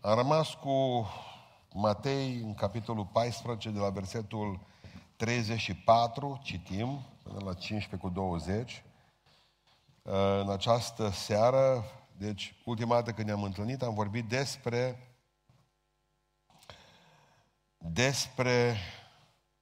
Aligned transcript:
Am 0.00 0.16
rămas 0.16 0.54
cu 0.54 1.06
Matei 1.72 2.36
în 2.36 2.54
capitolul 2.54 3.06
14 3.06 3.70
de 3.70 3.78
la 3.78 3.90
versetul 3.90 4.60
34, 5.16 6.40
citim, 6.42 7.00
până 7.22 7.38
la 7.44 7.54
15 7.54 7.96
cu 7.96 8.08
20. 8.08 8.84
În 10.40 10.50
această 10.50 11.10
seară, 11.10 11.84
deci 12.16 12.54
ultima 12.64 12.94
dată 12.94 13.12
când 13.12 13.26
ne-am 13.26 13.42
întâlnit, 13.42 13.82
am 13.82 13.94
vorbit 13.94 14.28
despre 14.28 15.08
despre 17.78 18.76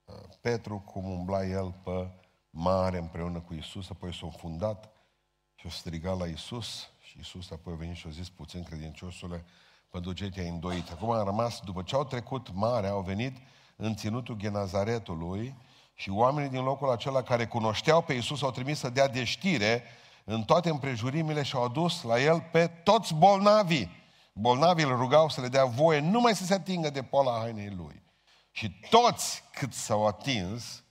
uh, 0.05 0.15
Petru 0.41 0.79
cum 0.79 1.11
umbla 1.11 1.45
el 1.45 1.75
pe 1.85 2.11
mare 2.51 2.99
împreună 2.99 3.41
cu 3.41 3.55
Isus, 3.55 3.91
apoi 3.91 4.15
s-a 4.15 4.29
fundat 4.29 4.91
și 5.55 5.67
a 5.67 5.71
strigat 5.71 6.19
la 6.19 6.27
Isus 6.27 6.89
și 7.01 7.19
Isus 7.19 7.51
apoi 7.51 7.73
a 7.73 7.77
venit 7.77 7.97
și 7.97 8.07
a 8.07 8.11
zis 8.11 8.29
puțin 8.29 8.63
credinciosule, 8.63 9.45
pentru 9.91 10.13
ce 10.13 10.29
te-ai 10.29 10.49
îndoit. 10.49 10.91
Acum 10.91 11.11
am 11.11 11.25
rămas, 11.25 11.61
după 11.65 11.83
ce 11.83 11.95
au 11.95 12.05
trecut 12.05 12.49
mare, 12.55 12.89
au 12.89 13.01
venit 13.01 13.37
în 13.77 13.95
ținutul 13.95 14.37
Genazaretului 14.37 15.57
și 15.95 16.11
oamenii 16.11 16.51
din 16.51 16.63
locul 16.63 16.91
acela 16.91 17.23
care 17.23 17.47
cunoșteau 17.47 18.03
pe 18.03 18.13
Isus 18.13 18.43
au 18.43 18.51
trimis 18.51 18.79
să 18.79 18.91
dea 18.91 19.09
de 19.09 19.25
știre 19.25 19.83
în 20.25 20.43
toate 20.43 20.69
împrejurimile 20.69 21.43
și 21.43 21.55
au 21.55 21.65
adus 21.65 22.03
la 22.03 22.21
el 22.21 22.49
pe 22.53 22.67
toți 22.67 23.15
bolnavii. 23.15 23.91
Bolnavii 24.33 24.85
îl 24.85 24.97
rugau 24.97 25.29
să 25.29 25.41
le 25.41 25.49
dea 25.49 25.65
voie 25.65 26.01
numai 26.01 26.35
să 26.35 26.45
se 26.45 26.55
atingă 26.55 26.91
de 26.91 27.03
pola 27.03 27.39
hainei 27.39 27.75
lui. 27.77 28.03
Și 28.51 28.71
toți 28.91 29.43
cât 29.53 29.73
s-au 29.73 30.07
atins, 30.07 30.85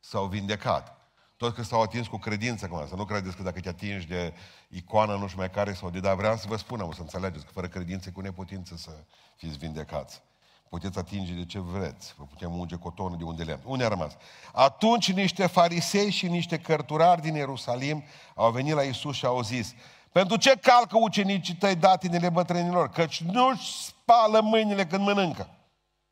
s-au 0.00 0.26
vindecat. 0.26 1.01
Toți 1.42 1.54
cât 1.54 1.64
s-au 1.64 1.82
atins 1.82 2.06
cu 2.06 2.16
credință, 2.16 2.66
cum 2.66 2.86
să 2.88 2.94
nu 2.94 3.04
credeți 3.04 3.36
că 3.36 3.42
dacă 3.42 3.60
te 3.60 3.68
atingi 3.68 4.06
de 4.06 4.32
icoana 4.68 5.16
nu 5.16 5.26
știu 5.26 5.38
mai 5.38 5.50
care 5.50 5.72
sau 5.72 5.90
de 5.90 6.00
da, 6.00 6.14
vreau 6.14 6.36
să 6.36 6.44
vă 6.48 6.56
spun, 6.56 6.80
o 6.80 6.92
să 6.92 7.00
înțelegeți 7.00 7.44
că 7.44 7.50
fără 7.54 7.66
credință 7.66 8.08
e 8.08 8.12
cu 8.12 8.20
neputință 8.20 8.74
să 8.76 8.90
fiți 9.36 9.58
vindecați. 9.58 10.22
Puteți 10.68 10.98
atinge 10.98 11.32
de 11.32 11.44
ce 11.44 11.58
vreți, 11.60 12.14
vă 12.18 12.24
putem 12.24 12.58
unge 12.58 12.76
cotonul 12.76 13.18
de 13.18 13.24
unde 13.24 13.42
lemn. 13.42 13.60
Unde 13.64 13.84
a 13.84 13.88
rămas? 13.88 14.16
Atunci 14.52 15.12
niște 15.12 15.46
farisei 15.46 16.10
și 16.10 16.28
niște 16.28 16.58
cărturari 16.58 17.20
din 17.20 17.34
Ierusalim 17.34 18.04
au 18.34 18.50
venit 18.50 18.74
la 18.74 18.82
Isus 18.82 19.16
și 19.16 19.24
au 19.24 19.42
zis, 19.42 19.74
pentru 20.12 20.36
ce 20.36 20.56
calcă 20.56 20.96
ucenicii 21.00 21.54
tăi 21.54 21.74
datinele 21.74 22.28
bătrânilor? 22.28 22.88
Căci 22.88 23.22
nu-și 23.22 23.84
spală 23.84 24.40
mâinile 24.40 24.86
când 24.86 25.02
mănâncă. 25.02 25.48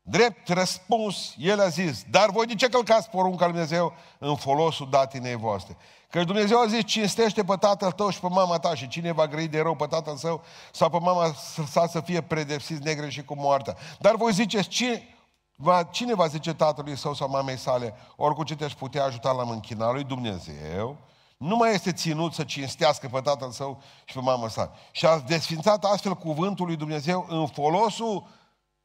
Drept 0.01 0.47
răspuns, 0.47 1.33
el 1.37 1.61
a 1.61 1.67
zis, 1.67 2.03
dar 2.09 2.29
voi 2.29 2.45
de 2.45 2.55
ce 2.55 2.69
călcați 2.69 3.09
porunca 3.09 3.43
lui 3.45 3.53
Dumnezeu 3.53 3.93
în 4.17 4.35
folosul 4.35 4.89
datinei 4.89 5.35
voastre? 5.35 5.77
Că 6.09 6.23
Dumnezeu 6.23 6.59
a 6.59 6.65
zis, 6.67 6.83
cinstește 6.85 7.43
pe 7.43 7.55
tatăl 7.55 7.91
tău 7.91 8.09
și 8.09 8.19
pe 8.19 8.27
mama 8.29 8.57
ta 8.57 8.75
și 8.75 8.87
cine 8.87 9.11
va 9.11 9.27
grăi 9.27 9.47
de 9.47 9.61
rău 9.61 9.75
pe 9.75 9.85
tatăl 9.85 10.15
său 10.15 10.43
sau 10.71 10.89
pe 10.89 10.97
mama 10.99 11.33
sa 11.67 11.87
să 11.87 11.99
fie 11.99 12.21
predepsit 12.21 12.83
negre 12.83 13.09
și 13.09 13.23
cu 13.23 13.35
moartea. 13.35 13.75
Dar 13.99 14.15
voi 14.15 14.33
ziceți, 14.33 14.67
cine, 14.67 15.15
va, 15.55 15.83
cine 15.83 16.15
va 16.15 16.27
zice 16.27 16.53
tatălui 16.53 16.97
său 16.97 17.13
sau 17.13 17.29
mamei 17.29 17.57
sale, 17.57 17.93
oricum 18.15 18.43
ce 18.43 18.55
te-aș 18.55 18.73
putea 18.73 19.03
ajuta 19.03 19.31
la 19.31 19.43
mânchina 19.43 19.91
lui 19.91 20.03
Dumnezeu, 20.03 20.97
nu 21.37 21.55
mai 21.55 21.73
este 21.73 21.91
ținut 21.91 22.33
să 22.33 22.43
cinstească 22.43 23.07
pe 23.07 23.19
tatăl 23.19 23.51
său 23.51 23.81
și 24.05 24.13
pe 24.13 24.21
mama 24.21 24.47
sa. 24.47 24.71
Și 24.91 25.05
a 25.05 25.19
desfințat 25.19 25.83
astfel 25.83 26.13
cuvântul 26.13 26.65
lui 26.65 26.75
Dumnezeu 26.75 27.25
în 27.29 27.47
folosul 27.47 28.27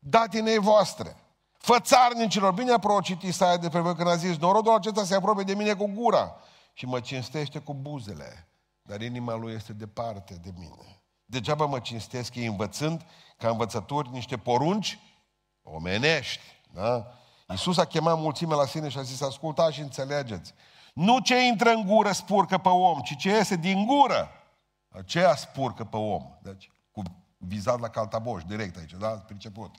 datinei 0.08 0.58
voastre. 0.58 1.16
Fățarnicilor, 1.58 2.52
bine 2.52 2.72
a 2.72 2.78
prorocit 2.78 3.22
Isaia 3.22 3.56
de 3.56 3.68
pe 3.68 3.78
voi 3.78 3.94
când 3.94 4.08
a 4.08 4.16
zis, 4.16 4.36
norodul 4.36 4.74
acesta 4.74 5.04
se 5.04 5.14
apropie 5.14 5.44
de 5.44 5.54
mine 5.54 5.74
cu 5.74 5.86
gura 5.86 6.36
și 6.72 6.86
mă 6.86 7.00
cinstește 7.00 7.58
cu 7.58 7.74
buzele, 7.74 8.48
dar 8.82 9.00
inima 9.00 9.34
lui 9.34 9.52
este 9.52 9.72
departe 9.72 10.34
de 10.42 10.50
mine. 10.58 11.02
Degeaba 11.24 11.66
mă 11.66 11.78
cinstesc 11.78 12.34
ei 12.34 12.46
învățând 12.46 13.06
ca 13.36 13.48
învățături 13.48 14.10
niște 14.10 14.36
porunci 14.36 14.98
omenești. 15.62 16.40
Da? 16.72 17.06
Iisus 17.48 17.78
a 17.78 17.84
chemat 17.84 18.18
mulțime 18.18 18.54
la 18.54 18.66
sine 18.66 18.88
și 18.88 18.98
a 18.98 19.02
zis, 19.02 19.20
ascultați 19.20 19.74
și 19.74 19.80
înțelegeți. 19.80 20.54
Nu 20.94 21.18
ce 21.18 21.46
intră 21.46 21.70
în 21.70 21.86
gură 21.86 22.12
spurcă 22.12 22.58
pe 22.58 22.68
om, 22.68 23.00
ci 23.00 23.16
ce 23.16 23.28
iese 23.28 23.56
din 23.56 23.86
gură, 23.86 24.30
aceea 24.88 25.34
spurcă 25.34 25.84
pe 25.84 25.96
om. 25.96 26.22
Deci, 26.42 26.68
cu 26.68 26.75
vizat 27.46 27.80
la 27.80 27.88
caltaboș, 27.88 28.42
direct 28.42 28.76
aici, 28.76 28.92
da? 28.98 29.06
Priceput. 29.06 29.74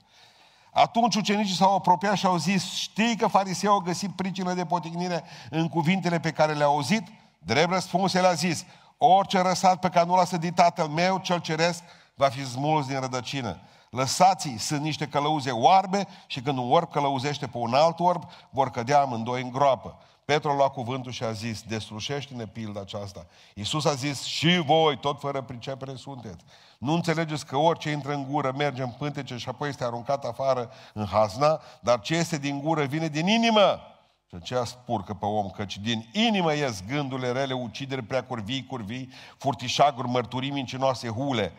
Atunci 0.72 1.14
ucenicii 1.14 1.54
s-au 1.54 1.74
apropiat 1.74 2.16
și 2.16 2.26
au 2.26 2.36
zis, 2.36 2.64
știi 2.64 3.16
că 3.16 3.26
fariseu 3.26 3.72
au 3.72 3.78
găsit 3.78 4.10
pricină 4.10 4.54
de 4.54 4.64
potignire 4.64 5.24
în 5.50 5.68
cuvintele 5.68 6.20
pe 6.20 6.30
care 6.30 6.52
le-au 6.52 6.72
auzit? 6.72 7.02
Drept 7.38 7.70
răspuns, 7.70 8.14
el 8.14 8.26
a 8.26 8.32
zis, 8.32 8.64
orice 8.98 9.40
răsat 9.40 9.80
pe 9.80 9.88
care 9.88 10.06
nu 10.06 10.16
l-a 10.16 10.24
sădit 10.24 10.54
tatăl 10.54 10.86
meu, 10.86 11.18
cel 11.18 11.40
ceresc, 11.40 11.82
va 12.14 12.28
fi 12.28 12.46
smuls 12.46 12.86
din 12.86 13.00
rădăcină. 13.00 13.60
Lăsați-i, 13.90 14.58
sunt 14.58 14.80
niște 14.80 15.06
călăuze 15.06 15.50
oarbe 15.50 16.06
și 16.26 16.40
când 16.40 16.58
un 16.58 16.72
orb 16.72 16.90
călăuzește 16.90 17.46
pe 17.46 17.56
un 17.56 17.74
alt 17.74 18.00
orb, 18.00 18.22
vor 18.50 18.70
cădea 18.70 19.00
amândoi 19.00 19.42
în 19.42 19.50
groapă. 19.50 19.98
Petru 20.24 20.50
a 20.50 20.54
luat 20.54 20.72
cuvântul 20.72 21.12
și 21.12 21.24
a 21.24 21.32
zis, 21.32 21.62
deslușește-ne 21.62 22.46
pilda 22.46 22.80
aceasta. 22.80 23.26
Iisus 23.54 23.84
a 23.84 23.94
zis, 23.94 24.22
și 24.22 24.62
voi, 24.66 24.98
tot 24.98 25.20
fără 25.20 25.42
pricepere 25.42 25.94
sunteți. 25.94 26.44
Nu 26.78 26.92
înțelegeți 26.92 27.46
că 27.46 27.56
orice 27.56 27.90
intră 27.90 28.12
în 28.12 28.24
gură 28.30 28.52
merge 28.56 28.82
în 28.82 28.90
pântece 28.90 29.36
și 29.36 29.48
apoi 29.48 29.68
este 29.68 29.84
aruncat 29.84 30.24
afară 30.24 30.70
în 30.94 31.04
hazna, 31.04 31.60
dar 31.80 32.00
ce 32.00 32.14
este 32.14 32.38
din 32.38 32.60
gură 32.60 32.84
vine 32.84 33.08
din 33.08 33.26
inimă. 33.26 33.80
Și 34.26 34.34
aceea 34.34 34.64
spurcă 34.64 35.14
pe 35.14 35.24
om, 35.24 35.50
căci 35.50 35.78
din 35.78 36.08
inimă 36.12 36.54
ies 36.54 36.84
gândurile 36.86 37.32
rele, 37.32 37.52
ucideri 37.52 38.02
prea 38.02 38.24
curvii, 38.24 38.66
curvii, 38.66 39.10
furtișaguri, 39.38 40.08
mărturii 40.08 40.50
mincinoase, 40.50 41.08
hule. 41.08 41.52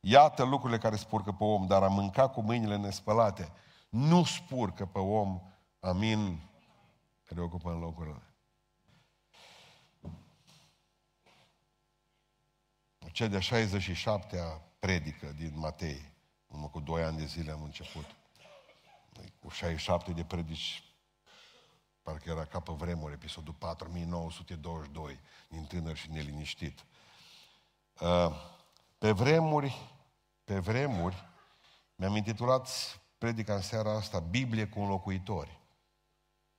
Iată 0.00 0.44
lucrurile 0.44 0.78
care 0.78 0.96
spurcă 0.96 1.32
pe 1.32 1.44
om, 1.44 1.66
dar 1.66 1.82
a 1.82 1.88
mânca 1.88 2.28
cu 2.28 2.40
mâinile 2.40 2.76
nespălate 2.76 3.52
nu 3.88 4.24
spurcă 4.24 4.84
pe 4.84 4.98
om, 4.98 5.40
amin, 5.80 6.40
care 7.24 7.40
ocupă 7.40 7.70
în 7.70 7.78
locurile. 7.78 8.22
Cea 13.16 13.26
de 13.26 13.38
67-a 13.38 14.62
predică 14.78 15.32
din 15.36 15.52
Matei, 15.54 16.12
numai 16.46 16.68
cu 16.72 16.80
2 16.80 17.02
ani 17.02 17.16
de 17.16 17.24
zile 17.24 17.52
am 17.52 17.62
început. 17.62 18.04
Cu 19.40 19.48
67 19.48 20.12
de 20.12 20.24
predici, 20.24 20.82
parcă 22.02 22.30
era 22.30 22.44
ca 22.44 22.60
pe 22.60 22.72
vremuri, 22.72 23.12
episodul 23.12 23.54
4922, 23.54 25.18
din 25.48 25.64
tânăr 25.64 25.96
și 25.96 26.10
neliniștit. 26.10 26.84
Uh, 28.00 28.32
pe 28.98 29.10
vremuri, 29.10 29.90
pe 30.44 30.58
vremuri, 30.58 31.24
mi-am 31.94 32.16
intitulat 32.16 32.68
predica 33.18 33.54
în 33.54 33.62
seara 33.62 33.96
asta, 33.96 34.18
Biblie 34.18 34.66
cu 34.66 34.80
înlocuitori. 34.80 35.60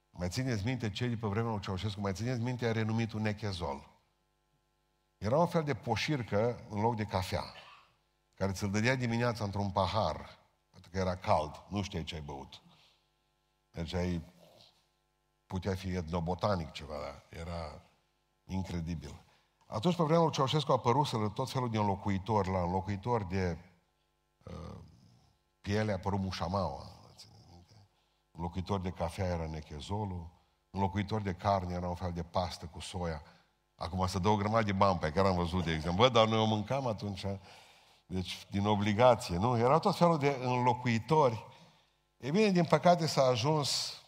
Mai 0.10 0.30
țineți 0.30 0.66
minte 0.66 0.90
cei 0.90 1.10
de 1.10 1.18
pe 1.18 1.28
vremea 1.28 1.52
lui 1.52 1.62
Ceaușescu, 1.62 2.00
mai 2.00 2.14
țineți 2.14 2.42
minte 2.42 2.66
a 2.66 2.72
renumitul 2.72 3.22
nechezol. 3.22 3.97
Era 5.18 5.38
un 5.38 5.48
fel 5.48 5.64
de 5.64 5.74
poșircă 5.74 6.66
în 6.70 6.82
loc 6.82 6.96
de 6.96 7.06
cafea, 7.06 7.44
care 8.34 8.52
ți-l 8.52 8.72
dădea 8.72 8.96
dimineața 8.96 9.44
într-un 9.44 9.72
pahar, 9.72 10.40
pentru 10.70 10.90
că 10.92 10.98
era 10.98 11.16
cald, 11.16 11.64
nu 11.70 11.82
știai 11.82 12.04
ce 12.04 12.16
ai 12.16 12.22
băut. 12.22 12.62
Deci 13.72 13.94
ai 13.94 14.22
putea 15.46 15.76
fi 15.76 15.90
etnobotanic 15.90 16.72
ceva, 16.72 16.94
da? 16.94 17.40
era 17.40 17.82
incredibil. 18.46 19.22
Atunci, 19.68 19.96
pe 19.96 20.04
vremea 20.04 20.22
lui 20.22 20.32
Ceaușescu, 20.32 20.72
a 20.72 20.76
apărut 20.76 21.34
tot 21.34 21.50
felul 21.50 21.70
de 21.70 21.78
înlocuitori. 21.78 22.52
La 22.52 22.62
înlocuitori 22.62 23.28
de 23.28 23.58
uh, 24.44 24.78
piele 25.62 25.92
a 25.92 25.96
apărut 25.96 26.20
mușamaua. 26.20 26.92
Un 28.32 28.42
locuitor 28.42 28.80
de 28.80 28.90
cafea 28.90 29.26
era 29.26 29.48
nechezolul, 29.48 30.30
un 30.70 30.80
locuitor 30.80 31.22
de 31.22 31.34
carne 31.34 31.74
era 31.74 31.88
un 31.88 31.96
fel 31.96 32.12
de 32.12 32.24
pastă 32.24 32.66
cu 32.66 32.80
soia. 32.80 33.22
Acum 33.78 34.08
să 34.08 34.20
dă 34.20 34.28
o 34.28 34.36
grămadă 34.36 34.66
de 34.66 34.72
bani 34.72 35.00
pe 35.00 35.12
care 35.12 35.28
am 35.28 35.36
văzut, 35.36 35.64
de 35.64 35.72
exemplu. 35.72 36.04
Bă, 36.04 36.10
dar 36.10 36.28
noi 36.28 36.40
o 36.40 36.46
mâncam 36.46 36.88
atunci, 36.88 37.26
deci 38.06 38.46
din 38.50 38.66
obligație, 38.66 39.38
nu? 39.38 39.58
Erau 39.58 39.80
tot 39.80 39.98
felul 39.98 40.18
de 40.18 40.38
înlocuitori. 40.42 41.46
E 42.18 42.32
bine, 42.32 42.50
din 42.50 42.66
păcate 42.66 43.08
s-a 43.08 43.22
ajuns 43.22 44.02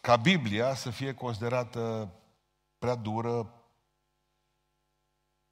ca 0.00 0.16
Biblia 0.16 0.74
să 0.74 0.90
fie 0.90 1.14
considerată 1.14 2.12
prea 2.78 2.94
dură, 2.94 3.54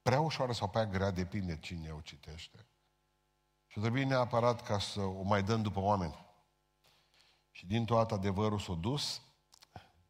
prea 0.01 0.19
ușoară 0.19 0.51
sau 0.51 0.69
prea 0.69 0.85
grea, 0.85 1.11
depinde 1.11 1.59
cine 1.59 1.91
o 1.91 1.99
citește. 1.99 2.65
Și 3.67 3.79
trebuie 3.79 4.03
neapărat 4.03 4.61
ca 4.61 4.79
să 4.79 5.01
o 5.01 5.21
mai 5.21 5.43
dăm 5.43 5.61
după 5.61 5.79
oameni. 5.79 6.25
Și 7.51 7.65
din 7.65 7.85
toată 7.85 8.13
adevărul 8.13 8.59
s-a 8.59 8.73
dus 8.73 9.21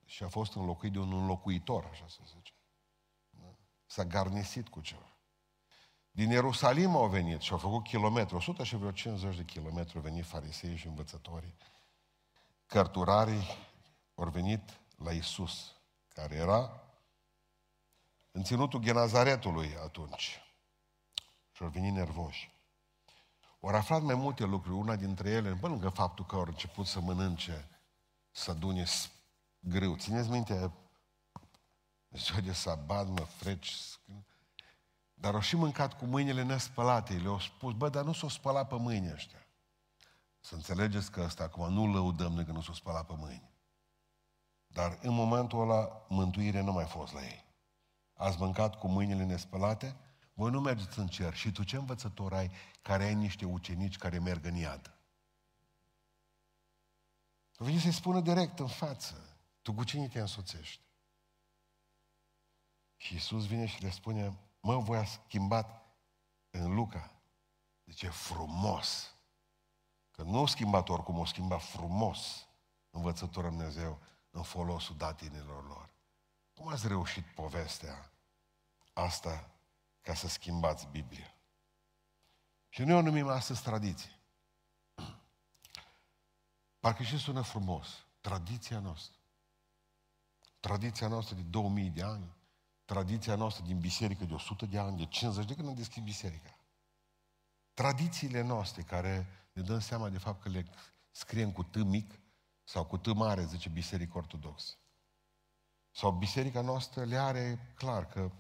și 0.10 0.24
a 0.24 0.28
fost 0.28 0.54
înlocuit 0.54 0.92
de 0.92 1.00
un 1.00 1.14
înlocuitor, 1.14 1.88
așa 1.92 2.06
să 2.08 2.20
zice. 2.26 2.54
S-a 3.86 4.06
garnisit 4.06 4.68
cu 4.68 4.82
ceva. 4.82 5.18
Din 6.12 6.30
Ierusalim 6.30 6.96
au 6.96 7.08
venit 7.08 7.42
și 7.42 7.52
au 7.52 7.58
făcut 7.58 7.84
kilometri, 7.84 8.36
100 8.36 8.64
și 8.64 8.76
vreo 8.76 8.92
50 8.92 9.36
de 9.36 9.44
kilometri 9.44 9.96
au 9.96 10.02
venit 10.02 10.26
farisei 10.26 10.76
și 10.76 10.88
învățătorii. 10.88 11.56
Cărturarii 12.66 13.44
au 14.16 14.30
venit 14.30 14.80
la 14.98 15.12
Isus, 15.12 15.76
care 16.08 16.36
era 16.36 16.84
în 18.32 18.44
ținutul 18.44 18.80
Genazaretului 18.80 19.76
atunci. 19.84 20.42
Și 21.52 21.64
au 21.64 21.70
venit 21.70 21.94
nervoși. 21.94 22.52
Ori 23.60 23.76
aflat 23.76 24.02
mai 24.02 24.16
multe 24.16 24.44
lucruri, 24.44 24.78
una 24.78 24.96
dintre 24.96 25.30
ele, 25.30 25.56
pe 25.56 25.68
lângă 25.68 25.90
faptul 25.90 26.26
că 26.26 26.36
au 26.36 26.42
început 26.42 26.86
să 26.86 27.00
mănânce, 27.00 27.70
să 28.32 28.54
adune 29.66 29.80
grâu. 29.80 29.96
Țineți 29.96 30.30
minte, 30.30 30.72
ziua 32.12 32.40
de 32.40 32.54
sabat, 32.54 33.08
mă 33.08 33.24
freci, 33.24 33.76
dar 35.14 35.34
au 35.34 35.40
și 35.40 35.56
mâncat 35.56 35.98
cu 35.98 36.06
mâinile 36.06 36.44
nespălate. 36.44 37.14
Le-au 37.14 37.40
spus, 37.40 37.74
bă, 37.74 37.90
dar 37.90 38.04
nu 38.04 38.14
s-au 38.14 38.30
spălat 38.30 38.68
pe 38.68 38.76
mâini 38.76 39.12
ăștia. 39.12 39.48
Să 40.40 40.56
înțelegeți 40.56 41.12
că 41.12 41.22
ăsta 41.22 41.44
acum 41.44 41.74
nu 41.74 41.94
lăudăm 41.94 42.36
de 42.36 42.44
că 42.44 42.52
nu 42.52 42.62
s-au 42.62 42.74
spălat 42.74 43.06
pe 43.06 43.14
mâini. 43.18 43.50
Dar 44.68 44.98
în 45.02 45.14
momentul 45.14 45.62
ăla, 45.62 46.06
mântuire 46.10 46.62
nu 46.62 46.72
mai 46.72 46.86
fost 46.86 47.14
la 47.14 47.22
ei. 47.22 47.46
Ați 48.14 48.38
mâncat 48.40 48.76
cu 48.76 48.88
mâinile 48.88 49.24
nespălate? 49.24 49.96
Voi 50.34 50.52
nu 50.52 50.60
mergeți 50.60 51.00
în 51.00 51.08
cer. 51.08 51.36
Și 51.36 51.52
tu 51.52 51.64
ce 51.64 51.76
învățător 51.76 52.34
ai 52.34 52.52
care 52.82 53.04
ai 53.04 53.16
niște 53.16 53.46
ucenici 53.46 53.98
care 53.98 54.20
merg 54.20 54.46
în 54.46 54.56
iad? 54.56 54.94
Vine 57.58 57.80
să-i 57.80 57.92
spună 57.92 58.20
direct 58.20 58.60
în 58.60 58.68
față. 58.68 59.29
Tu 59.70 59.76
cu 59.76 59.84
cine 59.84 60.08
te 60.08 60.20
însoțești? 60.20 60.82
Și 62.98 63.14
Iisus 63.14 63.48
vine 63.48 63.66
și 63.66 63.82
le 63.82 63.90
spune, 63.90 64.40
mă, 64.60 64.78
voi 64.78 64.98
a 64.98 65.06
schimbat 65.06 65.86
în 66.50 66.74
Luca. 66.74 67.12
Zice, 67.86 68.10
frumos. 68.10 69.16
Că 70.12 70.24
nu 70.24 70.42
o 70.42 70.46
schimbat 70.46 70.90
oricum, 70.90 71.18
o 71.18 71.26
schimbat 71.26 71.62
frumos 71.62 72.48
învățătorul 72.90 73.50
Dumnezeu 73.50 74.00
în 74.30 74.44
folosul 74.44 74.98
datinilor 74.98 75.68
lor. 75.68 75.94
Cum 76.54 76.68
ați 76.68 76.88
reușit 76.88 77.26
povestea 77.26 78.12
asta 78.94 79.50
ca 80.02 80.14
să 80.14 80.28
schimbați 80.28 80.88
Biblia? 80.88 81.36
Și 82.70 82.84
noi 82.84 82.96
o 82.96 83.02
numim 83.02 83.28
astăzi 83.28 83.62
tradiție. 83.62 84.20
Parcă 86.80 87.04
și 87.04 87.18
sună 87.18 87.42
frumos. 87.42 88.06
Tradiția 88.22 88.80
noastră. 88.80 89.18
Tradiția 90.60 91.08
noastră 91.08 91.36
de 91.36 91.42
2000 91.42 91.90
de 91.90 92.04
ani. 92.04 92.38
Tradiția 92.86 93.36
noastră 93.36 93.66
din 93.66 93.80
biserică 93.80 94.26
de 94.26 94.34
100 94.34 94.66
de 94.66 94.78
ani, 94.80 94.98
de 94.98 95.06
50 95.06 95.46
de 95.46 95.56
când 95.56 95.68
am 95.68 95.76
deschis 95.76 96.04
biserica. 96.04 96.58
Tradițiile 97.74 98.42
noastre 98.42 98.82
care 98.82 99.28
ne 99.54 99.62
dăm 99.62 99.80
seama 99.80 100.10
de 100.10 100.18
fapt 100.18 100.42
că 100.42 100.50
le 100.50 100.66
scriem 101.12 101.52
cu 101.52 101.64
T 101.64 101.76
mic 101.76 102.20
sau 102.64 102.86
cu 102.86 102.98
T 102.98 103.14
mare, 103.14 103.46
zice 103.46 103.70
Biserica 103.70 104.18
Ortodoxă. 104.18 104.74
Sau 105.92 106.12
biserica 106.12 106.62
noastră 106.62 107.04
le 107.04 107.18
are 107.18 107.74
clar 107.76 108.08
că, 108.08 108.32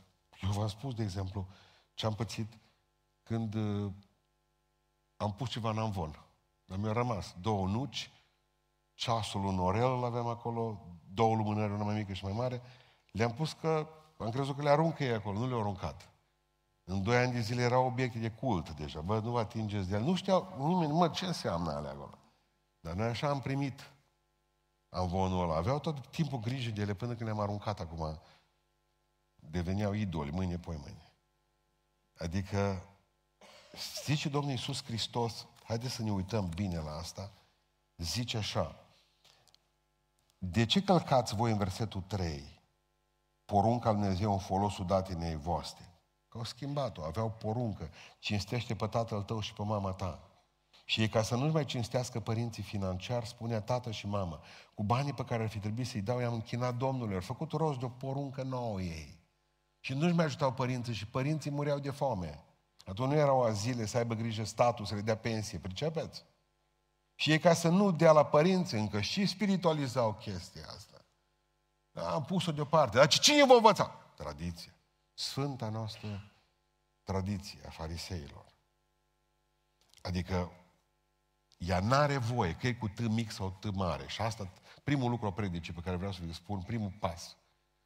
eu 0.41 0.51
v-am 0.51 0.67
spus, 0.67 0.93
de 0.93 1.03
exemplu, 1.03 1.47
ce 1.93 2.05
am 2.05 2.15
pățit 2.15 2.57
când 3.23 3.53
uh, 3.53 3.91
am 5.17 5.33
pus 5.33 5.49
ceva 5.49 5.69
în 5.69 5.77
amvon. 5.77 6.25
Dar 6.65 6.77
mi-a 6.77 6.91
rămas 6.91 7.35
două 7.41 7.67
nuci, 7.67 8.11
ceasul 8.93 9.45
un 9.45 9.59
orel 9.59 9.91
îl 9.91 10.03
aveam 10.03 10.27
acolo, 10.27 10.87
două 11.19 11.35
lumânări, 11.35 11.73
una 11.73 11.83
mai 11.83 11.95
mică 11.95 12.13
și 12.13 12.23
mai 12.23 12.33
mare. 12.33 12.61
Le-am 13.11 13.33
pus 13.33 13.53
că 13.53 13.87
am 14.17 14.29
crezut 14.29 14.55
că 14.55 14.61
le 14.61 14.69
aruncă 14.69 15.03
ei 15.03 15.13
acolo, 15.13 15.39
nu 15.39 15.47
le-au 15.47 15.59
aruncat. 15.59 16.09
În 16.83 17.03
doi 17.03 17.17
ani 17.17 17.31
de 17.31 17.39
zile 17.39 17.61
erau 17.61 17.85
obiecte 17.85 18.19
de 18.19 18.31
cult 18.31 18.69
deja. 18.69 19.01
Bă, 19.01 19.19
nu 19.19 19.31
vă 19.31 19.39
atingeți 19.39 19.89
de 19.89 19.95
el. 19.95 20.03
Nu 20.03 20.15
știau 20.15 20.55
nimeni, 20.57 20.91
mă, 20.91 21.09
ce 21.09 21.25
înseamnă 21.25 21.71
alea 21.71 21.91
acolo. 21.91 22.17
Dar 22.79 22.93
noi 22.93 23.07
așa 23.07 23.29
am 23.29 23.39
primit 23.39 23.91
amvonul 24.89 25.43
ăla. 25.43 25.55
Aveau 25.55 25.79
tot 25.79 26.07
timpul 26.07 26.39
grijă 26.39 26.71
de 26.71 26.81
ele 26.81 26.93
până 26.93 27.13
când 27.13 27.29
le-am 27.29 27.39
aruncat 27.39 27.79
acum. 27.79 28.19
Deveneau 29.35 29.93
idoli, 29.93 30.31
mâine, 30.31 30.57
poi 30.57 30.77
mâine. 30.81 31.13
Adică, 32.17 32.83
zice 34.03 34.29
Domnul 34.29 34.51
Iisus 34.51 34.83
Hristos, 34.83 35.47
haideți 35.63 35.93
să 35.93 36.03
ne 36.03 36.11
uităm 36.11 36.49
bine 36.49 36.77
la 36.77 36.91
asta, 36.91 37.31
zice 37.97 38.37
așa, 38.37 38.88
de 40.41 40.65
ce 40.65 40.83
călcați 40.83 41.35
voi 41.35 41.51
în 41.51 41.57
versetul 41.57 42.01
3 42.01 42.61
porunca 43.45 43.91
lui 43.91 43.99
Dumnezeu 43.99 44.31
în 44.31 44.37
folosul 44.37 44.85
datinei 44.85 45.35
voastre? 45.35 45.83
Că 46.27 46.37
au 46.37 46.43
schimbat-o, 46.43 47.03
aveau 47.03 47.31
poruncă, 47.31 47.89
cinstește 48.19 48.75
pe 48.75 48.87
tatăl 48.87 49.21
tău 49.21 49.39
și 49.39 49.53
pe 49.53 49.63
mama 49.63 49.91
ta. 49.91 50.23
Și 50.85 51.01
ei, 51.01 51.09
ca 51.09 51.21
să 51.21 51.35
nu-și 51.35 51.53
mai 51.53 51.65
cinstească 51.65 52.19
părinții 52.19 52.63
financiar, 52.63 53.25
spunea 53.25 53.61
tată 53.61 53.91
și 53.91 54.07
mamă, 54.07 54.39
cu 54.73 54.83
banii 54.83 55.13
pe 55.13 55.23
care 55.23 55.43
ar 55.43 55.49
fi 55.49 55.59
trebuit 55.59 55.87
să-i 55.87 56.01
dau, 56.01 56.19
i-am 56.19 56.33
închinat 56.33 56.75
Domnului, 56.75 57.15
au 57.15 57.21
făcut 57.21 57.51
rost 57.51 57.79
de 57.79 57.85
o 57.85 57.89
poruncă 57.89 58.43
nouă 58.43 58.81
ei. 58.81 59.19
Și 59.79 59.93
nu-și 59.93 60.15
mai 60.15 60.25
ajutau 60.25 60.53
părinții 60.53 60.93
și 60.93 61.07
părinții 61.07 61.51
mureau 61.51 61.79
de 61.79 61.89
foame. 61.89 62.43
Atunci 62.85 63.09
nu 63.09 63.15
erau 63.15 63.41
azile 63.41 63.85
să 63.85 63.97
aibă 63.97 64.13
grijă 64.13 64.43
statul, 64.43 64.85
să 64.85 64.95
le 64.95 65.01
dea 65.01 65.17
pensie, 65.17 65.59
pricepeți? 65.59 66.25
Și 67.19 67.31
ei 67.31 67.39
ca 67.39 67.53
să 67.53 67.67
nu 67.69 67.91
dea 67.91 68.11
la 68.11 68.25
părinți 68.25 68.75
încă 68.75 69.01
și 69.01 69.25
spiritualizau 69.25 70.13
chestia 70.13 70.65
asta. 70.67 71.05
Da, 71.91 72.11
am 72.11 72.25
pus-o 72.25 72.51
deoparte. 72.51 72.97
Dar 72.97 73.07
cine 73.07 73.45
vă 73.45 73.53
învăța? 73.53 73.85
Tradiția. 74.15 74.73
Sfânta 75.13 75.69
noastră 75.69 76.31
tradiție 77.03 77.59
a 77.67 77.69
fariseilor. 77.69 78.45
Adică 80.01 80.51
ea 81.57 81.79
n-are 81.79 82.17
voie, 82.17 82.55
că 82.55 82.67
e 82.67 82.73
cu 82.73 82.87
T 82.87 82.99
mic 82.99 83.31
sau 83.31 83.57
T 83.59 83.73
mare. 83.73 84.07
Și 84.07 84.21
asta, 84.21 84.51
primul 84.83 85.09
lucru 85.09 85.27
o 85.27 85.31
predice 85.31 85.73
pe 85.73 85.81
care 85.81 85.95
vreau 85.95 86.11
să 86.11 86.19
vă 86.25 86.33
spun, 86.33 86.61
primul 86.61 86.93
pas. 86.99 87.37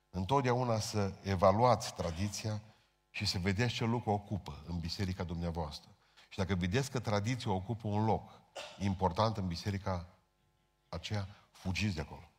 Întotdeauna 0.10 0.80
să 0.80 1.14
evaluați 1.22 1.94
tradiția 1.94 2.62
și 3.10 3.26
să 3.26 3.38
vedeți 3.38 3.74
ce 3.74 3.86
lucru 3.86 4.12
ocupă 4.12 4.64
în 4.68 4.80
biserica 4.80 5.24
dumneavoastră. 5.24 5.90
Și 6.30 6.38
dacă 6.38 6.56
vedeți 6.56 6.92
că 6.92 7.00
tradiția 7.00 7.52
ocupă 7.52 7.88
un 7.88 8.06
loc 8.06 8.43
important 8.80 9.38
în 9.38 9.48
biserica 9.48 10.08
aceea, 10.90 11.28
fugiți 11.52 11.96
de 11.96 12.02
acolo. 12.02 12.32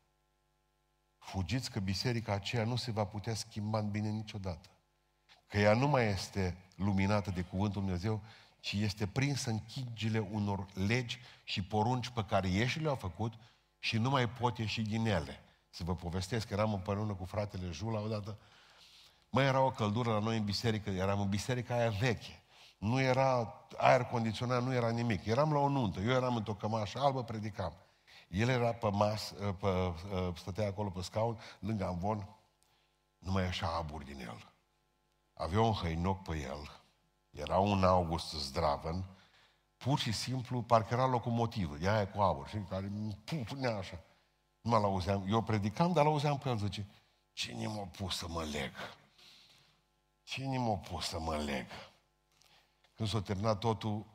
Fugiți 1.18 1.70
că 1.70 1.80
biserica 1.80 2.32
aceea 2.32 2.64
nu 2.64 2.76
se 2.76 2.90
va 2.90 3.04
putea 3.04 3.34
schimba 3.34 3.78
în 3.78 3.90
bine 3.90 4.08
niciodată. 4.08 4.68
Că 5.46 5.58
ea 5.58 5.74
nu 5.74 5.88
mai 5.88 6.06
este 6.06 6.56
luminată 6.76 7.30
de 7.30 7.42
Cuvântul 7.42 7.82
Dumnezeu, 7.82 8.22
ci 8.60 8.72
este 8.72 9.06
prinsă 9.06 9.50
în 9.50 9.64
chigile 9.64 10.18
unor 10.18 10.66
legi 10.72 11.18
și 11.44 11.62
porunci 11.62 12.08
pe 12.08 12.24
care 12.24 12.48
ei 12.48 12.66
și 12.66 12.80
le-au 12.80 12.94
făcut 12.94 13.32
și 13.78 13.98
nu 13.98 14.10
mai 14.10 14.28
pot 14.28 14.58
ieși 14.58 14.82
din 14.82 15.06
ele. 15.06 15.40
Să 15.70 15.84
vă 15.84 15.94
povestesc, 15.94 16.50
eram 16.50 16.72
împreună 16.72 17.14
cu 17.14 17.24
fratele 17.24 17.70
Jula 17.70 18.00
odată, 18.00 18.38
mai 19.30 19.44
era 19.44 19.60
o 19.60 19.70
căldură 19.70 20.10
la 20.10 20.18
noi 20.18 20.36
în 20.36 20.44
biserică, 20.44 20.90
eram 20.90 21.20
în 21.20 21.28
biserica 21.28 21.74
aia 21.74 21.90
veche. 21.90 22.42
Nu 22.84 23.00
era 23.00 23.54
aer 23.76 24.04
condiționat, 24.04 24.62
nu 24.62 24.74
era 24.74 24.90
nimic. 24.90 25.24
Eram 25.24 25.52
la 25.52 25.58
o 25.58 25.68
nuntă, 25.68 26.00
eu 26.00 26.10
eram 26.10 26.36
într-o 26.36 26.54
cămașă 26.54 26.98
albă, 26.98 27.24
predicam. 27.24 27.72
El 28.28 28.48
era 28.48 28.72
pe 28.72 28.90
masă, 28.90 29.34
pe, 29.34 29.94
stătea 30.36 30.66
acolo 30.66 30.90
pe 30.90 31.02
scaun, 31.02 31.38
lângă 31.58 31.86
amvon, 31.86 32.28
nu 33.18 33.32
mai 33.32 33.46
așa 33.46 33.76
abur 33.76 34.02
din 34.02 34.20
el. 34.20 34.52
Avea 35.34 35.60
un 35.60 35.72
hăinoc 35.72 36.22
pe 36.22 36.36
el, 36.36 36.82
era 37.30 37.58
un 37.58 37.84
August 37.84 38.32
Zdraven, 38.32 39.04
pur 39.76 39.98
și 39.98 40.12
simplu, 40.12 40.62
parcă 40.62 40.94
era 40.94 41.06
locomotivă, 41.06 41.76
de 41.76 41.88
aia 41.88 42.08
cu 42.08 42.20
abur, 42.20 42.48
și 42.48 42.56
care 42.68 42.92
punea 43.46 43.76
așa. 43.76 44.00
Nu 44.60 44.70
mă 44.70 44.76
auzeam, 44.76 45.24
eu 45.28 45.42
predicam, 45.42 45.92
dar 45.92 46.04
l-auzeam 46.04 46.38
pe 46.38 46.48
el, 46.48 46.56
zice, 46.56 46.86
cine 47.32 47.66
m-a 47.66 47.88
pus 47.96 48.16
să 48.16 48.26
mă 48.28 48.42
leg? 48.42 48.72
Cine 50.22 50.58
m-a 50.58 50.76
pus 50.76 51.06
să 51.08 51.18
mă 51.18 51.36
leg? 51.36 51.66
Când 52.94 53.08
s-a 53.08 53.22
terminat 53.22 53.58
totul, 53.58 54.06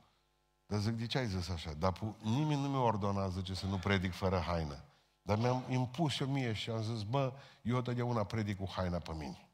dar 0.66 0.80
zic, 0.80 0.94
de 0.94 1.06
ce 1.06 1.18
ai 1.18 1.28
zis 1.28 1.50
așa? 1.50 1.74
Dar 1.74 2.00
nimeni 2.22 2.62
nu 2.62 2.68
mi-a 2.68 2.80
ordonat, 2.80 3.32
zice, 3.32 3.54
să 3.54 3.66
nu 3.66 3.78
predic 3.78 4.14
fără 4.14 4.40
haină. 4.40 4.84
Dar 5.22 5.38
mi-am 5.38 5.64
impus 5.70 6.20
eu 6.20 6.28
mie 6.28 6.54
și 6.54 6.70
am 6.70 6.82
zis, 6.84 7.04
bă, 7.04 7.34
eu 7.62 7.82
totdeauna 7.82 8.24
predic 8.24 8.58
cu 8.58 8.70
haina 8.70 8.98
pe 8.98 9.12
mine. 9.12 9.50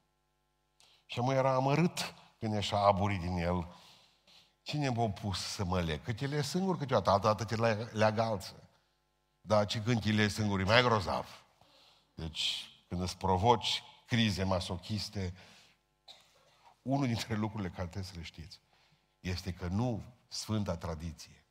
Și 1.06 1.20
mă 1.20 1.34
era 1.34 1.54
amărât 1.54 2.14
când 2.38 2.52
ieșea 2.52 2.78
aburii 2.78 3.18
din 3.18 3.36
el. 3.36 3.74
Cine 4.62 4.88
m-a 4.88 5.08
pus 5.08 5.38
să 5.38 5.64
mă 5.64 5.80
leg? 5.80 6.02
Că 6.02 6.12
el 6.24 6.32
e 6.32 6.42
singur 6.42 6.78
câteodată, 6.78 7.10
altă 7.10 7.26
dată 7.26 7.44
te 7.44 7.56
leagă 7.96 8.22
alții. 8.22 8.56
Dar 9.40 9.66
ce 9.66 9.82
când 9.82 10.04
el 10.04 10.18
e 10.18 10.28
singur, 10.28 10.60
e 10.60 10.64
mai 10.64 10.82
grozav. 10.82 11.44
Deci, 12.14 12.70
când 12.88 13.00
îți 13.00 13.16
provoci 13.16 13.82
crize 14.06 14.42
masochiste, 14.42 15.34
unul 16.82 17.06
dintre 17.06 17.34
lucrurile 17.34 17.68
care 17.68 17.86
trebuie 17.86 18.10
să 18.12 18.16
le 18.16 18.22
știți 18.22 18.60
este 19.28 19.52
că 19.52 19.66
nu 19.66 20.02
Sfânta 20.28 20.76
Tradiție 20.76 21.44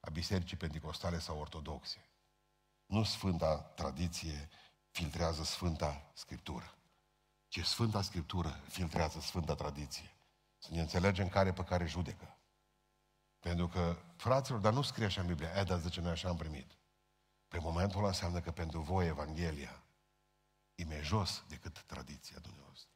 a 0.00 0.10
Bisericii 0.10 0.56
Pentecostale 0.56 1.18
sau 1.18 1.38
Ortodoxe, 1.38 2.08
nu 2.86 3.04
Sfânta 3.04 3.56
Tradiție 3.56 4.48
filtrează 4.90 5.42
Sfânta 5.44 6.10
Scriptură, 6.14 6.74
ci 7.48 7.64
Sfânta 7.64 8.02
Scriptură 8.02 8.60
filtrează 8.68 9.20
Sfânta 9.20 9.54
Tradiție. 9.54 10.16
Să 10.58 10.68
ne 10.70 10.80
înțelegem 10.80 11.28
care 11.28 11.52
pe 11.52 11.64
care 11.64 11.86
judecă. 11.86 12.36
Pentru 13.40 13.68
că, 13.68 13.96
fraților, 14.16 14.60
dar 14.60 14.72
nu 14.72 14.82
scrie 14.82 15.04
așa 15.04 15.20
în 15.20 15.26
Biblie, 15.26 15.52
e, 15.56 15.62
dar 15.62 15.78
zice, 15.78 16.00
noi 16.00 16.10
așa 16.10 16.28
am 16.28 16.36
primit. 16.36 16.76
Pe 17.48 17.58
momentul 17.58 17.98
ăla 17.98 18.08
înseamnă 18.08 18.40
că 18.40 18.50
pentru 18.50 18.80
voi 18.80 19.06
Evanghelia 19.06 19.82
e 20.74 20.84
mai 20.84 21.02
jos 21.02 21.44
decât 21.48 21.82
tradiția 21.82 22.38
dumneavoastră. 22.38 22.90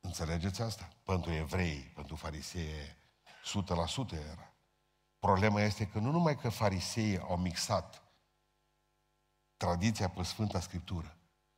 Înțelegeți 0.00 0.62
asta? 0.62 0.88
Pentru 1.04 1.32
evrei, 1.32 1.80
pentru 1.94 2.16
farisei, 2.16 2.98
100% 3.44 4.12
era. 4.12 4.54
Problema 5.18 5.60
este 5.60 5.86
că 5.86 5.98
nu 5.98 6.10
numai 6.10 6.36
că 6.36 6.48
fariseii 6.48 7.18
au 7.18 7.36
mixat 7.36 8.02
tradiția 9.56 10.10
pe 10.10 10.22
Sfânta 10.22 10.60
Scriptură, 10.60 11.16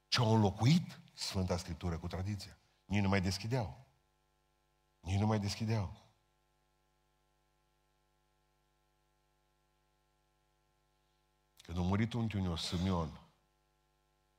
ci 0.09 0.19
au 0.19 0.35
înlocuit 0.35 1.01
Sfânta 1.15 1.57
Scriptură 1.57 1.99
cu 1.99 2.07
tradiția. 2.07 2.59
Nici 2.85 3.03
nu 3.03 3.09
mai 3.09 3.21
deschideau. 3.21 3.87
Nici 5.01 5.19
nu 5.19 5.27
mai 5.27 5.41
deschideau. 5.41 6.01
Când 11.63 11.79
a 11.79 11.81
murit 11.81 12.13
unchiul 12.13 12.41
meu, 12.41 12.57
Simeon, 12.57 13.21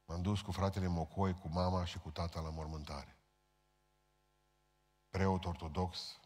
m-am 0.05 0.21
dus 0.21 0.41
cu 0.41 0.51
fratele 0.51 0.88
Mocoi, 0.88 1.39
cu 1.39 1.47
mama 1.47 1.85
și 1.85 2.00
cu 2.00 2.12
tata 2.12 2.39
la 2.39 2.50
mormântare. 2.50 3.17
Preot 5.09 5.45
ortodox, 5.45 6.19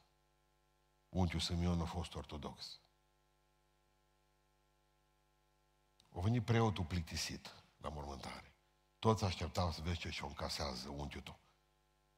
unchiul 1.09 1.39
Simeon 1.39 1.81
a 1.81 1.85
fost 1.85 2.15
ortodox. 2.15 2.79
A 6.15 6.19
venit 6.19 6.45
preotul 6.45 6.85
plictisit 6.85 7.55
la 7.77 7.89
mormântare. 7.89 8.55
Toți 8.99 9.23
așteptau 9.23 9.71
să 9.71 9.81
vezi 9.81 9.99
ce 9.99 10.09
și-o 10.09 10.27
încasează 10.27 10.89
unchiul 10.89 11.21
tău. 11.21 11.39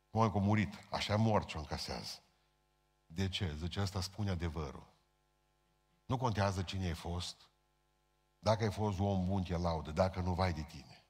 Cum 0.09 0.21
a 0.21 0.27
murit, 0.27 0.73
așa 0.91 1.15
mort 1.15 1.47
ce-o 1.47 1.59
încasează. 1.59 2.23
De 3.05 3.29
ce? 3.29 3.55
Zice, 3.55 3.81
ăsta 3.81 4.01
spune 4.01 4.29
adevărul. 4.29 4.93
Nu 6.05 6.17
contează 6.17 6.63
cine 6.63 6.85
ai 6.85 6.93
fost, 6.93 7.49
dacă 8.39 8.63
ai 8.63 8.71
fost 8.71 8.99
om 8.99 9.25
bun, 9.25 9.43
te 9.43 9.57
laudă, 9.57 9.91
dacă 9.91 10.19
nu, 10.19 10.33
vai 10.33 10.53
de 10.53 10.63
tine. 10.63 11.03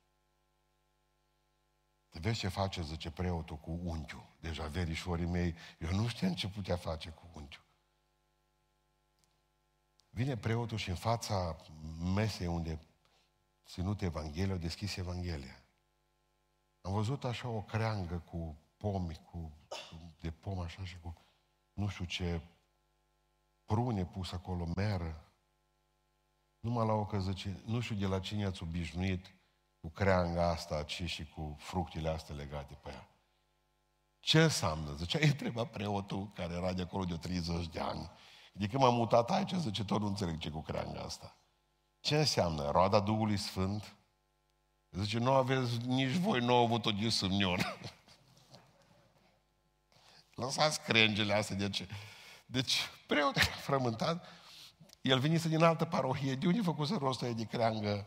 Vezi 2.10 2.40
ce 2.40 2.48
face, 2.48 2.82
zice 2.82 3.12
preotul, 3.12 3.58
cu 3.58 3.72
unchiul. 3.84 4.36
Deja 4.40 4.68
verișorii 4.68 5.26
mei, 5.26 5.56
eu 5.80 5.92
nu 5.92 6.08
știam 6.08 6.34
ce 6.34 6.50
putea 6.50 6.78
face 6.78 7.10
cu 7.10 7.30
unchiul. 7.34 7.69
Vine 10.10 10.38
preotul 10.38 10.78
și 10.78 10.89
în 10.89 10.96
fața 10.96 11.56
mesei 12.16 12.48
unde 12.48 12.80
ținut 13.66 14.01
Evanghelia, 14.01 14.54
au 14.54 14.60
deschis 14.60 14.96
Evanghelia. 14.96 15.63
Am 16.82 16.94
văzut 16.94 17.24
așa 17.24 17.48
o 17.48 17.62
creangă 17.62 18.18
cu 18.18 18.58
pomi, 18.78 19.20
cu, 19.32 19.51
de 20.20 20.32
pom 20.32 20.60
așa 20.60 20.86
și 20.86 21.00
cu 21.00 21.18
nu 21.74 21.88
știu 21.88 22.06
ce 22.06 22.42
prune 23.66 24.06
pus 24.06 24.32
acolo, 24.32 24.72
meră. 24.75 25.24
Numai 26.60 26.86
la 26.86 26.94
o 26.94 27.06
că 27.06 27.20
zice, 27.20 27.62
nu 27.66 27.80
știu 27.80 27.96
de 27.96 28.06
la 28.06 28.20
cine 28.20 28.46
ați 28.46 28.63
obișnuit 28.63 29.36
cu 29.82 29.89
creanga 29.89 30.50
asta, 30.50 30.84
ci 30.84 31.04
și 31.04 31.25
cu 31.25 31.56
fructele 31.60 32.10
astea 32.10 32.36
legate 32.36 32.74
pe 32.74 32.89
ea. 32.89 33.08
Ce 34.20 34.42
înseamnă? 34.42 34.96
Zice, 34.96 35.18
îi 35.18 35.30
întreba 35.34 35.66
preotul 35.66 36.32
care 36.36 36.54
era 36.54 36.74
de 36.74 36.82
acolo 36.82 37.06
de 37.06 37.18
30 37.18 37.68
de 37.68 37.80
ani. 37.80 38.12
De 38.60 38.68
când 38.68 38.84
m-am 38.84 38.94
mutat 38.94 39.32
aici, 39.32 39.54
zice, 39.54 39.84
tot 39.84 40.00
nu 40.00 40.08
înțeleg 40.08 40.38
ce 40.38 40.50
cu 40.50 40.62
creanga 40.62 41.00
asta. 41.00 41.38
Ce 42.00 42.18
înseamnă? 42.18 42.72
Roada 42.72 43.00
Duhului 43.00 43.38
Sfânt? 43.38 43.96
Zice, 44.89 45.18
nu 45.18 45.32
aveți 45.32 45.78
nici 45.78 46.16
voi, 46.16 46.39
nu 46.39 46.54
au 46.54 46.63
avut-o 46.63 46.92
de 46.92 47.10
Sâmnion. 47.10 47.60
Lăsați 50.42 50.82
crengele 50.82 51.34
astea, 51.34 51.56
deci... 51.56 51.86
Deci, 52.46 52.78
preotul 53.08 53.42
frământat, 53.42 54.25
el 55.01 55.20
venise 55.20 55.48
din 55.48 55.63
altă 55.63 55.86
parohie, 55.86 56.36
de 56.36 56.48
unde 56.48 56.62
făcuse 56.62 56.96
rostul 56.98 57.36
de 57.36 57.44
creangă 57.44 58.06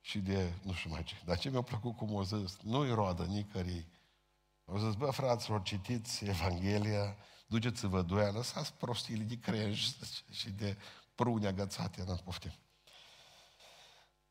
și 0.00 0.18
de 0.18 0.52
nu 0.62 0.72
știu 0.72 0.90
mai 0.90 1.02
ce. 1.02 1.14
Dar 1.24 1.38
ce 1.38 1.50
mi-a 1.50 1.62
plăcut 1.62 1.96
cum 1.96 2.14
o 2.14 2.22
zis, 2.22 2.56
nu-i 2.62 2.94
roadă 2.94 3.24
nicării. 3.24 3.86
Au 4.64 4.78
zis, 4.78 4.94
bă, 4.94 5.10
fraților, 5.10 5.62
citiți 5.62 6.24
Evanghelia, 6.24 7.16
duceți-vă 7.48 8.02
doia, 8.02 8.30
lăsați 8.30 8.72
prostiile 8.72 9.24
de 9.24 9.38
crenj 9.38 9.94
și 10.38 10.50
de 10.50 10.76
prune 11.14 11.46
agățate, 11.46 12.02
n 12.02 12.16
poftim. 12.24 12.52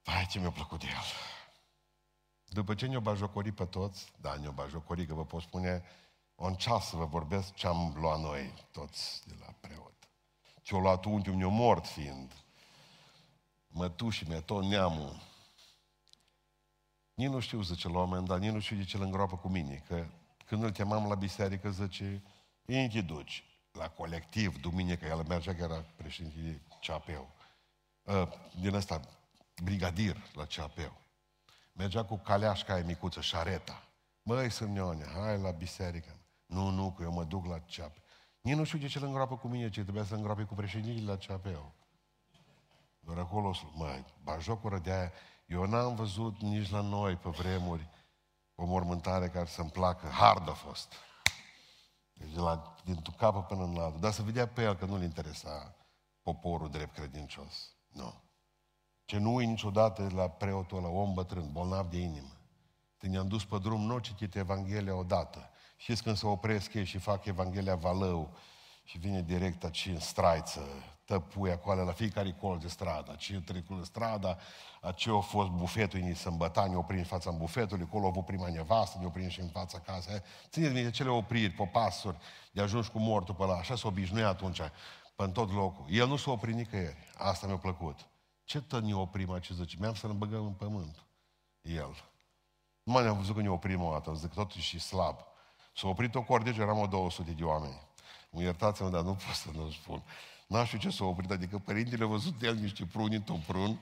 Vai, 0.04 0.26
ce 0.30 0.40
mi-a 0.40 0.52
plăcut 0.52 0.80
de 0.80 0.86
el. 0.88 1.04
După 2.46 2.76
ce 2.76 2.86
ne-o 2.86 3.00
bajocorit 3.00 3.56
pe 3.56 3.66
toți, 3.66 4.12
da, 4.22 4.36
ne-o 4.36 4.52
bajocorit, 4.52 5.08
că 5.08 5.14
vă 5.14 5.26
pot 5.26 5.42
spune, 5.42 5.84
un 6.36 6.56
ceas 6.56 6.88
să 6.88 6.96
vă 6.96 7.06
vorbesc 7.06 7.54
ce 7.54 7.68
am 7.68 7.94
luat 7.98 8.20
noi 8.20 8.54
toți 8.72 9.28
de 9.28 9.36
la 9.40 9.54
preot 9.60 9.98
ce-o 10.68 10.80
luat 10.80 11.06
unchiul 11.06 11.36
meu 11.36 11.50
mort 11.50 11.86
fiind. 11.86 12.32
Mătușii 13.68 14.28
mea, 14.28 14.42
tot 14.42 14.64
neamul. 14.64 15.22
Nici 17.14 17.30
nu 17.30 17.40
știu, 17.40 17.62
zice 17.62 17.88
la 17.88 17.98
oameni, 17.98 18.28
dar 18.28 18.40
nici 18.40 18.52
nu 18.52 18.60
știu 18.60 18.76
de 18.76 18.84
ce 18.84 18.98
îl 18.98 19.04
îngroapă 19.04 19.36
cu 19.36 19.48
mine. 19.48 19.84
Că 19.88 20.06
când 20.46 20.64
îl 20.64 20.72
chemam 20.72 21.08
la 21.08 21.16
biserică, 21.16 21.70
zice, 21.70 22.24
închi 22.76 23.02
duci 23.02 23.44
la 23.72 23.90
colectiv, 23.90 24.62
duminică, 24.62 25.06
el 25.06 25.24
mergea 25.28 25.56
că 25.56 25.62
era 25.62 25.86
președinte 25.96 26.62
CAPEU. 26.82 27.30
Ă, 28.08 28.30
din 28.60 28.74
ăsta, 28.74 29.02
brigadier 29.64 30.18
la 30.34 30.46
CAPEU. 30.46 31.02
Mergea 31.74 32.06
cu 32.06 32.18
caleașca 32.18 32.74
aia 32.74 32.84
micuță, 32.84 33.22
șareta. 33.22 33.84
Măi, 34.22 34.50
Sâmneone, 34.50 35.06
hai 35.16 35.42
la 35.42 35.52
biserică. 35.52 36.20
Nu, 36.46 36.70
nu, 36.70 36.92
că 36.92 37.04
eu 37.04 37.12
mă 37.12 37.24
duc 37.24 37.46
la 37.46 37.60
CAPEU. 37.60 38.04
Nici 38.42 38.56
nu 38.56 38.64
știu 38.64 38.78
de 38.78 38.88
ce 38.88 38.98
îl 38.98 39.04
îngroapă 39.04 39.38
cu 39.38 39.48
mine, 39.48 39.70
ce 39.70 39.82
trebuia 39.82 40.04
să 40.04 40.16
îngroape 40.16 40.44
cu 40.44 40.54
președintele 40.54 41.12
la 41.12 41.18
CAP-ul. 41.18 41.72
Doar 43.00 43.18
acolo, 43.18 43.56
mai, 43.74 44.06
bajocură 44.24 44.78
de 44.78 44.92
aia, 44.92 45.12
eu 45.46 45.66
n-am 45.66 45.96
văzut 45.96 46.42
nici 46.42 46.70
la 46.70 46.82
noi 46.82 47.16
pe 47.16 47.30
vremuri 47.30 47.90
o 48.56 48.66
mormântare 48.66 49.28
care 49.30 49.46
să-mi 49.46 49.70
placă. 49.70 50.08
Hard 50.08 50.50
a 50.50 50.54
fost. 50.54 50.94
Deci 52.18 52.32
de 52.32 52.40
la, 52.40 52.76
din 52.84 53.02
capă 53.18 53.42
până 53.42 53.64
în 53.64 53.78
altul. 53.78 54.00
Dar 54.00 54.12
să 54.12 54.22
vedea 54.22 54.48
pe 54.48 54.62
el 54.62 54.76
că 54.76 54.86
nu-l 54.86 55.02
interesa 55.02 55.76
poporul 56.22 56.70
drept 56.70 56.94
credincios. 56.94 57.76
Nu. 57.88 58.14
Ce 59.06 59.18
nu 59.18 59.34
uit 59.34 59.48
niciodată 59.48 60.10
la 60.14 60.30
preotul 60.30 60.78
ăla, 60.78 60.88
om 60.88 61.14
bătrân, 61.14 61.52
bolnav 61.52 61.90
de 61.90 61.98
inimă. 61.98 62.38
Când 62.98 63.14
i-am 63.14 63.28
dus 63.28 63.46
pe 63.46 63.58
drum, 63.58 63.82
nu 63.82 63.94
au 63.94 64.00
citit 64.00 64.36
Evanghelia 64.36 64.96
odată. 64.96 65.50
Știți 65.78 66.04
când 66.04 66.18
se 66.18 66.28
opresc 66.28 66.74
ei 66.74 66.86
și 66.86 66.98
fac 66.98 67.26
Evanghelia 67.26 67.76
Valău 67.76 68.36
și 68.84 68.98
vine 68.98 69.22
direct 69.22 69.64
aici 69.64 69.86
în 69.86 70.00
straiță, 70.00 70.62
tăpui 71.08 71.52
acolo 71.52 71.84
la 71.84 71.92
fiecare 71.92 72.32
colț 72.32 72.62
de 72.62 72.68
stradă, 72.68 73.16
ce 73.18 73.42
trecut 73.42 73.86
strada, 73.86 74.38
ce 74.96 75.10
a 75.10 75.20
fost 75.20 75.50
bufetul 75.50 76.00
în 76.00 76.16
sâmbăta, 76.16 76.66
ne 76.66 76.76
oprim 76.76 76.98
în 76.98 77.04
fața 77.04 77.32
bufetului, 77.32 77.86
acolo 77.88 78.06
a 78.06 78.08
avut 78.08 78.26
prima 78.26 78.50
nevastă, 78.50 78.98
ne 79.00 79.06
oprim 79.06 79.30
și 79.30 79.40
în 79.40 79.48
fața 79.48 79.80
casei. 79.80 80.22
Țineți 80.50 80.74
minte 80.74 80.92
cele 80.92 81.10
opriri, 81.10 81.54
popasuri, 81.54 82.18
de 82.52 82.62
ajuns 82.62 82.88
cu 82.88 83.00
mortul 83.00 83.36
pe 83.36 83.46
la, 83.46 83.54
așa 83.54 83.76
s-a 83.76 83.88
obișnuit 83.88 84.26
atunci, 84.26 84.58
pe 85.16 85.24
în 85.24 85.32
tot 85.32 85.52
locul. 85.54 85.86
El 85.90 86.08
nu 86.08 86.16
s-a 86.16 86.32
oprit 86.32 86.56
nicăieri, 86.56 86.98
asta 87.18 87.48
mi-a 87.48 87.58
plăcut. 87.58 88.08
Ce 88.44 88.62
tot 88.62 88.84
ne 88.84 88.96
oprim 88.96 89.38
ce 89.38 89.54
zice? 89.54 89.78
Mi-am 89.80 89.94
să-l 89.94 90.12
băgăm 90.12 90.46
în 90.46 90.54
pământ. 90.54 91.04
El. 91.62 91.96
Nu 92.84 92.94
mai 92.94 93.08
am 93.08 93.18
văzut 93.18 93.36
că 93.36 93.42
ne 93.42 93.50
oprim 93.50 93.84
o 93.84 93.92
dată, 93.92 94.14
zic, 94.14 94.34
totul 94.34 94.62
și 94.62 94.80
slab. 94.80 95.20
S-a 95.76 95.88
oprit 95.88 96.16
o 96.16 96.24
cordege, 96.24 96.62
eram 96.62 96.78
o 96.78 96.88
200 96.88 97.32
de 97.32 97.44
oameni. 97.44 97.82
Mă 98.30 98.42
iertați-mă, 98.42 98.90
dar 98.90 99.02
nu 99.02 99.14
pot 99.14 99.36
să 99.36 99.50
nu 99.54 99.72
spun. 99.72 100.04
N-am 100.48 100.66
știu 100.66 100.78
ce 100.78 100.90
s-a 100.90 101.06
oprit, 101.06 101.32
adică 101.32 101.58
părintele 101.58 102.04
a 102.04 102.08
văzut 102.08 102.42
el 102.42 102.56
niște 102.56 102.86
pruni 102.86 103.16
într-un 103.16 103.44
prun 103.48 103.80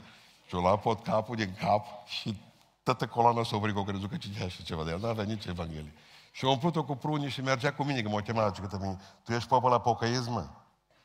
și-o 0.47 0.59
luat 0.59 0.81
pot 0.81 1.03
capul 1.03 1.35
din 1.35 1.55
cap 1.59 2.07
și 2.07 2.37
toată 2.83 3.07
coloana 3.07 3.43
s-a 3.43 3.55
oprit, 3.55 3.75
că 3.75 3.83
crezut 3.83 4.09
că 4.09 4.17
citea 4.17 4.47
și 4.47 4.63
ceva 4.63 4.83
de 4.83 4.91
el. 4.91 4.99
N-avea 4.99 5.23
nici 5.23 5.45
Evanghelie. 5.45 5.93
Și 6.31 6.45
a 6.45 6.49
umplut-o 6.49 6.83
cu 6.83 6.95
prunii 6.95 7.29
și 7.29 7.41
mergea 7.41 7.73
cu 7.73 7.83
mine, 7.83 8.01
că 8.01 8.09
m-a 8.09 8.21
chemat, 8.21 8.55
zic, 8.55 8.79
mine, 8.79 8.99
tu 9.23 9.33
ești 9.33 9.47
popă 9.47 9.69
la 9.69 9.79
pocăism, 9.79 10.31
mă? 10.31 10.47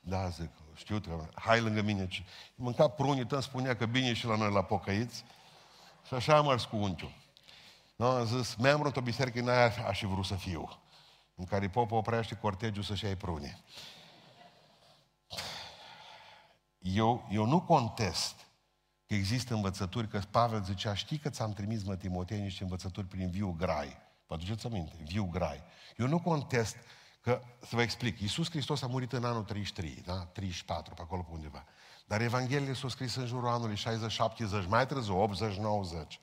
Da, 0.01 0.29
zic, 0.29 0.51
știu 0.75 1.01
că 1.01 1.29
hai 1.35 1.61
lângă 1.61 1.83
mine. 1.83 2.07
Și 2.09 2.25
mânca 2.55 2.89
prunii, 2.89 3.27
tot 3.27 3.43
spunea 3.43 3.77
că 3.77 3.87
bine 3.87 4.13
și 4.13 4.27
la 4.27 4.37
noi 4.37 4.53
la 4.53 4.63
pocăiți. 4.63 5.25
Și 6.07 6.15
așa 6.15 6.37
am 6.37 6.47
mers 6.47 6.65
cu 6.65 6.77
unchiul. 6.77 7.13
Nu, 7.97 8.07
am 8.07 8.25
zis, 8.25 8.55
membru 8.55 8.87
într-o 8.87 9.01
biserică, 9.01 9.41
n-aia 9.41 9.73
aș 9.89 9.99
fi 9.99 10.07
vrut 10.07 10.25
să 10.25 10.35
fiu 10.35 10.79
în 11.35 11.45
care 11.45 11.69
popă 11.69 11.95
oprește 11.95 12.35
cortegiul 12.35 12.85
să-și 12.85 13.07
ai 13.07 13.17
prune. 13.17 13.61
Eu, 16.81 17.29
eu 17.31 17.45
nu 17.45 17.61
contest 17.61 18.35
că 19.07 19.15
există 19.15 19.55
învățături, 19.55 20.09
că 20.09 20.21
Pavel 20.31 20.63
zicea, 20.63 20.95
știi 20.95 21.19
că 21.19 21.29
ți-am 21.29 21.53
trimis, 21.53 21.85
mă, 21.85 21.97
Timotei, 21.97 22.41
niște 22.41 22.63
învățături 22.63 23.07
prin 23.07 23.31
viu 23.31 23.55
grai. 23.59 23.97
Vă 24.27 24.35
aduceți 24.35 24.67
aminte? 24.67 24.97
Viu 25.05 25.25
grai. 25.25 25.63
Eu 25.97 26.07
nu 26.07 26.21
contest 26.21 26.77
că, 27.21 27.41
să 27.61 27.77
vă 27.77 27.83
explic, 27.83 28.21
Iisus 28.21 28.51
Hristos 28.51 28.83
a 28.83 28.87
murit 28.87 29.13
în 29.13 29.25
anul 29.25 29.43
33, 29.43 30.03
da? 30.07 30.25
34, 30.25 30.95
pe 30.95 31.01
acolo 31.03 31.23
pe 31.23 31.33
undeva. 31.33 31.65
Dar 32.07 32.21
Evangheliile 32.21 32.75
s-au 32.75 32.89
scris 32.89 33.15
în 33.15 33.27
jurul 33.27 33.49
anului 33.49 33.77
60-70, 34.65 34.69
mai 34.69 34.87
târziu 34.87 35.31
80-90. 36.07 36.21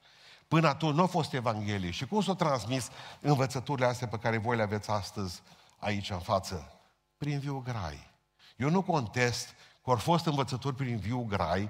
Până 0.47 0.67
atunci 0.67 0.95
nu 0.95 1.01
a 1.01 1.05
fost 1.05 1.33
Evanghelie. 1.33 1.91
Și 1.91 2.05
cum 2.05 2.21
s-au 2.21 2.35
transmis 2.35 2.89
învățăturile 3.21 3.85
astea 3.85 4.07
pe 4.07 4.17
care 4.17 4.37
voi 4.37 4.55
le 4.55 4.61
aveți 4.61 4.89
astăzi 4.89 5.41
aici 5.79 6.09
în 6.09 6.19
față? 6.19 6.79
Prin 7.17 7.39
viu 7.39 7.59
grai. 7.59 8.11
Eu 8.57 8.69
nu 8.69 8.81
contest 8.81 9.55
că 9.87 9.93
au 9.93 9.99
fost 9.99 10.25
învățături 10.25 10.75
prin 10.75 10.97
viu 10.97 11.23
grai 11.23 11.69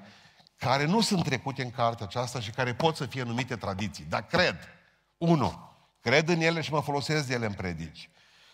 care 0.56 0.86
nu 0.86 1.02
sunt 1.02 1.24
trecute 1.24 1.64
în 1.64 1.72
cartea 1.72 2.06
aceasta 2.06 2.40
și 2.40 2.52
care 2.52 2.74
pot 2.74 2.96
să 2.96 3.06
fie 3.06 3.24
numite 3.24 3.56
tradiții. 3.56 4.06
Dar 4.10 4.26
cred, 4.26 4.58
unu, 5.18 5.76
cred 6.02 6.30
în 6.30 6.42
ele 6.42 6.62
și 6.62 6.72
mă 6.72 6.82
folosesc 6.82 7.28
de 7.28 7.34
ele 7.34 7.46
în 7.46 7.54
predici. 7.54 8.10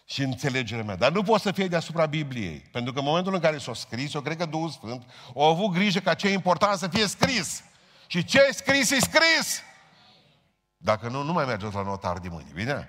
și 0.05 0.21
înțelegerea 0.21 0.83
mea. 0.83 0.95
Dar 0.95 1.11
nu 1.11 1.23
pot 1.23 1.41
să 1.41 1.51
fie 1.51 1.67
deasupra 1.67 2.05
Bibliei. 2.05 2.59
Pentru 2.59 2.93
că 2.93 2.99
în 2.99 3.05
momentul 3.05 3.33
în 3.33 3.39
care 3.39 3.57
s-a 3.57 3.73
scris, 3.73 4.13
eu 4.13 4.21
cred 4.21 4.37
că 4.37 4.45
Duhul 4.45 4.69
Sfânt 4.69 5.03
a 5.35 5.45
avut 5.45 5.71
grijă 5.71 5.99
ca 5.99 6.13
ce 6.13 6.27
e 6.27 6.33
important 6.33 6.79
să 6.79 6.87
fie 6.87 7.07
scris. 7.07 7.63
Și 8.07 8.23
ce 8.23 8.45
e 8.49 8.51
scris, 8.51 8.91
e 8.91 8.99
scris. 8.99 9.61
Dacă 10.77 11.09
nu, 11.09 11.21
nu 11.21 11.33
mai 11.33 11.45
mergeți 11.45 11.75
la 11.75 11.81
notar 11.81 12.19
de 12.19 12.27
mâine. 12.29 12.51
Bine? 12.53 12.87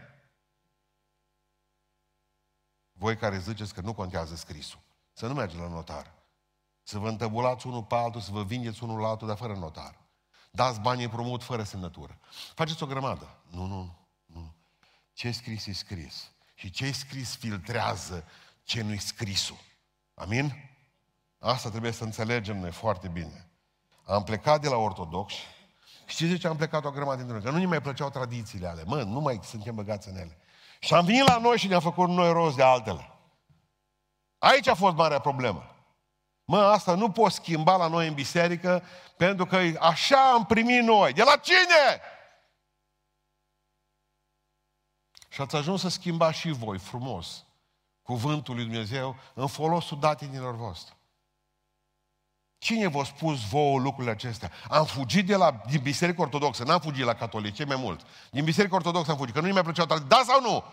Voi 2.92 3.16
care 3.16 3.38
ziceți 3.38 3.74
că 3.74 3.80
nu 3.80 3.92
contează 3.92 4.36
scrisul. 4.36 4.78
Să 5.12 5.26
nu 5.26 5.34
mergeți 5.34 5.60
la 5.60 5.68
notar. 5.68 6.13
Să 6.84 6.98
vă 6.98 7.08
întăbulați 7.08 7.66
unul 7.66 7.82
pe 7.82 7.94
altul, 7.94 8.20
să 8.20 8.30
vă 8.32 8.42
vindeți 8.42 8.82
unul 8.82 9.00
la 9.00 9.08
altul, 9.08 9.26
dar 9.26 9.36
fără 9.36 9.54
notar. 9.54 9.94
Dați 10.50 10.80
banii 10.80 11.04
împrumut 11.04 11.42
fără 11.42 11.62
semnătură. 11.62 12.18
Faceți 12.54 12.82
o 12.82 12.86
grămadă. 12.86 13.36
Nu, 13.50 13.66
nu, 13.66 14.08
nu. 14.26 14.54
Ce 15.12 15.30
scris 15.30 15.66
e 15.66 15.72
scris. 15.72 16.30
Și 16.54 16.70
ce 16.70 16.92
scris 16.92 17.36
filtrează 17.36 18.24
ce 18.62 18.82
nu-i 18.82 18.98
scrisul. 18.98 19.56
Amin? 20.14 20.52
Asta 21.38 21.70
trebuie 21.70 21.90
să 21.92 22.04
înțelegem 22.04 22.58
noi 22.58 22.72
foarte 22.72 23.08
bine. 23.08 23.48
Am 24.04 24.22
plecat 24.22 24.60
de 24.60 24.68
la 24.68 24.76
ortodoxi. 24.76 25.40
Știți 26.06 26.30
de 26.30 26.36
ce 26.36 26.46
am 26.46 26.56
plecat 26.56 26.84
o 26.84 26.90
grămadă 26.90 27.16
dintre 27.16 27.34
noi? 27.34 27.42
Că 27.42 27.50
nu 27.50 27.58
ne 27.58 27.66
mai 27.66 27.80
plăceau 27.80 28.10
tradițiile 28.10 28.66
ale. 28.66 28.82
Mă, 28.86 29.02
nu 29.02 29.20
mai 29.20 29.40
suntem 29.42 29.74
băgați 29.74 30.08
în 30.08 30.16
ele. 30.16 30.38
Și 30.80 30.94
am 30.94 31.04
venit 31.04 31.26
la 31.26 31.38
noi 31.38 31.56
și 31.56 31.66
ne-am 31.66 31.80
făcut 31.80 32.08
noi 32.08 32.32
rost 32.32 32.56
de 32.56 32.62
altele. 32.62 33.10
Aici 34.38 34.66
a 34.66 34.74
fost 34.74 34.96
marea 34.96 35.18
problemă. 35.18 35.73
Mă, 36.44 36.58
asta 36.58 36.94
nu 36.94 37.10
poți 37.10 37.34
schimba 37.34 37.76
la 37.76 37.86
noi 37.86 38.08
în 38.08 38.14
biserică 38.14 38.82
pentru 39.16 39.46
că 39.46 39.60
așa 39.80 40.32
am 40.32 40.46
primit 40.46 40.82
noi. 40.82 41.12
De 41.12 41.22
la 41.22 41.36
cine? 41.36 42.00
Și 45.28 45.40
ați 45.40 45.56
ajuns 45.56 45.80
să 45.80 45.88
schimbați 45.88 46.38
și 46.38 46.50
voi 46.50 46.78
frumos 46.78 47.44
cuvântul 48.02 48.54
lui 48.54 48.64
Dumnezeu 48.64 49.16
în 49.34 49.46
folosul 49.46 49.98
datinilor 49.98 50.54
voastre. 50.54 50.96
Cine 52.58 52.88
v-a 52.88 53.04
spus 53.04 53.48
vouă 53.48 53.78
lucrurile 53.78 54.12
acestea? 54.12 54.50
Am 54.68 54.84
fugit 54.84 55.26
de 55.26 55.36
la, 55.36 55.60
din 55.68 55.80
Biserica 55.82 56.22
Ortodoxă, 56.22 56.64
n-am 56.64 56.80
fugit 56.80 57.04
la 57.04 57.14
catolice 57.14 57.64
mai 57.64 57.76
mult. 57.76 58.06
Din 58.30 58.44
Biserica 58.44 58.74
Ortodoxă 58.74 59.10
am 59.10 59.16
fugit, 59.16 59.34
că 59.34 59.40
nu-i 59.40 59.52
mai 59.52 59.62
plăceau 59.62 59.86
tale. 59.86 60.00
Da 60.00 60.22
sau 60.26 60.40
nu? 60.40 60.64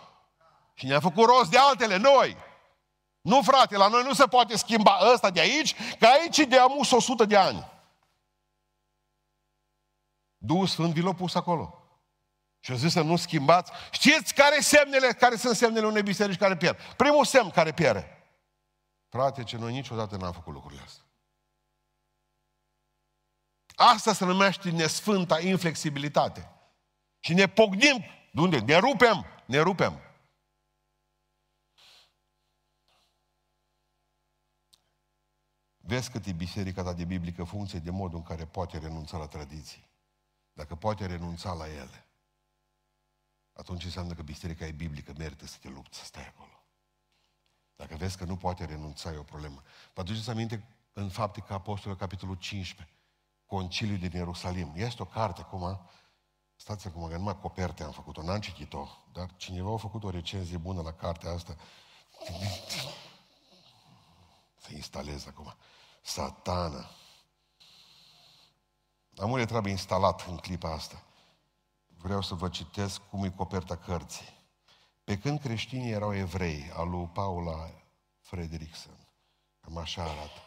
Și 0.74 0.86
ne-am 0.86 1.00
făcut 1.00 1.24
rost 1.24 1.50
de 1.50 1.58
altele, 1.58 1.96
noi. 1.96 2.36
Nu, 3.22 3.42
frate, 3.42 3.76
la 3.76 3.88
noi 3.88 4.02
nu 4.02 4.12
se 4.12 4.26
poate 4.26 4.56
schimba 4.56 4.98
ăsta 5.12 5.30
de 5.30 5.40
aici, 5.40 5.74
că 5.98 6.06
aici 6.06 6.38
e 6.38 6.44
de 6.44 6.58
amus 6.58 6.90
100 6.90 7.24
de 7.24 7.36
ani. 7.36 7.70
Duhul 10.36 10.66
Sfânt 10.66 10.92
vi 10.92 11.00
l-a 11.00 11.14
pus 11.14 11.34
acolo. 11.34 11.76
Și 12.60 12.72
a 12.72 12.74
zis 12.74 12.92
să 12.92 13.00
nu 13.00 13.16
schimbați. 13.16 13.72
Știți 13.90 14.34
care, 14.34 14.60
semnele, 14.60 15.12
care 15.12 15.36
sunt 15.36 15.56
semnele 15.56 15.86
unei 15.86 16.02
biserici 16.02 16.38
care 16.38 16.56
pierd? 16.56 16.80
Primul 16.96 17.24
semn 17.24 17.50
care 17.50 17.72
pierde. 17.72 18.16
Frate, 19.08 19.44
ce 19.44 19.56
noi 19.56 19.72
niciodată 19.72 20.16
n-am 20.16 20.32
făcut 20.32 20.52
lucrurile 20.52 20.82
astea. 20.84 21.04
Asta 23.74 24.12
se 24.12 24.24
numește 24.24 24.70
nesfânta 24.70 25.40
inflexibilitate. 25.40 26.50
Și 27.20 27.34
ne 27.34 27.48
pognim. 27.48 28.04
De 28.32 28.40
unde? 28.40 28.58
Ne 28.58 28.76
rupem. 28.76 29.26
Ne 29.44 29.58
rupem. 29.60 30.00
Vezi 35.84 36.10
cât 36.10 36.26
e 36.26 36.32
biserica 36.32 36.82
ta 36.82 36.92
de 36.92 37.04
biblică 37.04 37.44
funcție 37.44 37.78
de 37.78 37.90
modul 37.90 38.18
în 38.18 38.24
care 38.24 38.46
poate 38.46 38.78
renunța 38.78 39.16
la 39.16 39.26
tradiții. 39.26 39.90
Dacă 40.52 40.74
poate 40.74 41.06
renunța 41.06 41.52
la 41.52 41.68
ele, 41.68 42.06
atunci 43.52 43.84
înseamnă 43.84 44.14
că 44.14 44.22
biserica 44.22 44.66
e 44.66 44.72
biblică, 44.72 45.12
merită 45.16 45.46
să 45.46 45.56
te 45.60 45.68
lupți 45.68 45.98
să 45.98 46.04
stai 46.04 46.26
acolo. 46.26 46.66
Dacă 47.76 47.96
vezi 47.96 48.16
că 48.16 48.24
nu 48.24 48.36
poate 48.36 48.64
renunța, 48.64 49.12
e 49.12 49.16
o 49.16 49.22
problemă. 49.22 49.62
Vă 49.94 50.00
aduceți 50.00 50.30
aminte 50.30 50.66
în 50.92 51.08
fapte 51.08 51.40
că 51.40 51.52
Apostolul, 51.52 51.96
capitolul 51.96 52.34
15, 52.34 52.96
Conciliul 53.46 53.98
din 53.98 54.10
Ierusalim. 54.14 54.72
Este 54.74 55.02
o 55.02 55.04
carte 55.04 55.40
acum, 55.40 55.80
stați 56.56 56.86
acum, 56.86 57.08
că 57.08 57.16
numai 57.16 57.40
coperte 57.40 57.82
am 57.82 57.92
făcut-o, 57.92 58.22
n-am 58.22 58.40
citit-o, 58.40 58.86
dar 59.12 59.34
cineva 59.36 59.72
a 59.72 59.76
făcut 59.76 60.04
o 60.04 60.10
recenzie 60.10 60.56
bună 60.56 60.82
la 60.82 60.92
cartea 60.92 61.30
asta. 61.30 61.56
Să 64.82 64.88
instalez 64.98 65.26
acum. 65.26 65.54
Satana. 66.02 66.90
Amore 69.16 69.44
trebuie 69.44 69.72
instalat 69.72 70.26
în 70.28 70.36
clipa 70.36 70.72
asta. 70.72 71.02
Vreau 71.86 72.22
să 72.22 72.34
vă 72.34 72.48
citesc 72.48 73.00
cum 73.10 73.24
e 73.24 73.30
coperta 73.30 73.76
cărții. 73.76 74.40
Pe 75.04 75.18
când 75.18 75.40
creștinii 75.40 75.90
erau 75.90 76.14
evrei, 76.14 76.70
al 76.74 76.88
lui 76.88 77.06
Paula 77.06 77.70
Frederickson, 78.20 79.08
cam 79.60 79.76
așa 79.76 80.02
arată. 80.02 80.40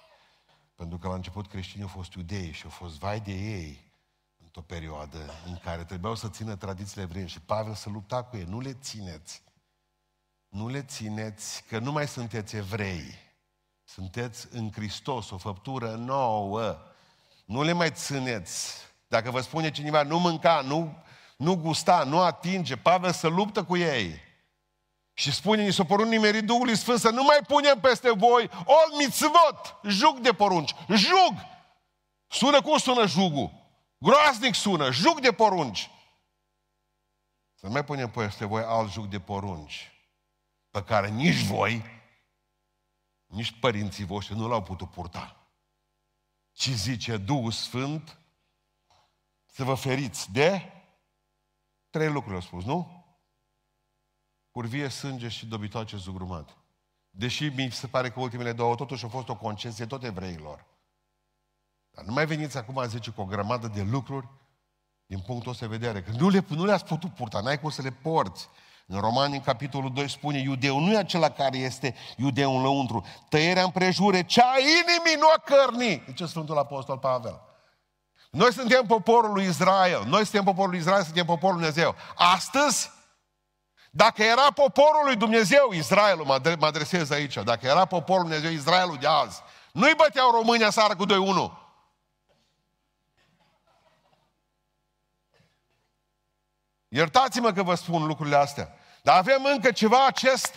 Pentru 0.75 0.97
că 0.97 1.07
la 1.07 1.13
început 1.13 1.47
creștinii 1.47 1.83
au 1.83 1.89
fost 1.89 2.13
iudei 2.13 2.51
și 2.51 2.63
au 2.63 2.69
fost 2.69 2.97
vai 2.97 3.19
de 3.19 3.31
ei 3.31 3.93
într-o 4.43 4.61
perioadă 4.61 5.33
în 5.45 5.57
care 5.57 5.83
trebuiau 5.83 6.15
să 6.15 6.29
țină 6.29 6.55
tradițiile 6.55 7.03
evrei 7.03 7.27
și 7.27 7.41
Pavel 7.41 7.73
să 7.73 7.89
lupta 7.89 8.23
cu 8.23 8.37
ei. 8.37 8.43
Nu 8.43 8.59
le 8.59 8.73
țineți. 8.73 9.43
Nu 10.47 10.67
le 10.67 10.83
țineți, 10.83 11.63
că 11.63 11.79
nu 11.79 11.91
mai 11.91 12.07
sunteți 12.07 12.55
evrei. 12.55 13.24
Sunteți 13.85 14.47
în 14.51 14.71
Hristos, 14.71 15.29
o 15.29 15.37
făptură 15.37 15.89
nouă. 15.89 16.77
Nu 17.45 17.63
le 17.63 17.71
mai 17.71 17.91
țineți. 17.91 18.75
Dacă 19.07 19.31
vă 19.31 19.41
spune 19.41 19.71
cineva, 19.71 20.03
nu 20.03 20.19
mânca, 20.19 20.61
nu, 20.61 21.03
nu 21.37 21.55
gusta, 21.55 22.03
nu 22.03 22.21
atinge, 22.21 22.75
Pavel 22.75 23.11
să 23.11 23.27
luptă 23.27 23.63
cu 23.63 23.77
ei. 23.77 24.23
Și 25.13 25.33
spune, 25.33 25.63
ni 25.63 25.73
s-a 25.73 25.83
porunit 25.83 26.11
nimerit 26.11 26.43
Duhului 26.43 26.75
Sfânt 26.75 26.99
să 26.99 27.09
nu 27.09 27.23
mai 27.23 27.39
punem 27.47 27.79
peste 27.79 28.11
voi 28.11 28.49
ol 28.65 28.97
mitzvot, 28.97 29.79
jug 29.83 30.19
de 30.19 30.33
porunci. 30.33 30.75
Jug! 30.87 31.33
Sună 32.27 32.61
cum 32.61 32.77
sună 32.77 33.07
jugul? 33.07 33.51
Groaznic 33.97 34.55
sună, 34.55 34.91
jug 34.91 35.19
de 35.19 35.31
porunci. 35.31 35.89
Să 37.53 37.65
nu 37.65 37.71
mai 37.71 37.83
punem 37.83 38.09
peste 38.09 38.45
voi 38.45 38.63
alt 38.63 38.91
jug 38.91 39.05
de 39.05 39.19
porunci, 39.19 39.91
pe 40.69 40.83
care 40.83 41.09
nici 41.09 41.43
voi, 41.43 41.94
nici 43.25 43.59
părinții 43.59 44.05
voștri 44.05 44.35
nu 44.35 44.47
l-au 44.47 44.63
putut 44.63 44.89
purta. 44.89 45.49
Ci 46.51 46.69
zice 46.69 47.17
Duhul 47.17 47.51
Sfânt 47.51 48.19
să 49.45 49.63
vă 49.63 49.75
feriți 49.75 50.31
de 50.31 50.71
trei 51.89 52.11
lucruri, 52.11 52.35
au 52.35 52.41
spus, 52.41 52.63
nu? 52.63 53.05
curvie 54.55 54.87
sânge 54.87 55.27
și 55.27 55.45
dobitoace 55.45 55.97
zugrumat. 55.97 56.57
Deși 57.09 57.45
mi 57.45 57.71
se 57.71 57.87
pare 57.87 58.11
că 58.11 58.19
ultimele 58.19 58.53
două 58.53 58.75
totuși 58.75 59.03
au 59.03 59.09
fost 59.09 59.29
o 59.29 59.35
concesie 59.35 59.85
tot 59.85 60.03
evreilor. 60.03 60.65
Dar 61.91 62.05
nu 62.05 62.13
mai 62.13 62.25
veniți 62.25 62.57
acum, 62.57 62.87
zice, 62.87 63.11
cu 63.11 63.21
o 63.21 63.25
grămadă 63.25 63.67
de 63.67 63.81
lucruri 63.81 64.27
din 65.05 65.19
punctul 65.19 65.51
ăsta 65.51 65.67
de 65.67 65.77
vedere, 65.77 66.03
că 66.03 66.11
nu, 66.11 66.29
le, 66.29 66.45
nu 66.49 66.65
le-ați 66.65 66.85
putut 66.85 67.13
purta, 67.13 67.41
n-ai 67.41 67.59
cum 67.59 67.69
să 67.69 67.81
le 67.81 67.91
porți. 67.91 68.49
În 68.87 68.99
Romani, 68.99 69.35
în 69.35 69.41
capitolul 69.41 69.93
2, 69.93 70.09
spune, 70.09 70.39
iudeu 70.39 70.79
nu 70.79 70.91
e 70.91 70.97
acela 70.97 71.29
care 71.29 71.57
este 71.57 71.95
iudeu 72.17 72.55
în 72.55 72.61
lăuntru. 72.61 73.05
Tăierea 73.29 73.63
împrejure, 73.63 74.23
cea 74.23 74.51
a 74.51 74.59
inimii, 74.59 75.19
nu 75.19 75.27
a 75.35 75.41
cărnii. 75.45 76.03
Zice 76.07 76.25
Sfântul 76.25 76.57
Apostol 76.57 76.97
Pavel. 76.97 77.41
Noi 78.31 78.53
suntem 78.53 78.85
poporul 78.85 79.33
lui 79.33 79.45
Israel. 79.45 80.03
Noi 80.07 80.23
suntem 80.23 80.43
poporul 80.43 80.69
lui 80.69 80.79
Israel, 80.79 81.03
suntem 81.03 81.25
poporul 81.25 81.59
lui 81.59 81.71
Dumnezeu. 81.71 81.95
Astăzi, 82.15 82.91
dacă 83.91 84.23
era 84.23 84.51
poporul 84.51 85.05
lui 85.05 85.15
Dumnezeu, 85.15 85.71
Israelul, 85.71 86.25
mă 86.25 86.65
adresez 86.65 87.09
aici, 87.09 87.33
dacă 87.33 87.67
era 87.67 87.85
poporul 87.85 88.27
lui 88.27 88.31
Dumnezeu, 88.31 88.59
Israelul 88.59 88.97
de 88.99 89.07
azi, 89.07 89.41
nu-i 89.71 89.93
băteau 89.97 90.31
România 90.31 90.69
seara 90.69 90.95
cu 90.95 91.05
2-1. 91.05 91.64
Iertați-mă 96.87 97.51
că 97.51 97.63
vă 97.63 97.75
spun 97.75 98.05
lucrurile 98.05 98.35
astea. 98.35 98.77
Dar 99.01 99.17
avem 99.17 99.45
încă 99.45 99.71
ceva 99.71 100.05
acest, 100.05 100.55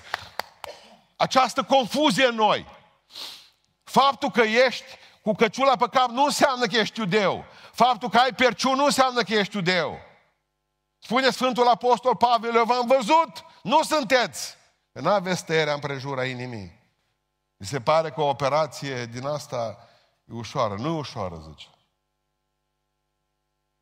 această 1.17 1.63
confuzie 1.63 2.27
în 2.27 2.35
noi. 2.35 2.67
Faptul 3.85 4.31
că 4.31 4.41
ești 4.41 4.85
cu 5.23 5.33
căciula 5.33 5.77
pe 5.77 5.87
cap 5.91 6.09
nu 6.09 6.25
înseamnă 6.25 6.67
că 6.67 6.77
ești 6.77 7.01
iudeu. 7.01 7.45
Faptul 7.73 8.09
că 8.09 8.19
ai 8.19 8.33
perciun 8.33 8.77
nu 8.77 8.85
înseamnă 8.85 9.23
că 9.23 9.35
ești 9.35 9.57
iudeu. 9.57 9.99
Spune 10.99 11.31
Sfântul 11.31 11.69
Apostol 11.69 12.17
Pavel, 12.17 12.55
eu 12.55 12.65
v-am 12.65 12.87
văzut, 12.87 13.45
nu 13.63 13.83
sunteți. 13.83 14.57
Că 14.93 15.01
nu 15.01 15.11
aveți 15.11 15.45
tăierea 15.45 15.75
împrejura 15.75 16.25
inimii. 16.25 16.79
Mi 17.57 17.67
se 17.67 17.81
pare 17.81 18.11
că 18.11 18.21
o 18.21 18.29
operație 18.29 19.07
din 19.07 19.27
asta 19.27 19.89
e 20.25 20.35
ușoară. 20.35 20.75
Nu 20.75 20.95
e 20.95 20.99
ușoară, 20.99 21.43
zice. 21.49 21.67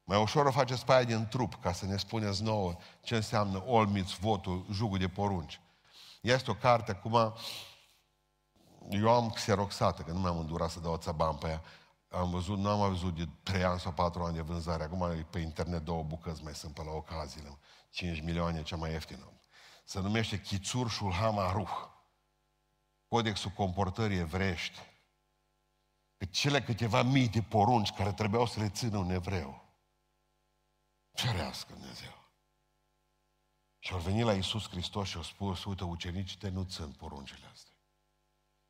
Mai 0.06 0.22
ușor 0.22 0.46
o 0.46 0.50
faceți 0.50 0.84
pe 0.84 0.92
aia 0.92 1.04
din 1.04 1.26
trup, 1.26 1.54
ca 1.54 1.72
să 1.72 1.86
ne 1.86 1.96
spuneți 1.96 2.42
nouă 2.42 2.76
ce 3.02 3.14
înseamnă 3.14 3.62
olmiț, 3.66 4.10
votul, 4.10 4.66
jugul 4.72 4.98
de 4.98 5.08
porunci. 5.08 5.60
Este 6.20 6.50
o 6.50 6.54
carte, 6.54 6.90
acum, 6.90 7.34
eu 8.90 9.10
am 9.10 9.30
xeroxată, 9.30 10.02
că 10.02 10.12
nu 10.12 10.18
mi-am 10.18 10.38
îndurat 10.38 10.70
să 10.70 10.80
dau 10.80 10.96
țaban 10.96 11.36
pe 11.36 11.48
ea 11.48 11.62
am 12.16 12.30
văzut, 12.30 12.58
nu 12.58 12.68
am 12.68 12.78
mai 12.78 12.88
văzut 12.88 13.16
de 13.16 13.28
3 13.42 13.64
ani 13.64 13.80
sau 13.80 13.92
4 13.92 14.22
ani 14.22 14.34
de 14.34 14.40
vânzare. 14.40 14.82
Acum 14.82 15.26
pe 15.30 15.38
internet 15.38 15.82
două 15.84 16.02
bucăți 16.02 16.42
mai 16.42 16.54
sunt 16.54 16.74
pe 16.74 16.82
la 16.84 16.90
ocaziile. 16.90 17.58
5 17.90 18.20
milioane 18.20 18.62
cea 18.62 18.76
mai 18.76 18.90
ieftină. 18.90 19.32
se 19.84 20.00
numește 20.00 20.40
Chițur 20.40 20.90
Shulham 20.90 21.38
Aruh, 21.38 21.88
Codexul 23.08 23.50
comportării 23.50 24.18
evreiești. 24.18 24.78
Că 26.16 26.24
cele 26.24 26.62
câteva 26.62 27.02
mii 27.02 27.28
de 27.28 27.42
porunci 27.42 27.90
care 27.90 28.12
trebuiau 28.12 28.46
să 28.46 28.60
le 28.60 28.68
țină 28.68 28.98
un 28.98 29.10
evreu, 29.10 29.65
cerească 31.16 31.72
Dumnezeu. 31.72 32.14
Și 33.78 33.92
au 33.92 33.98
venit 33.98 34.24
la 34.24 34.34
Iisus 34.34 34.68
Hristos 34.68 35.08
și 35.08 35.16
au 35.16 35.22
spus, 35.22 35.64
uite, 35.64 35.84
ucenicii 35.84 36.38
te 36.38 36.48
nu 36.48 36.62
țin 36.62 36.92
poruncile 36.92 37.46
astea. 37.52 37.74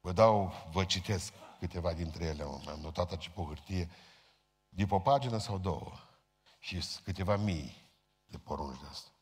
Vă 0.00 0.12
dau, 0.12 0.52
vă 0.70 0.84
citesc 0.84 1.32
câteva 1.58 1.92
dintre 1.92 2.24
ele, 2.24 2.42
am 2.42 2.78
notat 2.80 3.10
aici 3.10 3.28
pe 3.28 3.40
hârtie, 3.40 3.90
de 4.68 4.86
pe 4.86 4.94
o 4.94 5.00
pagină 5.00 5.38
sau 5.38 5.58
două, 5.58 5.92
și 6.58 6.84
câteva 7.02 7.36
mii 7.36 7.90
de 8.24 8.38
porunci 8.38 8.80
de 8.80 8.86
astea. 8.86 9.12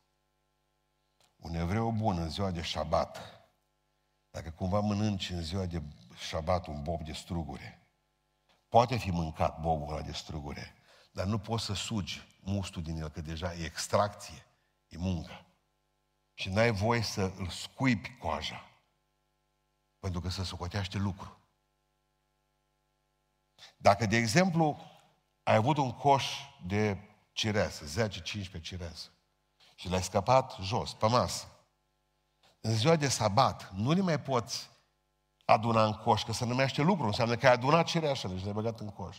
Un 1.35 1.55
evreu 1.55 1.91
bun 1.91 2.17
în 2.17 2.29
ziua 2.29 2.51
de 2.51 2.61
șabat, 2.61 3.19
dacă 4.31 4.51
cumva 4.51 4.79
mănânci 4.79 5.29
în 5.29 5.41
ziua 5.41 5.65
de 5.65 5.81
șabat 6.27 6.67
un 6.67 6.83
bob 6.83 7.01
de 7.01 7.13
strugure, 7.13 7.89
poate 8.69 8.97
fi 8.97 9.11
mâncat 9.11 9.59
bobul 9.59 9.93
ăla 9.93 10.01
de 10.01 10.11
strugure, 10.11 10.73
dar 11.11 11.25
nu 11.25 11.39
poți 11.39 11.65
să 11.65 11.73
sugi 11.73 12.34
mustul 12.45 12.81
din 12.81 13.01
el, 13.01 13.09
că 13.09 13.21
deja 13.21 13.53
e 13.53 13.65
extracție, 13.65 14.45
e 14.87 14.97
muncă. 14.97 15.45
Și 16.33 16.49
n-ai 16.49 16.71
voie 16.71 17.01
să 17.01 17.31
îl 17.37 17.49
scuipi 17.49 18.17
coaja, 18.17 18.69
pentru 19.99 20.21
că 20.21 20.29
se 20.29 20.43
socotește 20.43 20.97
lucru. 20.97 21.37
Dacă, 23.77 24.05
de 24.05 24.15
exemplu, 24.15 24.77
ai 25.43 25.55
avut 25.55 25.77
un 25.77 25.91
coș 25.91 26.25
de 26.65 26.97
cireasă, 27.31 28.07
10-15 28.09 28.61
cireasă, 28.61 29.09
și 29.75 29.89
l-ai 29.89 30.03
scăpat 30.03 30.55
jos, 30.61 30.93
pe 30.93 31.07
masă, 31.07 31.47
în 32.61 32.75
ziua 32.75 32.95
de 32.95 33.07
sabat, 33.07 33.71
nu 33.71 33.91
le 33.91 34.01
mai 34.01 34.21
poți 34.21 34.69
aduna 35.45 35.85
în 35.85 35.93
coș, 35.93 36.23
că 36.23 36.33
se 36.33 36.45
numește 36.45 36.81
lucru, 36.81 37.05
înseamnă 37.05 37.35
că 37.35 37.47
ai 37.47 37.53
adunat 37.53 37.85
cireașele 37.85 38.35
și 38.37 38.41
le-ai 38.41 38.53
băgat 38.53 38.79
în 38.79 38.89
coș. 38.89 39.17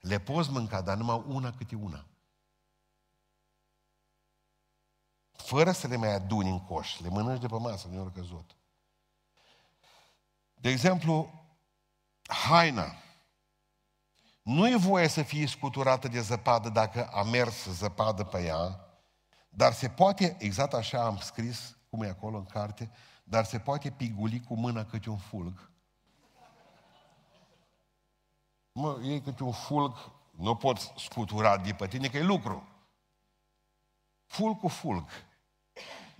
Le 0.00 0.18
poți 0.18 0.50
mânca, 0.50 0.80
dar 0.80 0.96
numai 0.96 1.24
una 1.26 1.52
câte 1.52 1.76
una. 1.76 2.06
Fără 5.42 5.72
să 5.72 5.86
le 5.86 5.96
mai 5.96 6.14
aduni 6.14 6.50
în 6.50 6.64
coș, 6.64 6.98
le 6.98 7.08
mănânci 7.08 7.40
de 7.40 7.46
pe 7.46 7.58
masă, 7.58 7.88
nu 7.88 8.06
i 8.06 8.12
căzut. 8.12 8.56
De 10.54 10.68
exemplu, 10.68 11.30
haina. 12.22 12.94
Nu 14.42 14.68
e 14.68 14.76
voie 14.76 15.08
să 15.08 15.22
fie 15.22 15.46
scuturată 15.46 16.08
de 16.08 16.20
zăpadă 16.20 16.68
dacă 16.68 17.06
a 17.06 17.22
mers 17.22 17.64
zăpadă 17.64 18.24
pe 18.24 18.42
ea, 18.44 18.80
dar 19.48 19.72
se 19.72 19.88
poate, 19.88 20.36
exact 20.38 20.72
așa 20.72 21.04
am 21.04 21.18
scris, 21.18 21.76
cum 21.90 22.02
e 22.02 22.08
acolo 22.08 22.36
în 22.36 22.44
carte, 22.44 22.90
dar 23.24 23.44
se 23.44 23.58
poate 23.58 23.90
piguli 23.90 24.40
cu 24.40 24.54
mâna 24.54 24.84
câte 24.84 25.10
un 25.10 25.18
fulg. 25.18 25.70
Mă, 28.72 29.00
e 29.02 29.20
câte 29.20 29.42
un 29.42 29.52
fulg, 29.52 30.12
nu 30.30 30.56
poți 30.56 30.92
scutura 30.96 31.58
de 31.58 31.74
pe 31.74 31.86
tine, 31.86 32.08
că 32.08 32.16
e 32.16 32.22
lucru. 32.22 32.68
Fulg 34.26 34.58
cu 34.58 34.68
fulg. 34.68 35.08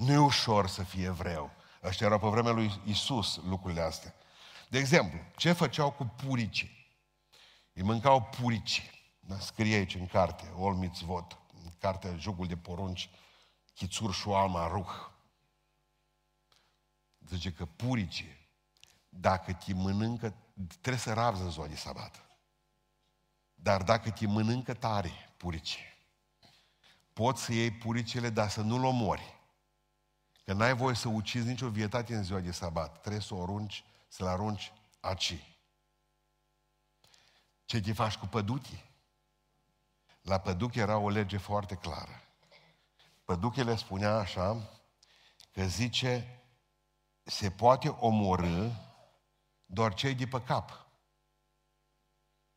Nu 0.02 0.12
e 0.12 0.18
ușor 0.18 0.68
să 0.68 0.82
fie 0.82 1.04
evreu. 1.04 1.50
Ăștia 1.82 2.06
erau 2.06 2.18
pe 2.18 2.28
vremea 2.28 2.52
lui 2.52 2.80
Isus 2.84 3.36
lucrurile 3.36 3.80
astea. 3.80 4.14
De 4.68 4.78
exemplu, 4.78 5.18
ce 5.36 5.52
făceau 5.52 5.90
cu 5.90 6.04
puricii? 6.04 6.70
Îi 7.72 7.82
mâncau 7.82 8.22
puricii. 8.22 8.90
Da? 9.20 9.38
Scrie 9.38 9.74
aici 9.74 9.94
în 9.94 10.06
carte, 10.06 10.52
Ol 10.56 10.74
Mitzvot, 10.74 11.38
în 11.64 11.70
cartea 11.78 12.16
Jugul 12.16 12.46
de 12.46 12.56
Porunci, 12.56 13.10
Chițur 13.74 14.14
Shualma 14.14 14.66
Ruh. 14.66 15.10
Zice 17.28 17.52
că 17.52 17.66
puricii, 17.66 18.48
dacă 19.08 19.52
te 19.52 19.74
mănâncă, 19.74 20.34
trebuie 20.80 21.02
să 21.02 21.12
rabzi 21.12 21.42
în 21.42 21.50
ziua 21.50 21.66
de 21.66 21.76
sabat. 21.76 22.24
Dar 23.54 23.82
dacă 23.82 24.10
te 24.10 24.26
mănâncă 24.26 24.74
tare 24.74 25.12
puricii, 25.36 25.80
poți 27.12 27.42
să 27.42 27.52
iei 27.52 27.70
puricile, 27.70 28.30
dar 28.30 28.48
să 28.48 28.60
nu-l 28.60 28.84
omori. 28.84 29.40
Că 30.44 30.52
n-ai 30.52 30.74
voie 30.74 30.94
să 30.94 31.08
ucizi 31.08 31.46
nicio 31.46 31.68
vietate 31.68 32.14
în 32.16 32.22
ziua 32.22 32.40
de 32.40 32.50
sabat. 32.50 33.00
Trebuie 33.00 33.22
să 33.22 33.34
o 33.34 33.42
arunci, 33.42 33.84
să-l 34.08 34.26
arunci 34.26 34.72
aci. 35.00 35.56
Ce 37.64 37.80
te 37.80 37.92
faci 37.92 38.16
cu 38.16 38.26
păduchii? 38.26 38.90
La 40.22 40.38
păduchi 40.38 40.78
era 40.78 40.96
o 40.96 41.08
lege 41.08 41.36
foarte 41.36 41.74
clară. 41.74 42.22
Păduchele 43.24 43.76
spunea 43.76 44.14
așa, 44.14 44.70
că 45.52 45.66
zice, 45.66 46.42
se 47.22 47.50
poate 47.50 47.88
omorâ 47.88 48.70
doar 49.66 49.94
cei 49.94 50.14
de 50.14 50.26
pe 50.26 50.42
cap 50.42 50.86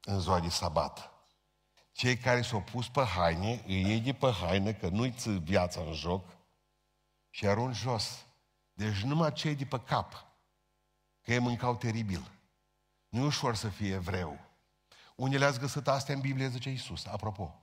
în 0.01 0.19
ziua 0.19 0.39
de 0.39 0.49
sabat. 0.49 1.11
Cei 1.91 2.17
care 2.17 2.41
s-au 2.41 2.61
pus 2.61 2.89
pe 2.89 3.03
haine, 3.03 3.63
îi 3.65 3.81
iei 3.81 3.99
de 3.99 4.13
pe 4.13 4.31
haine, 4.31 4.73
că 4.73 4.87
nu-i 4.87 5.11
viața 5.43 5.81
în 5.81 5.93
joc, 5.93 6.34
și 7.35 7.47
arunci 7.47 7.75
jos. 7.75 8.25
Deci 8.73 9.01
numai 9.01 9.33
cei 9.33 9.55
de 9.55 9.65
pe 9.65 9.79
cap, 9.79 10.25
că 11.21 11.33
ei 11.33 11.39
mâncau 11.39 11.75
teribil. 11.75 12.31
Nu 13.09 13.21
e 13.21 13.25
ușor 13.25 13.55
să 13.55 13.67
fie 13.67 13.93
evreu. 13.93 14.39
Unde 15.15 15.45
ați 15.45 15.59
găsit 15.59 15.87
astea 15.87 16.15
în 16.15 16.21
Biblie, 16.21 16.47
zice 16.47 16.69
Iisus, 16.69 17.05
apropo. 17.05 17.55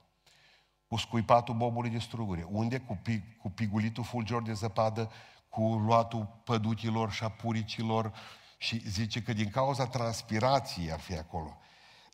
Cu 0.87 0.97
scuipatul 0.97 1.55
bobului 1.55 1.89
de 1.89 1.99
strugure. 1.99 2.47
Unde? 2.49 2.79
Cu, 2.79 2.99
pi, 3.03 3.21
cu 3.41 3.49
pigulitul 3.49 4.03
fulgior 4.03 4.41
de 4.41 4.53
zăpadă, 4.53 5.11
cu 5.49 5.61
luatul 5.61 6.41
păduchilor 6.43 7.11
și 7.11 7.23
a 7.23 7.29
puricilor. 7.29 8.13
Și 8.57 8.89
zice 8.89 9.21
că 9.21 9.33
din 9.33 9.49
cauza 9.49 9.87
transpirației 9.87 10.91
ar 10.91 10.99
fi 10.99 11.17
acolo. 11.17 11.57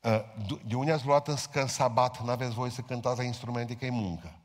Ă, 0.04 0.26
de 0.66 0.76
unde 0.76 0.92
ați 0.92 1.06
luat 1.06 1.28
în 1.28 1.68
sabat, 1.68 2.22
nu 2.24 2.32
aveți 2.32 2.54
voie 2.54 2.72
să 2.72 2.82
cântați 2.82 3.18
la 3.18 3.24
instrumente, 3.24 3.76
că 3.76 3.86
e 3.86 3.90
muncă. 3.90 4.40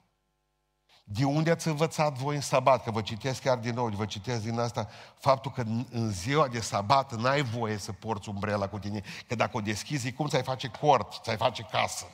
De 1.06 1.24
unde 1.24 1.50
ați 1.50 1.68
învățat 1.68 2.14
voi 2.14 2.34
în 2.34 2.40
sabat? 2.40 2.82
Că 2.84 2.90
vă 2.90 3.02
citesc 3.02 3.42
chiar 3.42 3.58
din 3.58 3.74
nou, 3.74 3.88
vă 3.88 4.06
citesc 4.06 4.42
din 4.42 4.58
asta, 4.58 4.88
faptul 5.18 5.50
că 5.50 5.60
în 5.90 6.10
ziua 6.10 6.48
de 6.48 6.60
sabat 6.60 7.14
n-ai 7.14 7.42
voie 7.42 7.76
să 7.76 7.92
porți 7.92 8.28
umbrela 8.28 8.68
cu 8.68 8.78
tine, 8.78 9.02
că 9.28 9.34
dacă 9.34 9.56
o 9.56 9.60
deschizi, 9.60 10.12
cum 10.12 10.28
ți-ai 10.28 10.42
face 10.42 10.68
cort, 10.68 11.22
ți-ai 11.22 11.36
face 11.36 11.62
casă. 11.70 12.06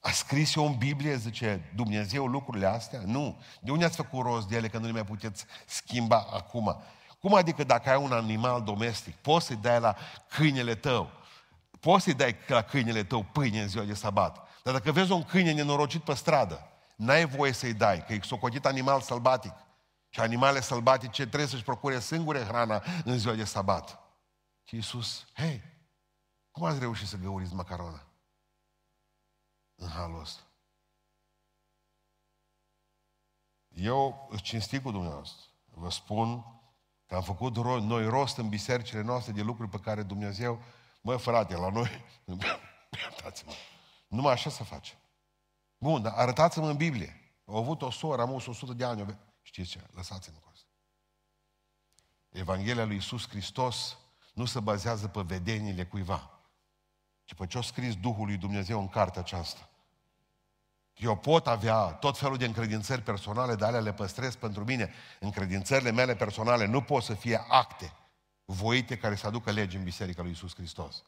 A 0.00 0.10
scris 0.10 0.54
eu 0.54 0.66
în 0.66 0.74
Biblie, 0.74 1.16
zice 1.16 1.72
Dumnezeu, 1.74 2.26
lucrurile 2.26 2.66
astea? 2.66 3.00
Nu. 3.04 3.40
De 3.60 3.70
unde 3.70 3.84
ați 3.84 3.96
făcut 3.96 4.22
rost 4.22 4.48
de 4.48 4.56
ele 4.56 4.68
că 4.68 4.78
nu 4.78 4.86
le 4.86 4.92
mai 4.92 5.04
puteți 5.04 5.44
schimba 5.66 6.26
acum? 6.32 6.82
Cum 7.18 7.34
adică 7.34 7.64
dacă 7.64 7.90
ai 7.90 8.02
un 8.02 8.12
animal 8.12 8.62
domestic, 8.62 9.14
poți 9.14 9.46
să-i 9.46 9.56
dai 9.56 9.80
la 9.80 9.96
câinele 10.28 10.74
tău, 10.74 11.10
poți 11.80 12.04
să-i 12.04 12.14
dai 12.14 12.36
la 12.46 12.62
câinele 12.62 13.02
tău 13.02 13.22
pâine 13.22 13.60
în 13.60 13.68
ziua 13.68 13.84
de 13.84 13.94
sabat, 13.94 14.47
dar 14.68 14.76
dacă 14.76 14.92
vezi 14.92 15.12
un 15.12 15.24
câine 15.24 15.52
nenorocit 15.52 16.02
pe 16.02 16.14
stradă, 16.14 16.70
n-ai 16.96 17.26
voie 17.26 17.52
să-i 17.52 17.74
dai, 17.74 18.04
că 18.04 18.12
e 18.12 18.20
socotit 18.22 18.66
animal 18.66 19.00
sălbatic. 19.00 19.52
Și 20.08 20.20
animale 20.20 20.60
sălbatice 20.60 21.26
trebuie 21.26 21.48
să-și 21.48 21.62
procure 21.62 22.00
singure 22.00 22.44
hrana 22.44 22.82
în 23.04 23.18
ziua 23.18 23.34
de 23.34 23.44
sabat. 23.44 23.98
Și 24.64 24.74
Iisus, 24.74 25.26
hei, 25.32 25.62
cum 26.50 26.64
ați 26.64 26.78
reușit 26.78 27.06
să 27.06 27.16
găuriți 27.16 27.54
macarona? 27.54 28.06
În 29.74 29.88
halul 29.88 30.20
ăsta. 30.20 30.42
Eu 33.68 34.28
îți 34.30 34.42
cinstit 34.42 34.82
cu 34.82 34.90
Dumnezeu. 34.90 35.24
Vă 35.64 35.90
spun 35.90 36.44
că 37.06 37.14
am 37.14 37.22
făcut 37.22 37.56
ro- 37.56 37.82
noi 37.82 38.08
rost 38.08 38.36
în 38.36 38.48
bisericile 38.48 39.02
noastre 39.02 39.32
de 39.32 39.42
lucruri 39.42 39.70
pe 39.70 39.80
care 39.80 40.02
Dumnezeu, 40.02 40.62
mă 41.00 41.16
frate, 41.16 41.56
la 41.56 41.70
noi, 41.70 42.04
iertați-mă, 43.02 43.52
numai 44.08 44.32
așa 44.32 44.50
se 44.50 44.64
face. 44.64 44.98
Bun, 45.78 46.02
dar 46.02 46.12
arătați-mă 46.16 46.68
în 46.68 46.76
Biblie. 46.76 47.32
Au 47.44 47.56
avut 47.56 47.82
o 47.82 47.90
soră, 47.90 48.22
am 48.22 48.32
100 48.32 48.72
de 48.72 48.84
ani. 48.84 49.18
Știți 49.42 49.70
ce? 49.70 49.86
Lăsați-mă 49.94 50.36
cu 50.38 50.48
asta. 50.52 50.68
Evanghelia 52.28 52.84
lui 52.84 52.94
Iisus 52.94 53.28
Hristos 53.28 53.96
nu 54.34 54.44
se 54.44 54.60
bazează 54.60 55.08
pe 55.08 55.20
vedenile 55.20 55.84
cuiva, 55.84 56.40
ci 57.24 57.34
pe 57.34 57.46
ce 57.46 57.58
a 57.58 57.60
scris 57.60 57.96
Duhul 57.96 58.26
lui 58.26 58.36
Dumnezeu 58.36 58.80
în 58.80 58.88
cartea 58.88 59.20
aceasta. 59.20 59.68
Eu 60.94 61.16
pot 61.16 61.46
avea 61.46 61.92
tot 61.92 62.18
felul 62.18 62.36
de 62.36 62.44
încredințări 62.44 63.02
personale, 63.02 63.54
dar 63.54 63.68
alea 63.68 63.80
le 63.80 63.92
păstrez 63.92 64.34
pentru 64.34 64.64
mine. 64.64 64.92
Încredințările 65.20 65.90
mele 65.90 66.16
personale 66.16 66.66
nu 66.66 66.82
pot 66.82 67.02
să 67.02 67.14
fie 67.14 67.44
acte 67.48 67.92
voite 68.44 68.98
care 68.98 69.14
să 69.14 69.26
aducă 69.26 69.50
legi 69.50 69.76
în 69.76 69.82
Biserica 69.82 70.22
lui 70.22 70.30
Iisus 70.30 70.54
Hristos. 70.54 71.04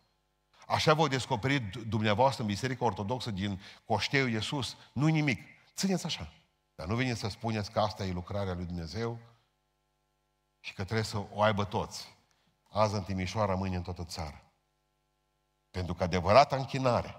Așa 0.70 0.94
vă 0.94 1.08
descoperi 1.08 1.88
dumneavoastră 1.88 2.42
în 2.42 2.48
Biserica 2.48 2.84
Ortodoxă 2.84 3.30
din 3.30 3.60
Coșteu 3.84 4.26
Iisus. 4.26 4.76
nu 4.92 5.06
nimic. 5.06 5.40
Țineți 5.74 6.06
așa. 6.06 6.32
Dar 6.74 6.86
nu 6.86 6.94
veniți 6.94 7.20
să 7.20 7.28
spuneți 7.28 7.70
că 7.70 7.80
asta 7.80 8.04
e 8.04 8.12
lucrarea 8.12 8.54
lui 8.54 8.64
Dumnezeu 8.64 9.18
și 10.60 10.72
că 10.72 10.84
trebuie 10.84 11.04
să 11.04 11.22
o 11.32 11.42
aibă 11.42 11.64
toți. 11.64 12.16
Azi 12.68 12.94
în 12.94 13.02
Timișoara, 13.02 13.54
mâine 13.54 13.76
în 13.76 13.82
toată 13.82 14.04
țara. 14.04 14.42
Pentru 15.70 15.94
că 15.94 16.02
adevărata 16.02 16.56
închinare 16.56 17.14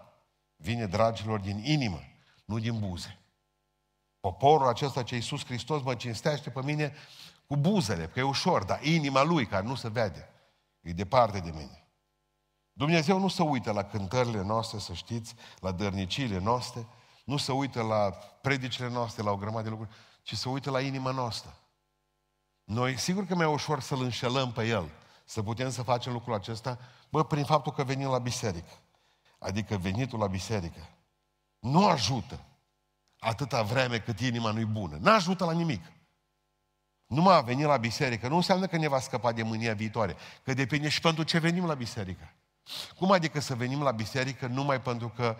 vine, 0.55 0.85
dragilor, 0.85 1.39
din 1.39 1.57
inimă, 1.63 1.99
nu 2.45 2.59
din 2.59 2.79
buze. 2.79 3.19
Poporul 4.19 4.67
acesta 4.67 5.03
ce 5.03 5.15
Iisus 5.15 5.45
Hristos 5.45 5.81
mă 5.81 5.95
cinstește 5.95 6.49
pe 6.49 6.61
mine 6.63 6.93
cu 7.47 7.57
buzele, 7.57 8.07
că 8.07 8.19
e 8.19 8.23
ușor, 8.23 8.63
dar 8.63 8.83
inima 8.83 9.23
lui 9.23 9.45
care 9.45 9.65
nu 9.65 9.75
se 9.75 9.89
vede, 9.89 10.29
e 10.81 10.93
departe 10.93 11.39
de 11.39 11.49
mine. 11.49 11.80
Dumnezeu 12.81 13.19
nu 13.19 13.27
se 13.27 13.41
uită 13.41 13.71
la 13.71 13.83
cântările 13.83 14.41
noastre, 14.41 14.79
să 14.79 14.93
știți, 14.93 15.35
la 15.59 15.71
dărniciile 15.71 16.39
noastre, 16.39 16.87
nu 17.23 17.37
se 17.37 17.51
uită 17.51 17.81
la 17.81 18.09
predicile 18.41 18.89
noastre, 18.89 19.23
la 19.23 19.31
o 19.31 19.37
grămadă 19.37 19.63
de 19.63 19.69
lucruri, 19.69 19.91
ci 20.21 20.35
se 20.35 20.49
uită 20.49 20.69
la 20.69 20.81
inima 20.81 21.11
noastră. 21.11 21.57
Noi, 22.63 22.97
sigur 22.97 23.25
că 23.25 23.35
mai 23.35 23.45
e 23.45 23.49
ușor 23.49 23.79
să-L 23.81 24.01
înșelăm 24.01 24.51
pe 24.51 24.67
El, 24.67 24.89
să 25.25 25.43
putem 25.43 25.69
să 25.69 25.83
facem 25.83 26.13
lucrul 26.13 26.33
acesta, 26.33 26.79
bă, 27.09 27.23
prin 27.23 27.43
faptul 27.43 27.71
că 27.71 27.83
venim 27.83 28.07
la 28.07 28.19
biserică. 28.19 28.71
Adică 29.39 29.77
venitul 29.77 30.19
la 30.19 30.27
biserică. 30.27 30.89
Nu 31.59 31.87
ajută 31.87 32.39
atâta 33.19 33.61
vreme 33.61 33.99
cât 33.99 34.19
inima 34.19 34.51
nu-i 34.51 34.65
bună. 34.65 34.97
Nu 35.01 35.11
ajută 35.11 35.45
la 35.45 35.53
nimic. 35.53 35.83
Numai 37.05 37.35
a 37.35 37.41
venit 37.41 37.65
la 37.65 37.77
biserică 37.77 38.27
nu 38.27 38.35
înseamnă 38.35 38.67
că 38.67 38.77
ne 38.77 38.87
va 38.87 38.99
scăpa 38.99 39.31
de 39.31 39.43
mânia 39.43 39.73
viitoare. 39.73 40.15
Că 40.43 40.53
depinde 40.53 40.89
și 40.89 41.01
pentru 41.01 41.23
ce 41.23 41.39
venim 41.39 41.65
la 41.65 41.73
biserică. 41.73 42.33
Cum 42.97 43.11
adică 43.11 43.39
să 43.39 43.55
venim 43.55 43.83
la 43.83 43.91
biserică 43.91 44.47
numai 44.47 44.81
pentru 44.81 45.09
că 45.09 45.35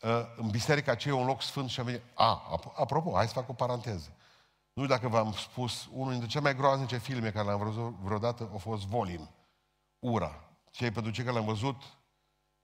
uh, 0.00 0.10
în 0.36 0.48
biserica 0.50 0.92
aceea 0.92 1.14
e 1.14 1.18
un 1.18 1.26
loc 1.26 1.42
sfânt 1.42 1.70
și 1.70 1.80
a 1.80 1.82
venit... 1.82 2.02
A, 2.14 2.60
apropo, 2.74 3.12
hai 3.14 3.26
să 3.26 3.32
fac 3.32 3.48
o 3.48 3.52
paranteză. 3.52 4.16
Nu 4.72 4.82
știu 4.82 4.94
dacă 4.94 5.08
v-am 5.08 5.32
spus, 5.32 5.88
unul 5.92 6.10
dintre 6.10 6.28
cele 6.28 6.42
mai 6.42 6.56
groaznice 6.56 6.98
filme 6.98 7.30
care 7.30 7.46
l-am 7.46 7.58
văzut 7.58 7.94
vreodată 8.00 8.50
a 8.54 8.56
fost 8.56 8.86
Volin, 8.86 9.28
Ura. 9.98 10.40
Cei 10.70 10.90
pentru 10.90 11.12
cei 11.12 11.24
care 11.24 11.36
l-am 11.36 11.46
văzut, 11.46 11.82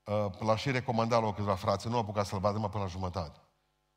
uh, 0.05 0.39
l-a 0.39 0.57
și 0.57 0.71
recomandat 0.71 1.23
la 1.23 1.33
câțiva 1.33 1.55
frați, 1.55 1.89
nu 1.89 1.95
au 1.95 2.01
apucat 2.01 2.27
să-l 2.27 2.39
vadă 2.39 2.59
până 2.59 2.83
la 2.83 2.87
jumătate. 2.87 3.41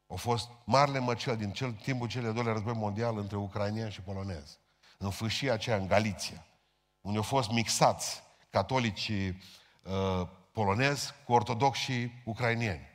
A 0.07 0.15
fost 0.15 0.49
marele 0.65 0.99
măcel 0.99 1.37
din 1.37 1.51
cel, 1.51 1.71
timpul 1.71 2.07
celui 2.07 2.27
de 2.27 2.33
doilea 2.33 2.53
război 2.53 2.73
mondial 2.73 3.17
între 3.17 3.37
ucrainieni 3.37 3.91
și 3.91 4.01
polonezi. 4.01 4.59
În 4.97 5.09
fâșia 5.09 5.53
aceea, 5.53 5.77
în 5.77 5.87
Galiția, 5.87 6.45
unde 7.01 7.17
au 7.17 7.23
fost 7.23 7.49
mixați 7.49 8.23
catolicii 8.49 9.41
uh, 9.85 10.27
polonezi 10.51 11.13
cu 11.25 11.33
ortodoxi 11.33 11.81
și 11.81 12.11
ucrainieni. 12.25 12.93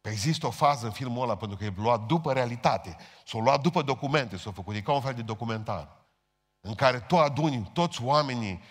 Că 0.00 0.08
există 0.08 0.46
o 0.46 0.50
fază 0.50 0.86
în 0.86 0.92
filmul 0.92 1.22
ăla, 1.22 1.36
pentru 1.36 1.56
că 1.56 1.64
e 1.64 1.72
luat 1.76 2.06
după 2.06 2.32
realitate, 2.32 2.96
s-a 3.26 3.38
luat 3.38 3.60
după 3.60 3.82
documente, 3.82 4.36
s-a 4.36 4.52
făcut, 4.52 4.74
e 4.74 4.80
ca 4.80 4.92
un 4.92 5.00
fel 5.00 5.14
de 5.14 5.22
documentar, 5.22 6.06
în 6.60 6.74
care 6.74 7.00
tu 7.00 7.18
aduni 7.18 7.70
toți 7.72 8.02
oamenii 8.02 8.62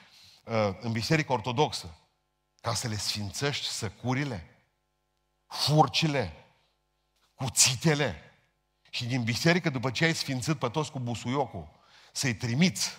uh, 0.45 0.77
în 0.79 0.91
biserică 0.91 1.31
ortodoxă, 1.31 1.97
ca 2.61 2.73
să 2.73 2.87
le 2.87 2.95
sfințești 2.95 3.67
săcurile, 3.67 4.49
furcile, 5.47 6.33
cuțitele, 7.33 8.25
și 8.95 9.05
din 9.05 9.23
biserică, 9.23 9.69
după 9.69 9.91
ce 9.91 10.05
ai 10.05 10.13
sfințit 10.13 10.55
pe 10.55 10.69
toți 10.69 10.91
cu 10.91 10.99
busuiocul, 10.99 11.67
să-i 12.11 12.35
trimiți 12.35 12.97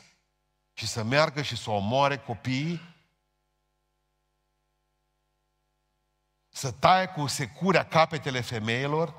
și 0.72 0.86
să 0.86 1.02
meargă 1.02 1.42
și 1.42 1.56
să 1.56 1.70
omoare 1.70 2.16
copiii 2.16 2.80
să 6.56 6.70
taie 6.70 7.06
cu 7.06 7.26
securea 7.26 7.84
capetele 7.84 8.40
femeilor, 8.40 9.14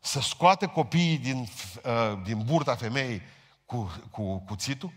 să 0.00 0.20
scoate 0.20 0.66
copiii 0.66 1.18
din, 1.18 1.38
uh, 1.84 2.22
din 2.24 2.44
burta 2.44 2.74
femeii 2.74 3.22
cu, 3.64 3.92
cu 4.10 4.38
cuțitul 4.38 4.92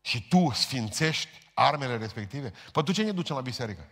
și 0.00 0.28
tu 0.28 0.50
sfințești 0.52 1.50
armele 1.54 1.96
respective? 1.96 2.52
Păi 2.72 2.84
tu 2.84 2.92
ce 2.92 3.02
ne 3.02 3.12
ducem 3.12 3.36
la 3.36 3.42
biserică? 3.42 3.88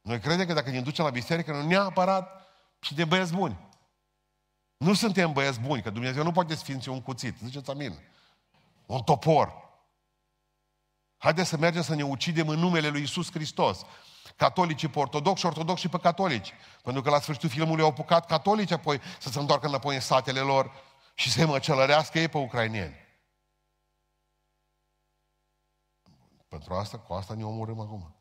Noi 0.00 0.20
credem 0.20 0.46
că 0.46 0.52
dacă 0.52 0.70
ne 0.70 0.80
ducem 0.80 1.04
la 1.04 1.10
biserică, 1.10 1.52
nu 1.52 1.66
neapărat 1.66 2.46
și 2.80 2.94
de 2.94 3.04
băieți 3.04 3.34
buni. 3.34 3.58
Nu 4.76 4.94
suntem 4.94 5.32
băieți 5.32 5.60
buni, 5.60 5.82
că 5.82 5.90
Dumnezeu 5.90 6.22
nu 6.22 6.32
poate 6.32 6.54
sfinți 6.54 6.88
un 6.88 7.02
cuțit. 7.02 7.36
Ziceți 7.44 7.70
amin. 7.70 7.98
Un 8.86 9.02
topor. 9.02 9.52
Haideți 11.16 11.48
să 11.48 11.56
mergem 11.56 11.82
să 11.82 11.94
ne 11.94 12.04
ucidem 12.04 12.48
în 12.48 12.58
numele 12.58 12.88
lui 12.88 13.02
Isus 13.02 13.30
Hristos 13.30 13.84
catolicii 14.36 14.88
pe 14.88 14.98
ortodoxi 14.98 15.40
și 15.40 15.46
ortodoxi 15.46 15.88
pe 15.88 15.98
catolici. 15.98 16.52
Pentru 16.82 17.02
că 17.02 17.10
la 17.10 17.20
sfârșitul 17.20 17.48
filmului 17.48 17.82
au 17.82 17.88
apucat 17.88 18.26
catolici 18.26 18.70
apoi 18.70 19.00
să 19.18 19.28
se 19.28 19.38
întoarcă 19.38 19.66
înapoi 19.66 19.94
în 19.94 20.00
satele 20.00 20.40
lor 20.40 20.72
și 21.14 21.30
să-i 21.30 21.44
măcelărească 21.44 22.18
ei 22.18 22.28
pe 22.28 22.38
ucrainieni. 22.38 23.04
Pentru 26.48 26.74
asta, 26.74 26.98
cu 26.98 27.12
asta 27.12 27.34
ne 27.34 27.44
omorâm 27.44 27.80
acum. 27.80 28.14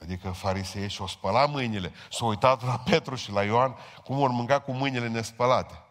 Adică 0.00 0.30
farisei 0.30 0.88
și-au 0.88 1.06
spălat 1.06 1.50
mâinile, 1.50 1.92
s-au 2.10 2.28
uitat 2.28 2.62
la 2.62 2.78
Petru 2.78 3.14
și 3.14 3.30
la 3.30 3.42
Ioan 3.44 3.76
cum 4.04 4.16
vor 4.16 4.30
mânca 4.30 4.60
cu 4.60 4.72
mâinile 4.72 5.08
nespălate. 5.08 5.82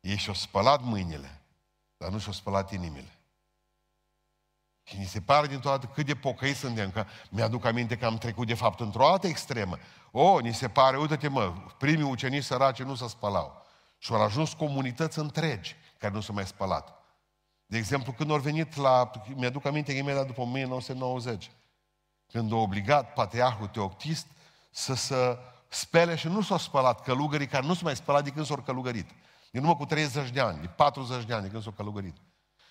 Ei 0.00 0.16
și-au 0.16 0.34
spălat 0.34 0.82
mâinile, 0.82 1.42
dar 1.96 2.10
nu 2.10 2.18
și-au 2.18 2.32
spălat 2.32 2.72
inimile. 2.72 3.21
Și 4.82 4.98
ni 4.98 5.04
se 5.04 5.20
pare 5.20 5.46
dintr-o 5.46 5.70
dată 5.70 5.86
cât 5.86 6.06
de 6.06 6.14
pocăi 6.14 6.54
suntem, 6.54 6.90
că 6.90 7.04
mi-aduc 7.30 7.64
aminte 7.64 7.96
că 7.96 8.06
am 8.06 8.18
trecut 8.18 8.46
de 8.46 8.54
fapt 8.54 8.80
într-o 8.80 9.06
altă 9.06 9.26
extremă. 9.26 9.78
O, 10.10 10.38
ni 10.38 10.54
se 10.54 10.68
pare, 10.68 10.96
uite-te 10.96 11.28
mă, 11.28 11.52
primii 11.78 12.10
ucenici 12.10 12.44
săraci 12.44 12.82
nu 12.82 12.94
se 12.94 13.08
spălau. 13.08 13.62
Și 13.98 14.12
au 14.12 14.22
ajuns 14.22 14.52
comunități 14.52 15.18
întregi 15.18 15.76
care 15.98 16.14
nu 16.14 16.20
s-au 16.20 16.34
mai 16.34 16.46
spălat. 16.46 17.02
De 17.66 17.76
exemplu, 17.76 18.12
când 18.12 18.30
au 18.30 18.38
venit 18.38 18.76
la, 18.76 19.10
mi-aduc 19.34 19.64
aminte 19.64 19.92
imediat 19.92 20.26
după 20.26 20.40
1990, 20.40 21.50
când 22.26 22.52
a 22.52 22.56
obligat 22.56 23.12
patriarhul 23.12 23.66
Teoctist 23.66 24.26
să 24.70 24.94
se 24.94 25.38
spele 25.68 26.14
și 26.14 26.28
nu 26.28 26.42
s-au 26.42 26.58
spălat 26.58 27.02
călugării 27.02 27.46
care 27.46 27.66
nu 27.66 27.74
s-au 27.74 27.82
mai 27.84 27.96
spălat 27.96 28.24
de 28.24 28.30
când 28.30 28.46
s-au 28.46 28.56
călugărit. 28.56 29.10
Din 29.50 29.62
urmă 29.62 29.76
cu 29.76 29.84
30 29.84 30.30
de 30.30 30.40
ani, 30.40 30.60
de 30.60 30.66
40 30.66 31.24
de 31.24 31.32
ani 31.34 31.42
de 31.42 31.48
când 31.48 31.62
s-au 31.62 31.72
călugărit. 31.72 32.16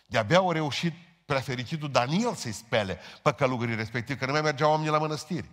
De-abia 0.05 0.37
au 0.37 0.51
reușit 0.51 0.93
prea 1.31 1.43
fericitul 1.43 1.91
Daniel 1.91 2.33
să-i 2.33 2.51
spele 2.51 2.99
pe 3.21 3.33
călugării 3.33 3.75
respectiv, 3.75 4.19
că 4.19 4.25
nu 4.25 4.31
mai 4.31 4.41
mergeau 4.41 4.69
oamenii 4.69 4.91
la 4.91 4.97
mănăstiri. 4.97 5.49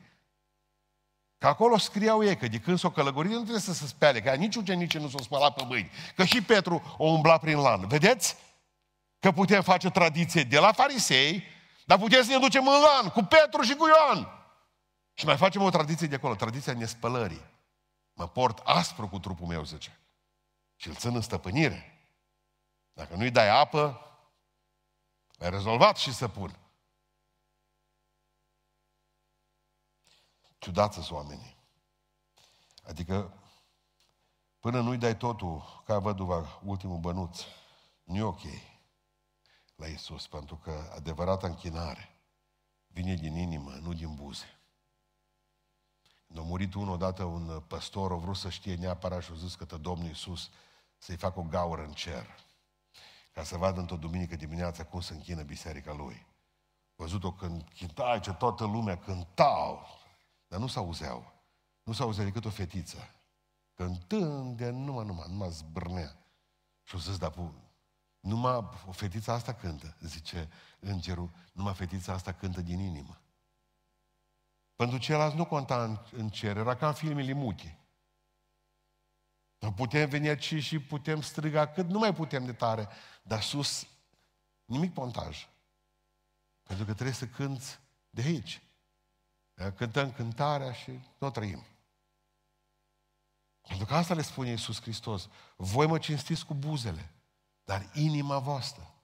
Că 1.39 1.47
acolo 1.47 1.79
scriau 1.79 2.25
ei 2.25 2.37
că 2.37 2.49
de 2.49 2.59
când 2.59 2.79
s-o 2.79 2.91
călăgorit 2.91 3.31
nu 3.31 3.37
trebuie 3.37 3.61
să 3.61 3.73
se 3.73 3.87
spele, 3.87 4.21
că 4.21 4.35
nici 4.35 4.57
ucenicii 4.57 5.01
nu 5.01 5.09
s-o 5.09 5.23
spălat 5.23 5.55
pe 5.55 5.65
mâini. 5.65 5.91
Că 6.17 6.25
și 6.25 6.43
Petru 6.43 6.95
o 6.97 7.07
umbla 7.07 7.39
prin 7.39 7.59
lan. 7.59 7.87
Vedeți? 7.87 8.37
Că 9.19 9.33
putem 9.33 9.63
face 9.63 9.91
tradiție 9.91 10.43
de 10.43 10.59
la 10.59 10.73
farisei, 10.73 11.43
dar 11.85 11.99
putem 11.99 12.23
să 12.23 12.31
ne 12.31 12.39
ducem 12.39 12.67
în 12.67 12.81
lan 12.81 13.11
cu 13.11 13.23
Petru 13.23 13.63
și 13.63 13.75
cu 13.75 13.87
Ioan. 13.87 14.29
Și 15.15 15.25
mai 15.25 15.37
facem 15.37 15.63
o 15.63 15.71
tradiție 15.71 16.07
de 16.07 16.15
acolo, 16.15 16.35
tradiția 16.35 16.73
nespălării. 16.73 17.45
Mă 18.13 18.29
port 18.29 18.59
aspru 18.65 19.09
cu 19.09 19.19
trupul 19.19 19.47
meu, 19.47 19.65
zice. 19.65 19.99
Și 20.77 20.89
îl 20.89 20.95
țin 20.95 21.15
în 21.15 21.21
stăpânire. 21.21 22.03
Dacă 22.93 23.15
nu-i 23.17 23.31
dai 23.31 23.49
apă, 23.61 24.08
ai 25.39 25.51
rezolvat 25.51 25.97
și 25.97 26.13
să 26.13 26.29
pun. 26.29 26.59
Ciudați 30.59 30.95
sunt 30.95 31.11
oamenii. 31.11 31.57
Adică, 32.85 33.33
până 34.61 34.81
nu-i 34.81 34.99
dai 34.99 35.17
totul, 35.17 35.83
ca 35.85 35.99
văduva, 35.99 36.61
ultimul 36.65 36.99
bănuț, 36.99 37.41
nu 38.03 38.17
e 38.17 38.23
ok 38.23 38.43
la 39.77 39.87
Isus, 39.87 40.27
pentru 40.27 40.57
că 40.57 40.91
adevărata 40.95 41.47
închinare 41.47 42.19
vine 42.87 43.15
din 43.15 43.37
inimă, 43.37 43.71
nu 43.71 43.93
din 43.93 44.15
buze. 44.15 44.61
Când 46.27 46.39
a 46.39 46.43
murit 46.43 46.75
unul 46.75 46.93
odată, 46.93 47.25
un 47.25 47.63
păstor, 47.67 48.13
a 48.13 48.15
vrut 48.15 48.37
să 48.37 48.51
știe 48.51 48.75
neapărat 48.75 49.23
și 49.23 49.31
a 49.33 49.35
zis 49.35 49.55
că 49.55 49.77
Domnul 49.77 50.07
Iisus 50.07 50.51
să-i 50.99 51.17
facă 51.17 51.39
o 51.39 51.43
gaură 51.43 51.83
în 51.83 51.93
cer 51.93 52.48
ca 53.39 53.45
să 53.45 53.57
vadă 53.57 53.81
într-o 53.81 53.97
duminică 53.97 54.37
dimineața 54.37 54.85
cum 54.85 55.01
se 55.01 55.15
închină 55.15 55.43
biserica 55.43 55.93
lui. 55.93 56.27
Văzut-o 56.97 57.33
când 57.33 57.65
cânta, 57.79 58.19
ce 58.19 58.33
toată 58.33 58.65
lumea 58.65 58.99
cântau, 58.99 59.87
dar 60.49 60.61
nu 60.61 60.67
s-auzeau. 60.67 61.33
Nu 61.83 61.93
s-auzea 61.93 62.25
decât 62.25 62.45
o 62.45 62.51
fetiță. 62.51 62.97
Cântând 63.75 64.57
de 64.57 64.71
numai, 64.71 65.05
numai, 65.05 65.27
numai 65.29 65.51
zbârnea. 65.51 66.17
Și 66.83 66.95
o 66.95 66.99
zis, 66.99 67.19
dar 67.19 67.35
numai 68.21 68.69
o 68.87 68.93
fetiță 68.93 69.31
asta 69.31 69.55
cântă, 69.55 69.97
zice 70.01 70.49
îngerul, 70.81 71.31
numai 71.53 71.75
fetița 71.75 72.13
asta 72.13 72.33
cântă 72.33 72.61
din 72.61 72.79
inimă. 72.79 73.21
Pentru 74.77 74.99
ceilalți 74.99 75.37
nu 75.37 75.45
conta 75.45 75.85
în, 75.85 75.99
în 76.13 76.29
cer, 76.29 76.57
era 76.57 76.77
ca 76.77 76.87
în 76.87 76.95
filmele 76.95 77.33
muche. 77.33 77.78
Putem 79.59 80.09
veni 80.09 80.29
aici 80.29 80.55
și 80.55 80.79
putem 80.79 81.21
striga 81.21 81.67
cât 81.67 81.89
nu 81.89 81.99
mai 81.99 82.15
putem 82.15 82.45
de 82.45 82.53
tare, 82.53 82.89
dar 83.23 83.43
sus 83.43 83.89
nimic 84.65 84.93
pontaj. 84.93 85.49
Pentru 86.63 86.85
că 86.85 86.93
trebuie 86.93 87.15
să 87.15 87.27
cânți 87.27 87.79
de 88.11 88.23
aici. 88.23 88.63
Cântăm 89.77 90.13
cântarea 90.13 90.73
și 90.73 91.01
nu 91.19 91.31
trăim. 91.31 91.65
Pentru 93.61 93.87
că 93.87 93.95
asta 93.95 94.15
le 94.15 94.23
spune 94.23 94.49
Iisus 94.49 94.81
Hristos. 94.81 95.29
Voi 95.57 95.87
mă 95.87 95.99
cinstiți 95.99 96.47
cu 96.47 96.55
buzele, 96.55 97.13
dar 97.65 97.91
inima 97.95 98.39
voastră 98.39 98.95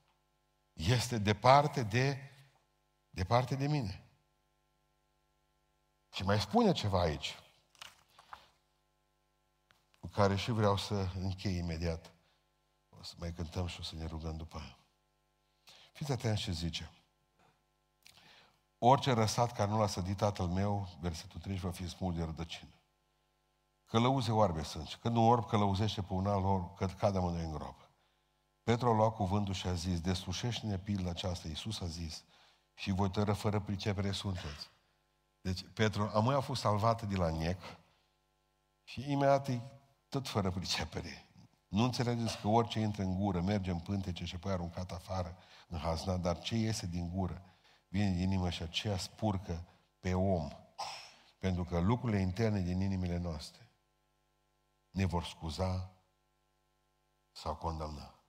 este 0.73 1.17
departe 1.17 1.83
de, 1.83 2.31
departe 3.09 3.55
de 3.55 3.67
mine. 3.67 4.03
Și 6.13 6.23
mai 6.23 6.41
spune 6.41 6.71
ceva 6.71 7.01
aici. 7.01 7.35
Care 10.15 10.35
și 10.35 10.51
vreau 10.51 10.77
să 10.77 11.07
închei 11.19 11.57
imediat. 11.57 12.13
O 12.89 13.03
să 13.03 13.13
mai 13.17 13.33
cântăm 13.33 13.67
și 13.67 13.79
o 13.79 13.83
să 13.83 13.95
ne 13.95 14.05
rugăm 14.05 14.37
după 14.37 14.57
aia. 14.57 14.77
Fiți 15.91 16.11
atenți 16.11 16.41
ce 16.41 16.51
zice. 16.51 16.91
Orice 18.77 19.11
răsat 19.11 19.51
care 19.51 19.69
nu 19.69 19.79
l-a 19.79 19.87
sădit 19.87 20.17
tatăl 20.17 20.45
meu, 20.45 20.87
versetul 20.99 21.39
3, 21.39 21.55
va 21.55 21.71
fi 21.71 21.87
smult 21.87 22.15
de 22.15 22.23
rădăcină. 22.23 22.69
Călăuze 23.85 24.31
oarbe 24.31 24.63
sânge. 24.63 24.95
Când 25.01 25.15
un 25.15 25.23
orb 25.23 25.47
călăuzește 25.47 26.01
pe 26.01 26.13
un 26.13 26.27
alt 26.27 26.43
orb, 26.43 26.75
că 26.75 26.85
cade 26.85 27.17
amândoi 27.17 27.43
în 27.43 27.51
groapă. 27.51 27.89
Petru 28.63 28.89
a 28.89 28.93
luat 28.93 29.15
cuvântul 29.15 29.53
și 29.53 29.67
a 29.67 29.73
zis, 29.73 30.01
deslușește-ne 30.01 30.77
pilda 30.77 31.09
aceasta. 31.09 31.47
Iisus 31.47 31.81
a 31.81 31.85
zis, 31.85 32.23
și 32.73 32.91
voi 32.91 33.09
tără 33.09 33.33
fără 33.33 33.59
pricepere 33.59 34.11
sunteți. 34.11 34.71
Deci 35.41 35.65
Petru, 35.73 36.11
amâi 36.13 36.35
a 36.35 36.39
fost 36.39 36.61
salvat 36.61 37.01
de 37.01 37.15
la 37.15 37.29
nec 37.29 37.61
și 38.83 39.11
imediat 39.11 39.47
e 39.47 39.61
tot 40.15 40.27
fără 40.27 40.51
pricepere. 40.51 41.25
Nu 41.67 41.83
înțelegeți 41.83 42.39
că 42.39 42.47
orice 42.47 42.79
intră 42.79 43.03
în 43.03 43.19
gură 43.19 43.41
merge 43.41 43.71
în 43.71 43.79
pântece 43.79 44.25
și 44.25 44.35
apoi 44.35 44.51
aruncat 44.51 44.91
afară 44.91 45.37
în 45.67 45.77
hazna, 45.77 46.17
dar 46.17 46.39
ce 46.39 46.55
iese 46.55 46.85
din 46.85 47.09
gură 47.09 47.41
vine 47.87 48.11
din 48.11 48.21
inimă 48.21 48.49
și 48.49 48.61
aceea 48.61 48.97
spurcă 48.97 49.67
pe 49.99 50.13
om. 50.13 50.49
Pentru 51.39 51.63
că 51.63 51.79
lucrurile 51.79 52.19
interne 52.19 52.59
din 52.59 52.81
inimile 52.81 53.17
noastre 53.17 53.71
ne 54.91 55.05
vor 55.05 55.23
scuza 55.23 55.91
sau 57.31 57.55
condamna. 57.55 58.19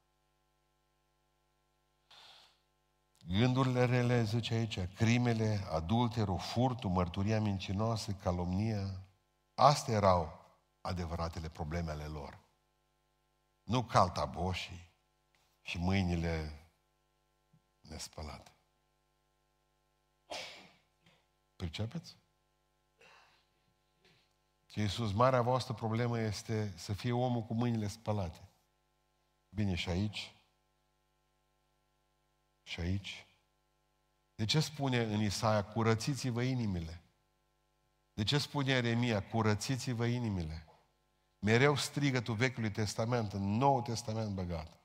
Gândurile 3.28 3.84
rele, 3.84 4.22
zice 4.22 4.54
aici, 4.54 4.78
crimele, 4.94 5.66
adulterul, 5.72 6.38
furtul, 6.38 6.90
mărturia 6.90 7.40
mincinoasă, 7.40 8.12
calomnia, 8.12 9.06
astea 9.54 9.94
erau 9.94 10.45
adevăratele 10.86 11.48
probleme 11.48 11.90
ale 11.90 12.04
lor. 12.04 12.38
Nu 13.62 13.84
caltaboșii 13.84 14.90
și 15.60 15.78
mâinile 15.78 16.66
nespălate. 17.80 18.50
Pricepeți? 21.56 22.16
Că 24.72 24.80
Iisus, 24.80 25.12
marea 25.12 25.42
voastră 25.42 25.74
problemă 25.74 26.18
este 26.18 26.72
să 26.76 26.92
fie 26.92 27.12
omul 27.12 27.42
cu 27.42 27.54
mâinile 27.54 27.88
spălate. 27.88 28.48
Bine, 29.48 29.74
și 29.74 29.88
aici? 29.88 30.34
Și 32.62 32.80
aici? 32.80 33.26
De 34.34 34.44
ce 34.44 34.60
spune 34.60 35.02
în 35.02 35.20
Isaia, 35.20 35.64
curățiți-vă 35.64 36.42
inimile? 36.42 37.00
De 38.12 38.24
ce 38.24 38.38
spune 38.38 38.72
Eremia, 38.72 39.28
curățiți-vă 39.28 40.06
inimile? 40.06 40.65
Mereu 41.38 41.76
strigătul 41.76 42.34
Vechiului 42.34 42.70
Testament, 42.70 43.32
în 43.32 43.56
Noul 43.56 43.82
Testament 43.82 44.34
băgat. 44.34 44.80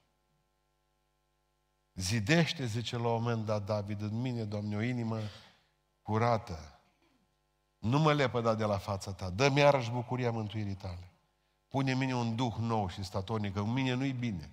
Zidește, 1.94 2.66
zice 2.66 2.98
la 2.98 3.08
un 3.08 3.22
moment 3.22 3.46
dat 3.46 3.66
David, 3.66 4.02
în 4.02 4.22
mine, 4.22 4.44
Doamne, 4.44 4.76
o 4.76 4.82
inimă 4.82 5.20
curată. 6.02 6.80
Nu 7.78 8.00
mă 8.00 8.14
lepăda 8.14 8.56
de 8.56 8.64
la 8.64 8.78
fața 8.78 9.14
ta. 9.14 9.30
Dă-mi 9.30 9.60
iarăși 9.60 9.92
bucuria 9.92 10.32
mântuirii 10.32 10.76
tale. 10.76 11.12
Pune 11.68 11.92
în 11.92 11.98
mine 11.98 12.16
un 12.16 12.36
duh 12.36 12.56
nou 12.60 12.90
și 12.90 13.04
statornic, 13.04 13.54
că 13.54 13.60
în 13.60 13.72
mine 13.72 13.94
nu-i 13.94 14.12
bine. 14.12 14.50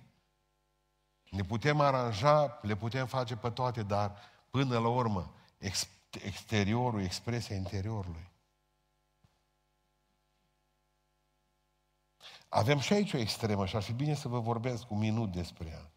Ne 1.29 1.43
putem 1.43 1.79
aranja, 1.79 2.59
le 2.61 2.75
putem 2.75 3.05
face 3.05 3.35
pe 3.35 3.49
toate, 3.49 3.83
dar 3.83 4.15
până 4.49 4.77
la 4.77 4.87
urmă, 4.87 5.33
ex- 5.57 5.89
exteriorul, 6.23 7.01
expresia 7.01 7.55
interiorului. 7.55 8.28
Avem 12.49 12.79
și 12.79 12.93
aici 12.93 13.13
o 13.13 13.17
extremă 13.17 13.65
și 13.65 13.75
ar 13.75 13.81
fi 13.81 13.93
bine 13.93 14.13
să 14.13 14.27
vă 14.27 14.39
vorbesc 14.39 14.91
un 14.91 14.97
minut 14.97 15.31
despre 15.31 15.67
ea. 15.67 15.91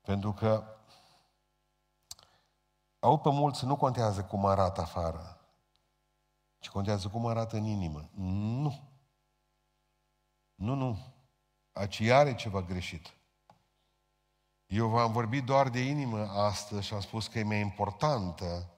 Pentru 0.00 0.32
că 0.32 0.76
au 2.98 3.18
pe 3.18 3.30
mulți, 3.30 3.64
nu 3.64 3.76
contează 3.76 4.24
cum 4.24 4.46
arată 4.46 4.80
afară, 4.80 5.40
ci 6.58 6.68
contează 6.68 7.08
cum 7.08 7.26
arată 7.26 7.56
în 7.56 7.64
inimă. 7.64 8.08
Nu. 8.14 8.88
Nu, 10.54 10.74
nu. 10.74 10.98
Aici 11.72 12.00
are 12.00 12.34
ceva 12.34 12.62
greșit. 12.62 13.16
Eu 14.66 14.88
v-am 14.88 15.12
vorbit 15.12 15.44
doar 15.44 15.68
de 15.68 15.80
inimă 15.80 16.18
astăzi 16.18 16.86
și 16.86 16.94
am 16.94 17.00
spus 17.00 17.26
că 17.26 17.38
e 17.38 17.42
mai 17.42 17.60
importantă 17.60 18.70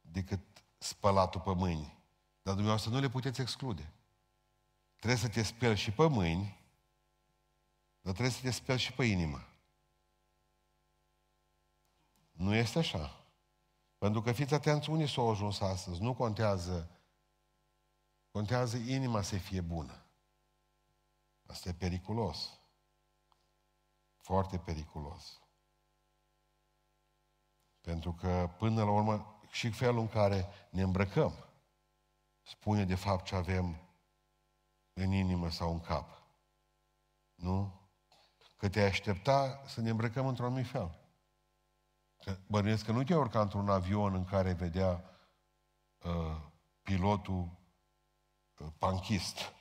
decât 0.00 0.40
spălatul 0.78 1.40
pe 1.40 1.54
mâini. 1.54 1.98
Dar 2.42 2.54
dumneavoastră 2.54 2.90
nu 2.90 3.00
le 3.00 3.08
puteți 3.08 3.40
exclude. 3.40 3.92
Trebuie 5.00 5.20
să 5.20 5.28
te 5.28 5.42
speli 5.42 5.76
și 5.76 5.90
pe 5.90 6.08
mâini, 6.08 6.58
dar 8.00 8.12
trebuie 8.12 8.34
să 8.34 8.40
te 8.42 8.50
speli 8.50 8.78
și 8.78 8.92
pe 8.92 9.04
inimă. 9.04 9.44
Nu 12.32 12.54
este 12.54 12.78
așa. 12.78 13.24
Pentru 13.98 14.22
că 14.22 14.32
fiți 14.32 14.54
atenți, 14.54 14.90
unii 14.90 15.08
s-au 15.08 15.30
ajuns 15.30 15.60
astăzi. 15.60 16.02
Nu 16.02 16.14
contează. 16.14 16.90
Contează 18.30 18.76
inima 18.76 19.22
să 19.22 19.36
fie 19.36 19.60
bună. 19.60 20.04
Asta 21.46 21.68
e 21.68 21.72
periculos. 21.72 22.60
Foarte 24.16 24.58
periculos. 24.58 25.40
Pentru 27.80 28.12
că, 28.12 28.50
până 28.58 28.84
la 28.84 28.90
urmă, 28.90 29.40
și 29.50 29.70
felul 29.70 30.00
în 30.00 30.08
care 30.08 30.48
ne 30.70 30.82
îmbrăcăm 30.82 31.44
spune 32.42 32.84
de 32.84 32.94
fapt 32.94 33.24
ce 33.24 33.34
avem 33.34 33.89
în 35.02 35.12
inimă 35.12 35.50
sau 35.50 35.72
în 35.72 35.80
cap. 35.80 36.22
Nu? 37.34 37.80
Că 38.56 38.68
te 38.68 38.82
aștepta 38.82 39.62
să 39.66 39.80
ne 39.80 39.90
îmbrăcăm 39.90 40.26
într-un 40.26 40.46
anumit 40.46 40.66
fel. 40.66 40.98
Că 42.24 42.36
bănuiesc 42.46 42.84
că 42.84 42.92
nu 42.92 43.02
te 43.02 43.14
urca 43.14 43.40
într-un 43.40 43.68
avion 43.68 44.14
în 44.14 44.24
care 44.24 44.52
vedea 44.52 45.04
uh, 46.04 46.36
pilotul 46.82 47.48
uh, 48.58 48.66
panchist 48.78 49.52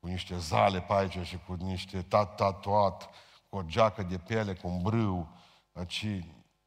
cu 0.00 0.06
niște 0.06 0.38
zale 0.38 0.80
pe 0.80 0.92
aici 0.92 1.26
și 1.26 1.38
cu 1.38 1.52
niște 1.52 2.02
tat 2.02 2.34
tatuat, 2.34 3.10
cu 3.48 3.56
o 3.56 3.62
geacă 3.62 4.02
de 4.02 4.18
piele, 4.18 4.54
cu 4.54 4.68
un 4.68 4.82
brâu, 4.82 5.28
aici, 5.72 6.06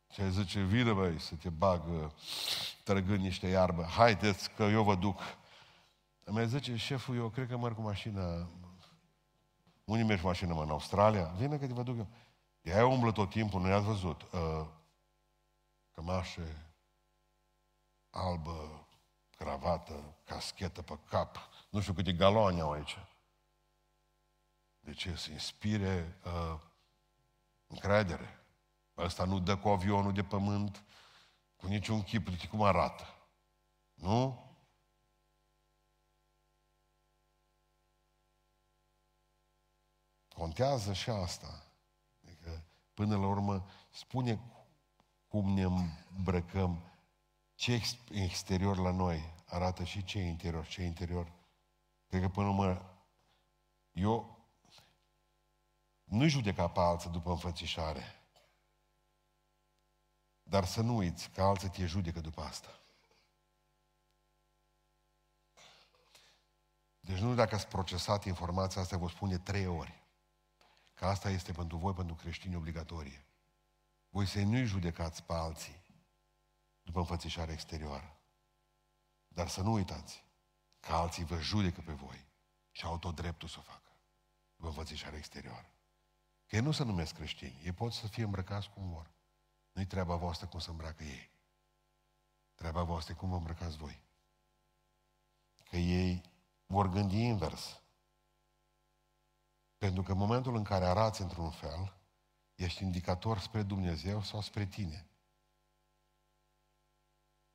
ce 0.08 0.30
zice, 0.30 0.62
vină 0.62 0.94
băi, 0.94 1.20
să 1.20 1.36
te 1.36 1.50
bagă 1.50 2.14
trăgând 2.84 3.20
niște 3.20 3.48
iarbă, 3.48 3.84
haideți 3.84 4.52
că 4.52 4.64
eu 4.64 4.84
vă 4.84 4.96
duc. 4.96 5.20
Îmi 6.28 6.48
zice, 6.48 6.76
șeful, 6.76 7.16
eu 7.16 7.30
cred 7.30 7.48
că 7.48 7.58
merg 7.58 7.76
cu 7.76 7.82
mașina, 7.82 8.50
unii 9.84 10.04
merg 10.04 10.20
cu 10.20 10.28
mașină 10.28 10.62
în 10.62 10.70
Australia, 10.70 11.26
vine 11.26 11.58
că 11.58 11.68
te 11.68 11.74
vă 11.74 11.84
duc 11.84 11.98
eu. 11.98 12.08
Ea 12.62 12.86
umblă 12.86 13.12
tot 13.12 13.30
timpul, 13.30 13.62
nu 13.62 13.68
i-ați 13.68 13.86
văzut. 13.86 14.22
Uh, 14.22 14.68
cămașe 15.92 16.66
albă, 18.10 18.88
cravată, 19.36 20.16
caschetă 20.24 20.82
pe 20.82 21.00
cap, 21.10 21.50
nu 21.70 21.82
știu 21.82 21.94
câte 21.94 22.14
galoane 22.14 22.62
au 22.62 22.72
aici. 22.72 22.98
De 24.80 24.94
ce? 24.94 25.16
Să 25.16 25.32
inspire 25.32 26.20
uh, 26.26 26.60
încredere. 27.68 28.40
Ăsta 28.98 29.26
nu 29.26 29.40
dă 29.40 29.58
cu 29.58 29.70
avionul 29.70 30.14
de 30.14 30.24
pământ, 30.24 30.84
cu 31.56 31.68
niciun 31.68 32.04
chip, 32.04 32.28
uite 32.28 32.48
cum 32.48 32.62
arată. 32.62 33.04
Nu? 33.94 34.45
Contează 40.36 40.94
și 40.94 41.10
asta. 41.10 41.64
Adică, 42.24 42.64
până 42.94 43.18
la 43.18 43.28
urmă, 43.28 43.66
spune 43.92 44.40
cum 45.28 45.54
ne 45.54 45.64
îmbrăcăm, 46.18 46.82
ce 47.54 47.82
exterior 48.12 48.78
la 48.78 48.92
noi 48.92 49.34
arată 49.46 49.84
și 49.84 50.04
ce 50.04 50.20
interior, 50.20 50.68
ce 50.68 50.84
interior. 50.84 51.32
Cred 52.08 52.22
că 52.22 52.30
până 52.30 52.52
mă, 52.52 52.82
eu 53.92 54.40
nu-i 56.04 56.30
judeca 56.30 56.68
pe 56.68 56.80
alții 56.80 57.10
după 57.10 57.30
înfățișare. 57.30 58.04
Dar 60.44 60.66
să 60.66 60.82
nu 60.82 60.96
uiți 60.96 61.30
că 61.30 61.42
alții 61.42 61.70
te 61.70 61.86
judecă 61.86 62.20
după 62.20 62.42
asta. 62.42 62.80
Deci 67.00 67.18
nu 67.18 67.36
dacă 67.36 67.56
ați 67.56 67.68
procesat 67.68 68.26
informația 68.26 68.82
asta, 68.82 68.98
vă 68.98 69.08
spune 69.08 69.38
trei 69.38 69.68
ori. 69.68 70.04
Că 70.96 71.06
asta 71.06 71.30
este 71.30 71.52
pentru 71.52 71.78
voi, 71.78 71.94
pentru 71.94 72.16
creștini, 72.16 72.56
obligatorie. 72.56 73.26
Voi 74.10 74.26
să 74.26 74.42
nu-i 74.42 74.66
judecați 74.66 75.24
pe 75.24 75.34
alții 75.34 75.84
după 76.82 77.00
înfățișarea 77.00 77.54
exterioară. 77.54 78.20
Dar 79.28 79.48
să 79.48 79.62
nu 79.62 79.72
uitați 79.72 80.24
că 80.80 80.94
alții 80.94 81.24
vă 81.24 81.40
judecă 81.40 81.82
pe 81.82 81.92
voi 81.92 82.26
și 82.72 82.86
au 82.86 82.98
tot 82.98 83.16
dreptul 83.16 83.48
să 83.48 83.56
o 83.60 83.62
facă 83.62 83.92
după 84.56 84.68
înfățișarea 84.68 85.18
exterioară. 85.18 85.70
Că 86.46 86.56
ei 86.56 86.62
nu 86.62 86.72
se 86.72 86.84
numesc 86.84 87.14
creștini, 87.14 87.62
ei 87.64 87.72
pot 87.72 87.94
să 87.94 88.08
fie 88.08 88.24
îmbrăcați 88.24 88.70
cum 88.70 88.90
vor. 88.90 89.12
Nu-i 89.72 89.86
treaba 89.86 90.16
voastră 90.16 90.48
cum 90.48 90.60
să 90.60 90.70
îmbracă 90.70 91.04
ei. 91.04 91.32
Treaba 92.56 92.84
voastră 92.84 93.14
e 93.14 93.16
cum 93.16 93.30
vă 93.30 93.36
îmbrăcați 93.36 93.78
voi. 93.78 94.02
Că 95.64 95.78
ei 95.78 96.22
vor 96.66 96.90
gândi 96.90 97.18
invers. 97.18 97.82
Pentru 99.86 100.04
că 100.04 100.12
în 100.12 100.18
momentul 100.18 100.56
în 100.56 100.64
care 100.64 100.86
arați 100.86 101.22
într-un 101.22 101.52
fel, 101.52 101.98
ești 102.56 102.84
indicator 102.84 103.40
spre 103.40 103.64
Dumnezeu 103.64 104.22
sau 104.22 104.42
spre 104.42 104.66
tine. 104.66 105.08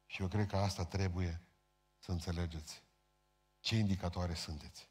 Și 0.07 0.23
eu 0.23 0.29
cred 0.29 0.47
că 0.47 0.57
asta 0.57 0.85
trebuie 0.85 1.41
să 1.99 2.11
înțelegeți. 2.11 2.85
Ce 3.61 3.77
indicatoare 3.77 4.35
sunteți? 4.35 4.89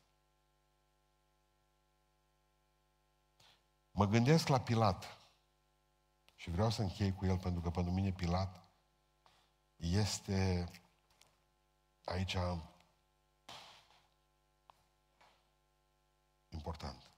Mă 3.91 4.05
gândesc 4.05 4.47
la 4.47 4.61
Pilat 4.61 5.17
și 6.35 6.49
vreau 6.49 6.69
să 6.69 6.81
închei 6.81 7.13
cu 7.13 7.25
el 7.25 7.37
pentru 7.37 7.61
că 7.61 7.69
pentru 7.69 7.93
mine 7.93 8.11
Pilat 8.11 8.63
este 9.75 10.71
aici 12.03 12.37
important. 16.49 17.08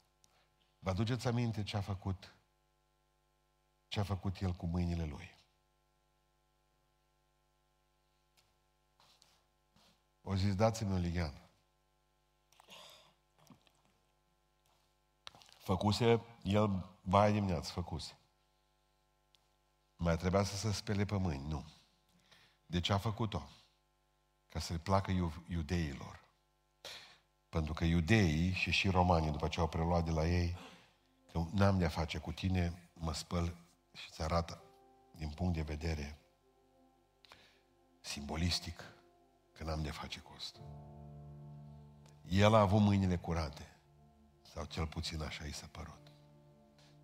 Vă 0.84 0.90
aduceți 0.90 1.28
aminte 1.28 1.64
ce 1.64 1.78
a 1.78 1.82
făcut 1.82 2.36
ce 3.92 4.00
a 4.00 4.04
făcut 4.04 4.38
el 4.40 4.54
cu 4.54 4.66
mâinile 4.66 5.06
lui. 5.06 5.38
O 10.22 10.36
zis, 10.36 10.56
dați-mi 10.56 10.92
un 10.92 11.00
lighean. 11.00 11.42
Făcuse, 15.58 16.22
el 16.44 16.90
baia 17.02 17.32
dimineață, 17.32 17.72
făcuse. 17.72 18.18
Mai 19.96 20.18
trebuia 20.18 20.44
să 20.44 20.56
se 20.56 20.72
spele 20.72 21.06
pe 21.06 21.18
mâini, 21.18 21.48
nu. 21.48 21.66
De 22.66 22.80
ce 22.80 22.94
a 22.94 22.98
făcut-o? 22.98 23.50
Ca 24.50 24.60
să-i 24.60 24.78
placă 24.78 25.12
iudeilor. 25.48 26.24
Pentru 27.50 27.74
că 27.74 27.84
iudeii 27.84 28.54
și 28.54 28.72
și 28.72 28.90
romanii, 28.90 29.32
după 29.32 29.48
ce 29.48 29.60
au 29.60 29.68
preluat 29.68 30.06
de 30.06 30.12
la 30.12 30.28
ei, 30.28 30.58
că 31.32 31.44
n-am 31.52 31.78
de-a 31.78 31.90
face 31.90 32.18
cu 32.18 32.32
tine, 32.32 32.92
mă 32.94 33.14
spăl 33.14 33.56
și 33.94 34.08
îți 34.10 34.22
arată 34.22 34.64
din 35.16 35.30
punct 35.30 35.54
de 35.54 35.62
vedere 35.62 36.18
simbolistic 38.02 38.84
că 39.52 39.64
n-am 39.64 39.82
de 39.82 39.92
face 39.92 40.20
cu 40.20 40.34
asta. 40.38 40.60
El 42.30 42.54
a 42.54 42.60
avut 42.60 42.82
mâinile 42.82 43.18
curate, 43.18 43.72
sau 44.54 44.66
cel 44.66 44.88
puțin 44.88 45.22
așa 45.22 45.46
i 45.46 45.52
s-a 45.52 45.68
părut. 45.72 46.12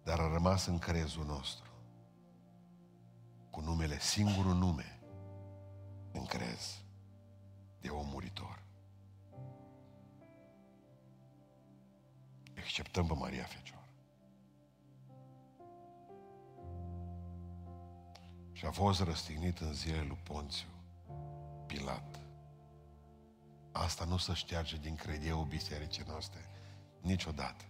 Dar 0.04 0.20
a 0.20 0.28
rămas 0.28 0.66
în 0.66 0.80
crezul 0.80 1.26
nostru, 1.26 1.70
cu 3.50 3.62
numele, 3.62 4.00
singurul 4.00 4.54
nume, 4.54 5.00
în 6.12 6.26
crez, 6.26 6.82
de 7.80 7.90
om 7.90 8.08
muritor. 8.08 8.64
Exceptăm 12.54 13.08
pe 13.08 13.14
Maria 13.14 13.44
Fecioară. 13.44 13.77
Și 18.58 18.66
a 18.66 18.72
fost 18.72 19.02
răstignit 19.02 19.60
în 19.60 19.74
zilele 19.74 20.04
lui 20.04 20.20
Ponțiu 20.24 20.68
Pilat. 21.66 22.20
Asta 23.72 24.06
nu 24.06 24.18
se 24.18 24.34
ștearge 24.34 24.78
din 24.78 24.96
credeul 24.96 25.46
bisericii 25.46 26.04
noastre 26.08 26.40
niciodată. 27.02 27.64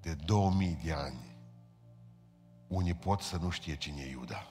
De 0.00 0.14
2000 0.14 0.78
de 0.84 0.92
ani, 0.92 1.36
unii 2.68 2.94
pot 2.94 3.20
să 3.20 3.36
nu 3.36 3.50
știe 3.50 3.76
cine 3.76 4.02
e 4.02 4.10
Iuda, 4.10 4.46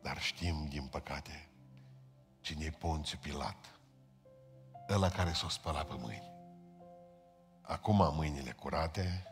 dar 0.00 0.20
știm, 0.20 0.66
din 0.68 0.86
păcate, 0.86 1.48
cine 2.40 2.64
e 2.64 2.70
Ponțiu 2.70 3.18
Pilat, 3.18 3.80
ăla 4.88 5.08
care 5.08 5.32
s-o 5.32 5.48
spăla 5.48 5.84
pe 5.84 5.94
mâini. 5.98 6.32
Acum 7.60 8.00
am 8.00 8.14
mâinile 8.14 8.50
curate, 8.52 9.24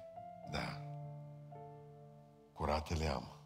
da, 0.50 0.82
curate 2.52 2.94
le 2.94 3.06
am. 3.06 3.39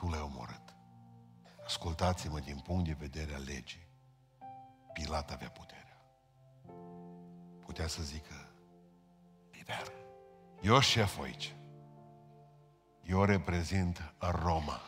Tu 0.00 0.08
le-ai 0.08 0.22
omorât. 0.22 0.74
Ascultați-mă 1.64 2.38
din 2.38 2.58
punct 2.58 2.84
de 2.84 2.96
vedere 2.98 3.34
al 3.34 3.42
legii. 3.42 3.88
Pilat 4.92 5.30
avea 5.30 5.50
puterea. 5.50 6.02
Putea 7.64 7.86
să 7.86 8.02
zică, 8.02 8.34
liber. 9.50 9.92
Eu 10.62 10.80
șef 10.80 11.18
aici. 11.18 11.54
Eu 13.02 13.24
reprezint 13.24 14.14
Roma. 14.18 14.80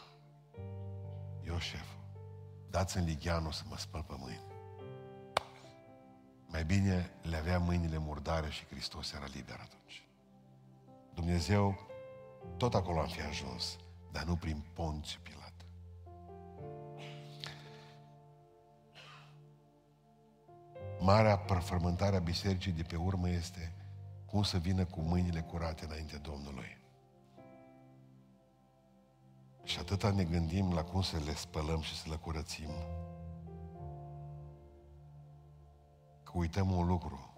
Eu 1.46 1.58
șeful. 1.58 2.00
Dați-mi 2.70 3.04
ligheanul 3.04 3.52
să 3.52 3.62
mă 3.68 3.76
spăl 3.76 4.02
pe 4.02 4.14
mâini. 4.18 4.52
Mai 6.46 6.64
bine 6.64 7.10
le 7.22 7.36
avea 7.36 7.58
mâinile 7.58 7.98
murdare 7.98 8.50
și 8.50 8.66
Hristos 8.66 9.12
era 9.12 9.26
liber 9.34 9.58
atunci. 9.60 10.02
Dumnezeu, 11.14 11.78
tot 12.56 12.74
acolo 12.74 13.00
am 13.00 13.08
fi 13.08 13.20
ajuns, 13.20 13.78
dar 14.12 14.24
nu 14.24 14.36
prin 14.36 14.64
Ponțiu 14.72 15.20
Pilat. 15.22 15.52
Marea 21.00 21.38
performântare 21.38 22.16
a 22.16 22.20
bisericii 22.20 22.72
de 22.72 22.82
pe 22.82 22.96
urmă 22.96 23.28
este 23.28 23.74
cum 24.26 24.42
să 24.42 24.58
vină 24.58 24.84
cu 24.84 25.00
mâinile 25.00 25.40
curate 25.40 25.84
înainte 25.84 26.16
Domnului. 26.16 26.80
Și 29.64 29.78
atâta 29.78 30.10
ne 30.10 30.24
gândim 30.24 30.72
la 30.72 30.82
cum 30.82 31.02
să 31.02 31.18
le 31.24 31.34
spălăm 31.34 31.80
și 31.80 31.96
să 31.96 32.08
le 32.08 32.16
curățim. 32.16 32.70
Că 36.22 36.32
uităm 36.34 36.70
un 36.70 36.86
lucru. 36.86 37.34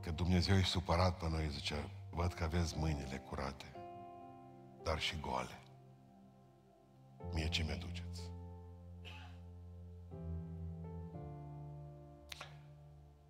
Că 0.00 0.10
Dumnezeu 0.10 0.56
e 0.56 0.62
supărat 0.62 1.18
pe 1.18 1.28
noi, 1.28 1.48
zice, 1.50 1.74
văd 2.10 2.32
că 2.32 2.44
aveți 2.44 2.78
mâinile 2.78 3.16
curate, 3.16 3.75
dar 4.86 4.98
și 4.98 5.20
goale. 5.20 5.58
Mie 7.32 7.48
ce 7.48 7.62
mi-aduceți? 7.62 8.22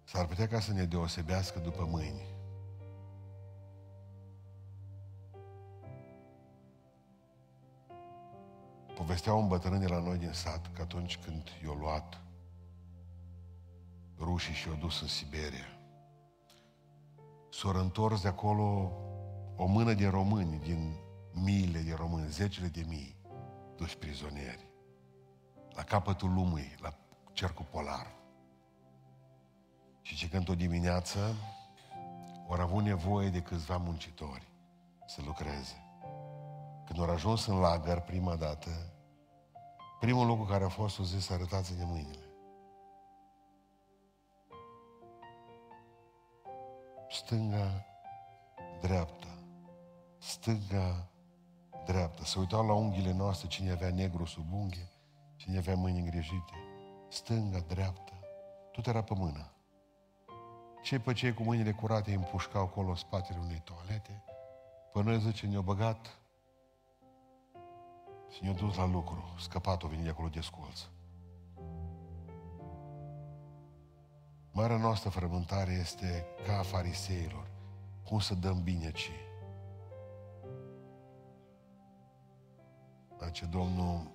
S-ar 0.04 0.26
putea 0.26 0.48
ca 0.48 0.60
să 0.60 0.72
ne 0.72 0.84
deosebească 0.84 1.58
după 1.58 1.84
mâini. 1.84 2.34
Povestea 8.94 9.34
un 9.34 9.48
bătrân 9.48 9.80
de 9.80 9.86
la 9.86 9.98
noi 9.98 10.18
din 10.18 10.32
sat 10.32 10.72
că 10.72 10.82
atunci 10.82 11.18
când 11.18 11.48
i-a 11.64 11.76
luat 11.80 12.20
rușii 14.18 14.54
și 14.54 14.68
i-a 14.68 14.74
dus 14.74 15.00
în 15.00 15.08
Siberia, 15.08 15.78
s-au 17.50 17.80
întors 17.80 18.22
de 18.22 18.28
acolo 18.28 18.92
o 19.56 19.66
mână 19.66 19.94
de 19.94 20.06
români, 20.06 20.58
din 20.58 21.04
miile 21.42 21.80
de 21.80 21.94
români, 21.94 22.30
zecile 22.30 22.66
de 22.66 22.84
mii, 22.88 23.16
duși 23.76 23.96
prizonieri, 23.98 24.68
la 25.74 25.82
capătul 25.82 26.32
lumii, 26.32 26.74
la 26.78 26.94
cercul 27.32 27.66
polar. 27.70 28.14
Și 30.02 30.16
ce 30.16 30.28
când 30.28 30.48
o 30.48 30.54
dimineață 30.54 31.34
au 32.48 32.60
avut 32.60 32.82
nevoie 32.82 33.28
de 33.28 33.42
câțiva 33.42 33.76
muncitori 33.76 34.48
să 35.06 35.20
lucreze. 35.24 35.84
Când 36.86 36.98
au 36.98 37.10
ajuns 37.10 37.46
în 37.46 37.58
lagăr 37.58 38.00
prima 38.00 38.36
dată, 38.36 38.70
primul 40.00 40.26
lucru 40.26 40.44
care 40.44 40.64
a 40.64 40.68
fost, 40.68 40.98
o 40.98 41.02
zis, 41.02 41.24
să 41.24 41.32
arătați-ne 41.32 41.84
mâinile. 41.84 42.24
Stânga, 47.08 47.84
dreapta, 48.80 49.38
stânga, 50.18 51.08
dreapta. 51.86 52.24
Se 52.24 52.38
uitau 52.38 52.66
la 52.66 52.72
unghiile 52.72 53.12
noastre 53.12 53.48
cine 53.48 53.70
avea 53.70 53.90
negru 53.90 54.24
sub 54.24 54.52
unghi, 54.52 54.88
cine 55.36 55.58
avea 55.58 55.74
mâini 55.74 55.98
îngrijite. 55.98 56.52
Stânga, 57.08 57.58
dreapta, 57.58 58.12
tot 58.72 58.86
era 58.86 59.02
pe 59.02 59.14
mână. 59.14 59.50
Cei 60.82 60.98
pe 60.98 61.12
cei 61.12 61.34
cu 61.34 61.42
mâinile 61.42 61.72
curate 61.72 62.10
îi 62.10 62.16
împușcau 62.16 62.62
acolo 62.62 62.88
în 62.88 62.94
spatele 62.94 63.38
unei 63.38 63.62
toalete, 63.64 64.24
până 64.92 65.16
zice, 65.16 65.46
ne-au 65.46 65.62
băgat 65.62 66.18
și 68.30 68.42
ne-au 68.42 68.54
dus 68.54 68.76
la 68.76 68.86
lucru. 68.86 69.34
Scăpatul 69.38 69.88
vine 69.88 70.02
de 70.02 70.08
acolo 70.08 70.28
de 70.28 70.40
scolț. 70.40 70.80
Marea 74.52 74.76
noastră 74.76 75.10
frământare 75.10 75.72
este 75.72 76.26
ca 76.46 76.58
a 76.58 76.62
fariseilor. 76.62 77.50
Cum 78.04 78.18
să 78.18 78.34
dăm 78.34 78.62
bine 78.62 78.92
ce? 78.92 79.25
Zice 83.26 83.44
Domnul, 83.44 84.10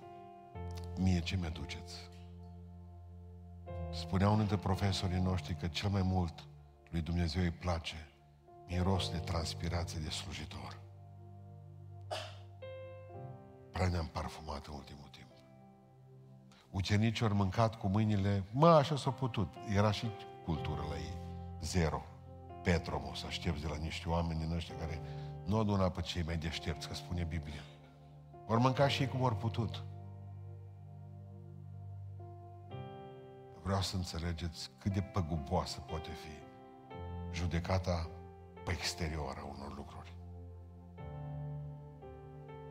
mie 0.98 1.20
ce 1.20 1.36
mi-aduceți? 1.36 1.94
Spunea 3.92 4.26
unul 4.26 4.38
dintre 4.38 4.56
profesorii 4.56 5.20
noștri 5.20 5.54
că 5.54 5.66
cel 5.66 5.88
mai 5.88 6.02
mult 6.02 6.44
lui 6.90 7.00
Dumnezeu 7.00 7.42
îi 7.42 7.50
place 7.50 8.08
miros 8.66 9.10
de 9.10 9.18
transpirație 9.18 10.00
de 10.00 10.10
slujitor. 10.10 10.78
Prea 13.72 13.88
ne-am 13.88 14.06
parfumat 14.06 14.66
în 14.66 14.74
ultimul 14.74 15.08
timp. 15.10 15.28
Ucenicii 16.70 17.26
au 17.26 17.34
mâncat 17.34 17.78
cu 17.78 17.86
mâinile, 17.86 18.44
mă, 18.50 18.68
așa 18.68 18.96
s-a 18.96 19.10
putut. 19.10 19.54
Era 19.74 19.90
și 19.90 20.06
cultură 20.44 20.84
la 20.90 20.96
ei. 20.96 21.16
zero. 21.60 22.04
Petromo, 22.62 23.14
să 23.14 23.26
aștepți 23.26 23.60
de 23.60 23.66
la 23.66 23.76
niște 23.76 24.08
oameni 24.08 24.40
din 24.40 24.52
ăștia 24.52 24.74
care 24.76 25.00
nu 25.44 25.58
adună 25.58 25.88
pe 25.88 26.00
cei 26.00 26.22
mai 26.22 26.36
deștepți, 26.36 26.88
că 26.88 26.94
spune 26.94 27.24
Biblia. 27.24 27.62
Vor 28.52 28.60
mânca 28.60 28.88
și 28.88 29.02
ei 29.02 29.08
cum 29.08 29.24
au 29.24 29.34
putut. 29.34 29.84
Vreau 33.62 33.80
să 33.80 33.96
înțelegeți 33.96 34.70
cât 34.78 34.92
de 34.92 35.00
păguboasă 35.00 35.80
poate 35.80 36.10
fi 36.10 36.30
judecata 37.36 38.08
pe 38.64 38.72
exterior 38.72 39.36
a 39.38 39.44
unor 39.44 39.76
lucruri. 39.76 40.14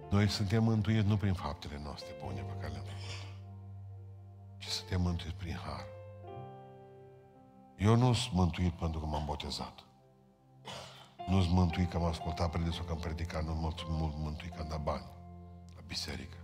Noi 0.09 0.27
suntem 0.27 0.63
mântuiți 0.63 1.07
nu 1.07 1.17
prin 1.17 1.33
faptele 1.33 1.79
noastre 1.83 2.13
bune 2.23 2.41
pe 2.41 2.53
care 2.59 2.71
le-am 2.71 2.83
făcut, 2.83 3.35
ci 4.57 4.67
suntem 4.67 5.01
mântuiți 5.01 5.35
prin 5.35 5.55
har. 5.55 5.85
Eu 7.77 7.95
nu 7.95 8.13
sunt 8.13 8.33
mântuit 8.33 8.73
pentru 8.73 8.99
că 8.99 9.05
m-am 9.05 9.25
botezat. 9.25 9.85
Nu 11.27 11.41
sunt 11.41 11.53
mântuit 11.53 11.89
că 11.89 11.97
am 11.97 12.03
ascultat 12.03 12.51
predesul 12.51 12.85
că 12.85 12.91
am 12.91 12.99
predicat, 12.99 13.43
nu 13.43 13.73
sunt 13.77 14.17
mântuit 14.17 14.55
că 14.55 14.61
am 14.61 14.67
dat 14.67 14.83
bani 14.83 15.03
la 15.03 15.20
biserică. 15.95 16.37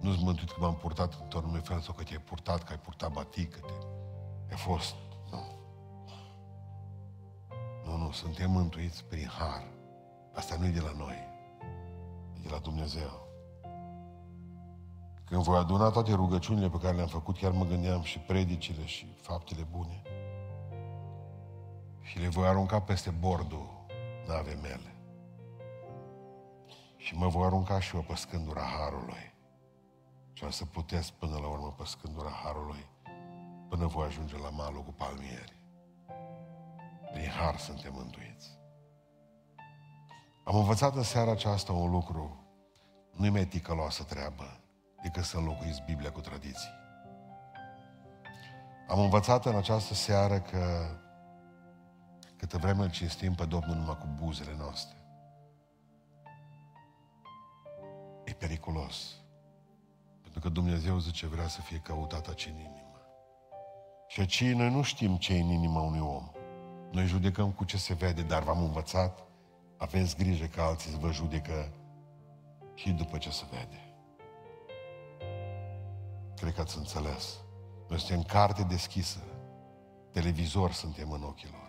Nu 0.00 0.12
sunt 0.12 0.24
mântuit 0.24 0.50
că 0.50 0.60
m-am 0.60 0.76
purtat 0.76 1.18
într-un 1.22 1.44
unui 1.44 1.60
fel 1.60 1.80
sau 1.80 1.94
că 1.94 2.02
te-ai 2.02 2.20
purtat, 2.20 2.62
că 2.62 2.72
ai 2.72 2.78
purtat 2.78 3.12
batic, 3.12 3.50
că 3.52 3.60
te... 3.60 3.72
ai 4.50 4.56
fost. 4.56 4.94
Nu. 5.30 5.42
Nu, 7.84 7.96
nu, 7.96 8.10
suntem 8.10 8.50
mântuiți 8.50 9.04
prin 9.04 9.28
har. 9.38 9.64
Asta 10.34 10.56
nu 10.58 10.66
e 10.66 10.70
de 10.70 10.80
la 10.80 10.92
noi. 10.96 11.18
E 12.36 12.38
de 12.42 12.48
la 12.50 12.58
Dumnezeu. 12.58 13.26
Când 15.24 15.42
voi 15.42 15.58
aduna 15.58 15.90
toate 15.90 16.12
rugăciunile 16.12 16.68
pe 16.68 16.78
care 16.78 16.96
le-am 16.96 17.08
făcut, 17.08 17.38
chiar 17.38 17.50
mă 17.50 17.64
gândeam 17.64 18.02
și 18.02 18.18
predicile 18.18 18.86
și 18.86 19.06
faptele 19.20 19.66
bune. 19.70 20.02
Și 22.02 22.18
le 22.18 22.28
voi 22.28 22.46
arunca 22.46 22.80
peste 22.80 23.10
bordul 23.10 23.68
navei 24.26 24.58
mele. 24.62 24.97
Și 27.08 27.16
mă 27.16 27.28
voi 27.28 27.44
arunca 27.44 27.80
și 27.80 27.94
eu 27.94 28.02
pe 28.02 28.14
scândura 28.14 28.62
Harului. 28.62 29.34
Și 30.32 30.44
am 30.44 30.50
să 30.50 30.64
puteți 30.64 31.12
până 31.12 31.36
la 31.36 31.48
urmă 31.48 31.74
pe 31.78 31.84
scândura 31.84 32.30
Harului 32.30 32.86
până 33.68 33.86
voi 33.86 34.06
ajunge 34.06 34.38
la 34.38 34.50
malul 34.50 34.82
cu 34.82 34.92
palmieri. 34.92 35.56
Prin 37.12 37.28
Har 37.28 37.56
suntem 37.56 37.92
mântuiți. 37.94 38.58
Am 40.44 40.56
învățat 40.56 40.94
în 40.94 41.02
seara 41.02 41.30
aceasta 41.30 41.72
un 41.72 41.90
lucru. 41.90 42.46
Nu-i 43.12 43.30
mai 43.30 43.46
ticăloasă 43.46 44.02
treabă 44.02 44.60
decât 45.02 45.24
să 45.24 45.36
înlocuiți 45.36 45.82
Biblia 45.86 46.12
cu 46.12 46.20
tradiții. 46.20 46.70
Am 48.88 48.98
învățat 48.98 49.46
în 49.46 49.56
această 49.56 49.94
seară 49.94 50.40
că 50.40 50.86
câtă 52.36 52.58
vreme 52.58 52.82
îl 52.82 52.90
cinstim 52.90 53.34
pe 53.34 53.44
Domnul 53.44 53.76
numai 53.76 53.98
cu 53.98 54.08
buzele 54.14 54.54
noastre, 54.58 54.97
e 58.28 58.32
periculos. 58.32 59.14
Pentru 60.22 60.40
că 60.40 60.48
Dumnezeu 60.48 60.98
zice 60.98 61.26
vrea 61.26 61.48
să 61.48 61.60
fie 61.60 61.78
căutat 61.78 62.26
aici 62.28 62.46
în 62.46 62.58
inimă. 62.58 63.00
Și 64.08 64.20
aici 64.20 64.44
noi 64.44 64.70
nu 64.70 64.82
știm 64.82 65.16
ce 65.16 65.34
e 65.34 65.40
în 65.40 65.50
inima 65.50 65.80
unui 65.80 66.00
om. 66.00 66.30
Noi 66.92 67.06
judecăm 67.06 67.50
cu 67.50 67.64
ce 67.64 67.76
se 67.76 67.94
vede, 67.94 68.22
dar 68.22 68.42
v-am 68.42 68.62
învățat, 68.62 69.22
aveți 69.76 70.16
grijă 70.16 70.44
că 70.44 70.60
alții 70.60 70.98
vă 70.98 71.12
judecă 71.12 71.72
și 72.74 72.90
după 72.90 73.18
ce 73.18 73.30
se 73.30 73.44
vede. 73.50 73.82
Cred 76.36 76.54
că 76.54 76.60
ați 76.60 76.78
înțeles. 76.78 77.40
Noi 77.88 77.98
suntem 77.98 78.22
carte 78.22 78.62
deschisă. 78.62 79.18
Televizor 80.12 80.72
suntem 80.72 81.10
în 81.10 81.22
ochii 81.22 81.48
lor. 81.50 81.67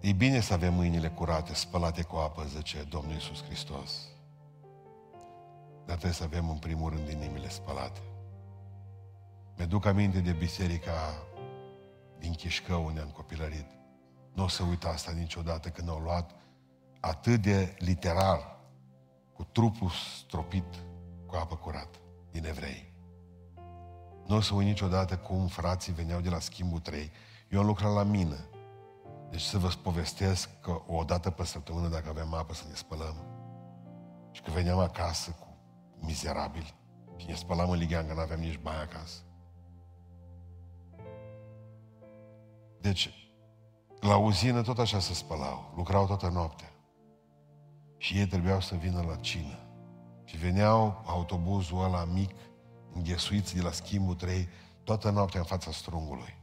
E 0.00 0.12
bine 0.12 0.40
să 0.40 0.52
avem 0.52 0.74
mâinile 0.74 1.08
curate, 1.08 1.54
spălate 1.54 2.02
cu 2.02 2.16
apă, 2.16 2.44
zice 2.44 2.82
Domnul 2.82 3.12
Iisus 3.12 3.42
Hristos. 3.44 4.08
Dar 5.86 5.96
trebuie 5.96 6.12
să 6.12 6.24
avem 6.24 6.50
în 6.50 6.58
primul 6.58 6.90
rând 6.90 7.08
inimile 7.08 7.48
spălate. 7.48 8.00
Mi-aduc 9.56 9.86
aminte 9.86 10.20
de 10.20 10.32
biserica 10.32 11.22
din 12.18 12.32
Chișcău 12.32 12.84
unde 12.84 13.00
am 13.00 13.08
copilărit. 13.08 13.66
Nu 14.32 14.44
o 14.44 14.48
să 14.48 14.62
uit 14.62 14.84
asta 14.84 15.12
niciodată 15.12 15.68
când 15.68 15.88
au 15.88 15.98
luat 15.98 16.30
atât 17.00 17.42
de 17.42 17.74
literar 17.78 18.58
cu 19.32 19.44
trupul 19.44 19.90
stropit 20.24 20.74
cu 21.26 21.34
apă 21.36 21.56
curată 21.56 21.98
din 22.30 22.44
evrei. 22.44 22.92
Nu 24.26 24.36
o 24.36 24.40
să 24.40 24.54
uit 24.54 24.66
niciodată 24.66 25.16
cum 25.16 25.46
frații 25.46 25.92
veneau 25.92 26.20
de 26.20 26.28
la 26.28 26.38
schimbul 26.38 26.78
3. 26.78 27.10
Eu 27.48 27.60
am 27.60 27.66
lucrat 27.66 27.92
la 27.92 28.02
mină. 28.02 28.38
Deci 29.30 29.40
să 29.40 29.58
vă 29.58 29.68
povestesc 29.82 30.60
că 30.60 30.82
o 30.86 31.04
dată 31.04 31.30
pe 31.30 31.44
săptămână, 31.44 31.88
dacă 31.88 32.08
aveam 32.08 32.34
apă, 32.34 32.54
să 32.54 32.64
ne 32.68 32.74
spălăm. 32.74 33.14
Și 34.30 34.42
că 34.42 34.50
veneam 34.50 34.78
acasă 34.78 35.30
cu 35.30 35.46
mizerabil 36.00 36.74
și 37.16 37.26
ne 37.26 37.34
spălam 37.34 37.70
în 37.70 37.78
lighean, 37.78 38.06
că 38.06 38.14
nu 38.14 38.20
aveam 38.20 38.40
nici 38.40 38.58
baie 38.58 38.78
acasă. 38.78 39.20
Deci, 42.80 43.10
la 44.00 44.16
uzină 44.16 44.62
tot 44.62 44.78
așa 44.78 44.98
se 44.98 45.14
spălau, 45.14 45.72
lucrau 45.76 46.06
toată 46.06 46.28
noaptea. 46.28 46.72
Și 47.96 48.18
ei 48.18 48.26
trebuiau 48.26 48.60
să 48.60 48.74
vină 48.74 49.02
la 49.02 49.16
cină. 49.16 49.58
Și 50.24 50.36
veneau 50.36 51.02
autobuzul 51.06 51.84
ăla 51.84 52.04
mic, 52.04 52.30
înghesuiți 52.92 53.54
de 53.54 53.62
la 53.62 53.70
schimbul 53.70 54.14
3, 54.14 54.48
toată 54.84 55.10
noaptea 55.10 55.40
în 55.40 55.46
fața 55.46 55.70
strungului. 55.70 56.34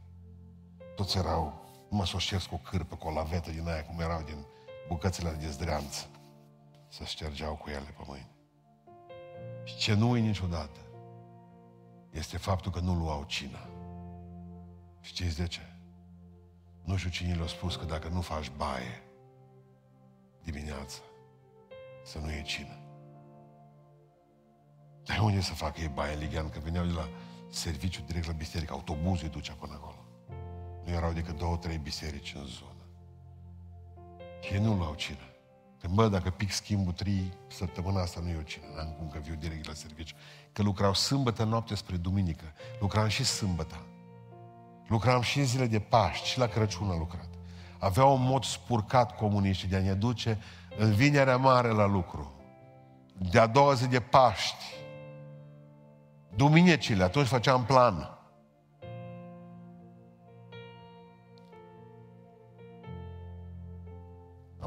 Toți 0.96 1.18
erau, 1.18 1.67
mă 1.90 2.06
să 2.06 2.16
o 2.16 2.38
cu 2.50 2.56
o 2.56 2.70
cârpă, 2.70 2.96
cu 2.96 3.08
o 3.08 3.12
lavetă 3.12 3.52
din 3.52 3.68
aia, 3.68 3.86
cum 3.86 4.00
erau 4.00 4.22
din 4.22 4.46
bucățile 4.88 5.32
de 5.32 5.50
zdreanță. 5.50 6.06
Să 6.88 7.04
ștergeau 7.04 7.56
cu 7.56 7.70
ele 7.70 7.94
pe 7.98 8.04
mâini. 8.08 8.36
Și 9.64 9.78
ce 9.78 9.94
nu 9.94 10.18
e 10.18 10.20
niciodată, 10.20 10.80
este 12.12 12.38
faptul 12.38 12.72
că 12.72 12.80
nu 12.80 12.94
luau 12.94 13.24
cina. 13.24 13.70
Știți 15.02 15.38
de 15.38 15.48
ce? 15.48 15.62
Nu 16.84 16.96
știu 16.98 17.10
cine 17.10 17.34
le-a 17.34 17.48
spus 17.48 17.76
că 17.76 17.86
dacă 17.86 18.08
nu 18.08 18.22
faci 18.22 18.52
baie 18.58 19.04
dimineața, 20.44 21.00
să 22.04 22.20
nu 22.20 22.30
iei 22.30 22.44
cină. 22.44 22.78
Dar 25.04 25.20
unde 25.20 25.42
să 25.42 25.54
facă 25.54 25.82
ei 25.82 25.88
baie 25.88 26.16
ligian? 26.16 26.50
Că 26.50 26.60
veneau 26.60 26.86
de 26.86 26.92
la 26.92 27.08
serviciu 27.50 28.02
direct 28.02 28.28
la 28.28 28.34
biserică, 28.34 28.74
autobuzul 28.74 29.26
îi 29.26 29.30
ducea 29.30 29.54
până 29.54 29.74
acolo. 29.74 29.97
Nu 30.88 30.94
erau 30.94 31.12
decât 31.12 31.38
două, 31.38 31.58
trei 31.58 31.78
biserici 31.78 32.34
în 32.38 32.46
zonă. 32.46 32.86
Și 34.42 34.54
ei 34.54 34.60
nu 34.60 34.74
luau 34.74 34.94
cină. 34.94 35.18
Că, 35.82 35.88
bă, 35.94 36.08
dacă 36.08 36.30
pic 36.30 36.52
schimbul 36.52 36.94
trei, 36.94 37.34
săptămâna 37.48 38.02
asta 38.02 38.20
nu 38.24 38.30
e 38.30 38.38
o 38.38 38.42
cină, 38.42 38.66
n-am 38.76 38.96
cum 38.98 39.10
că 39.10 39.20
viu 39.20 39.36
direct 39.36 39.68
la 39.68 39.74
serviciu. 39.74 40.16
Că 40.54 40.62
lucrau 40.62 40.94
sâmbătă 40.94 41.44
noapte 41.44 41.76
spre 41.76 41.96
duminică. 41.96 42.46
Lucram 42.80 43.08
și 43.08 43.24
sâmbătă. 43.24 43.76
Lucram 44.88 45.22
și 45.22 45.40
în 45.40 45.46
zile 45.46 45.68
de 45.68 45.80
Paști, 45.80 46.28
și 46.28 46.40
la 46.40 46.48
Crăciun 46.48 46.90
a 46.90 46.98
lucrat. 46.98 47.30
Aveau 47.80 48.14
un 48.14 48.24
mod 48.24 48.44
spurcat 48.44 49.16
comuniștii 49.16 49.68
de 49.68 49.76
a 49.76 49.82
ne 49.82 49.94
duce 49.94 50.40
în 50.78 50.94
vinerea 50.94 51.38
mare 51.38 51.70
la 51.70 51.86
lucru. 51.86 52.34
De-a 53.32 53.48
doua 53.48 53.74
zi 53.74 53.88
de 53.88 54.00
Paști. 54.00 54.64
Duminicile, 56.36 57.04
atunci 57.04 57.28
făceam 57.28 57.66
plan. 57.66 58.17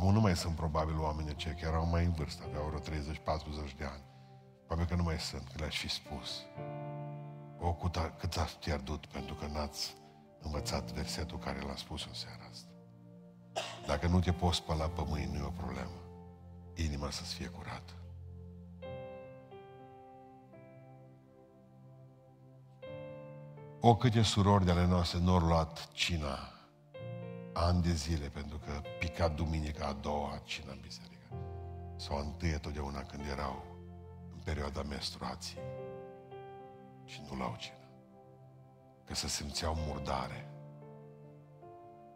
Acum 0.00 0.12
nu 0.12 0.20
mai 0.20 0.36
sunt 0.36 0.54
probabil 0.54 1.00
oameni 1.00 1.28
aceia, 1.28 1.54
chiar 1.54 1.72
erau 1.72 1.86
mai 1.86 2.04
în 2.04 2.12
vârstă, 2.12 2.42
aveau 2.46 2.66
vreo 2.66 2.98
30-40 3.70 3.76
de 3.76 3.84
ani. 3.84 4.02
Probabil 4.66 4.88
că 4.88 4.94
nu 4.94 5.02
mai 5.02 5.18
sunt, 5.18 5.48
că 5.48 5.54
le-aș 5.56 5.78
fi 5.78 5.88
spus. 5.88 6.42
O, 7.58 7.72
cât 8.18 8.36
ați 8.36 8.58
pierdut 8.58 9.06
pentru 9.06 9.34
că 9.34 9.46
n-ați 9.46 9.96
învățat 10.40 10.92
versetul 10.92 11.38
care 11.38 11.60
l-a 11.60 11.76
spus 11.76 12.04
în 12.06 12.14
seara 12.14 12.44
asta. 12.50 12.68
Dacă 13.86 14.06
nu 14.06 14.20
te 14.20 14.32
poți 14.32 14.56
spăla 14.56 14.86
pe 14.86 15.02
mâini, 15.06 15.32
nu 15.32 15.38
e 15.38 15.46
o 15.46 15.50
problemă. 15.50 16.00
Inima 16.74 17.10
să-ți 17.10 17.34
fie 17.34 17.46
curată. 17.46 17.92
O 23.80 23.96
câte 23.96 24.22
surori 24.22 24.64
de 24.64 24.70
ale 24.70 24.86
noastre 24.86 25.18
nu 25.18 25.32
au 25.32 25.38
luat 25.38 25.88
cina 25.92 26.38
ani 27.52 27.82
de 27.82 27.92
zile, 27.92 28.28
pentru 28.28 28.58
că 28.70 28.88
pica 28.98 29.28
duminica 29.28 29.86
a 29.86 29.92
doua 29.92 30.40
cina 30.44 30.72
în 30.72 30.78
biserică. 30.80 31.26
Sau 31.96 32.16
a 32.16 32.20
întâia 32.20 32.58
totdeauna 32.58 33.02
când 33.02 33.22
erau 33.26 33.64
în 34.32 34.40
perioada 34.44 34.82
menstruației. 34.82 35.62
Și 37.04 37.20
nu 37.30 37.38
l-au 37.38 37.54
cină. 37.58 37.74
Că 39.04 39.14
se 39.14 39.28
simțeau 39.28 39.74
murdare. 39.76 40.48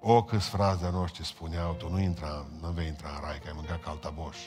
O, 0.00 0.24
câți 0.24 0.48
frați 0.48 0.80
de 0.82 0.90
noștri 0.90 1.24
spuneau, 1.24 1.74
tu 1.74 1.88
nu 1.88 2.00
intra, 2.00 2.46
nu 2.60 2.70
vei 2.70 2.86
intra 2.86 3.08
în 3.08 3.20
rai, 3.20 3.38
că 3.38 3.46
ai 3.46 3.52
mâncat 3.54 3.82
caltaboș. 3.82 4.38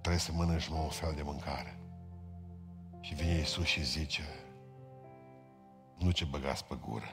Trebuie 0.00 0.20
să 0.20 0.32
mănânci 0.32 0.66
un 0.66 0.88
fel 0.88 1.12
de 1.14 1.22
mâncare. 1.22 1.78
Și 3.00 3.14
vine 3.14 3.32
Iisus 3.32 3.64
și 3.64 3.84
zice, 3.84 4.22
nu 5.98 6.10
ce 6.10 6.24
băgați 6.24 6.64
pe 6.64 6.78
gură. 6.88 7.06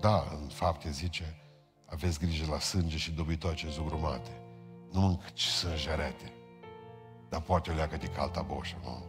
Da, 0.00 0.24
în 0.40 0.48
fapte 0.48 0.90
zice, 0.90 1.49
aveți 1.90 2.18
grijă 2.18 2.50
la 2.50 2.58
sânge 2.58 2.96
și 2.96 3.10
dobitoace 3.10 3.68
zugrumate. 3.68 4.30
Nu 4.92 5.00
mânci 5.00 5.40
sângerete. 5.40 6.32
Dar 7.28 7.40
poate 7.40 7.70
o 7.70 7.74
leacă 7.74 7.96
de 7.96 8.06
calta 8.06 8.42
boșă, 8.42 8.76
nu? 8.82 9.04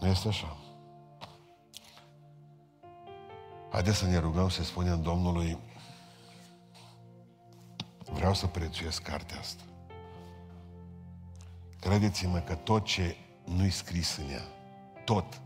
Nu 0.00 0.06
este 0.06 0.28
așa. 0.28 0.56
Haideți 3.70 3.96
să 3.96 4.06
ne 4.06 4.18
rugăm 4.18 4.48
să 4.48 4.62
spunem 4.62 5.02
Domnului, 5.02 5.58
vreau 8.12 8.34
să 8.34 8.46
prețuiesc 8.46 9.02
cartea 9.02 9.38
asta. 9.38 9.62
Credeți-mă 11.80 12.38
că 12.38 12.54
tot 12.54 12.84
ce 12.84 13.16
nu-i 13.44 13.70
scris 13.70 14.16
în 14.16 14.28
ea, 14.30 14.59
tot, 15.12 15.40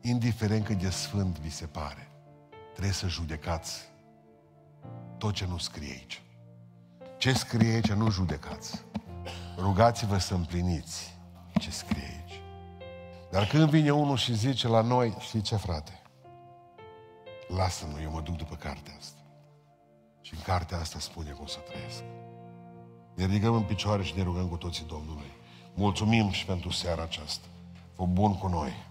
indiferent 0.00 0.64
cât 0.64 0.78
de 0.78 0.90
sfânt 0.90 1.38
vi 1.38 1.50
se 1.50 1.66
pare, 1.66 2.10
trebuie 2.72 2.94
să 2.94 3.08
judecați 3.08 3.88
tot 5.18 5.34
ce 5.34 5.46
nu 5.46 5.58
scrie 5.58 5.90
aici. 5.90 6.22
Ce 7.16 7.32
scrie 7.32 7.74
aici 7.74 7.92
nu 7.92 8.10
judecați. 8.10 8.84
Rugați-vă 9.56 10.18
să 10.18 10.34
împliniți 10.34 11.18
ce 11.60 11.70
scrie 11.70 12.02
aici. 12.02 12.40
Dar 13.30 13.46
când 13.46 13.70
vine 13.70 13.90
unul 13.90 14.16
și 14.16 14.34
zice 14.34 14.68
la 14.68 14.80
noi, 14.80 15.16
știi 15.18 15.40
ce 15.40 15.56
frate? 15.56 16.02
Lasă-mă, 17.48 18.00
eu 18.00 18.10
mă 18.10 18.20
duc 18.20 18.36
după 18.36 18.54
cartea 18.54 18.94
asta. 18.98 19.20
Și 20.20 20.34
în 20.34 20.40
cartea 20.40 20.78
asta 20.78 20.98
spune 20.98 21.30
cum 21.30 21.46
să 21.46 21.58
trăiesc. 21.58 22.02
Ne 23.14 23.24
ridicăm 23.24 23.54
în 23.54 23.62
picioare 23.62 24.02
și 24.02 24.16
ne 24.16 24.22
rugăm 24.22 24.48
cu 24.48 24.56
toții 24.56 24.84
Domnului. 24.84 25.32
Mulțumim 25.74 26.30
și 26.30 26.44
pentru 26.44 26.70
seara 26.70 27.02
aceasta. 27.02 27.46
Fă 27.94 28.04
bun 28.04 28.38
cu 28.38 28.46
noi. 28.46 28.87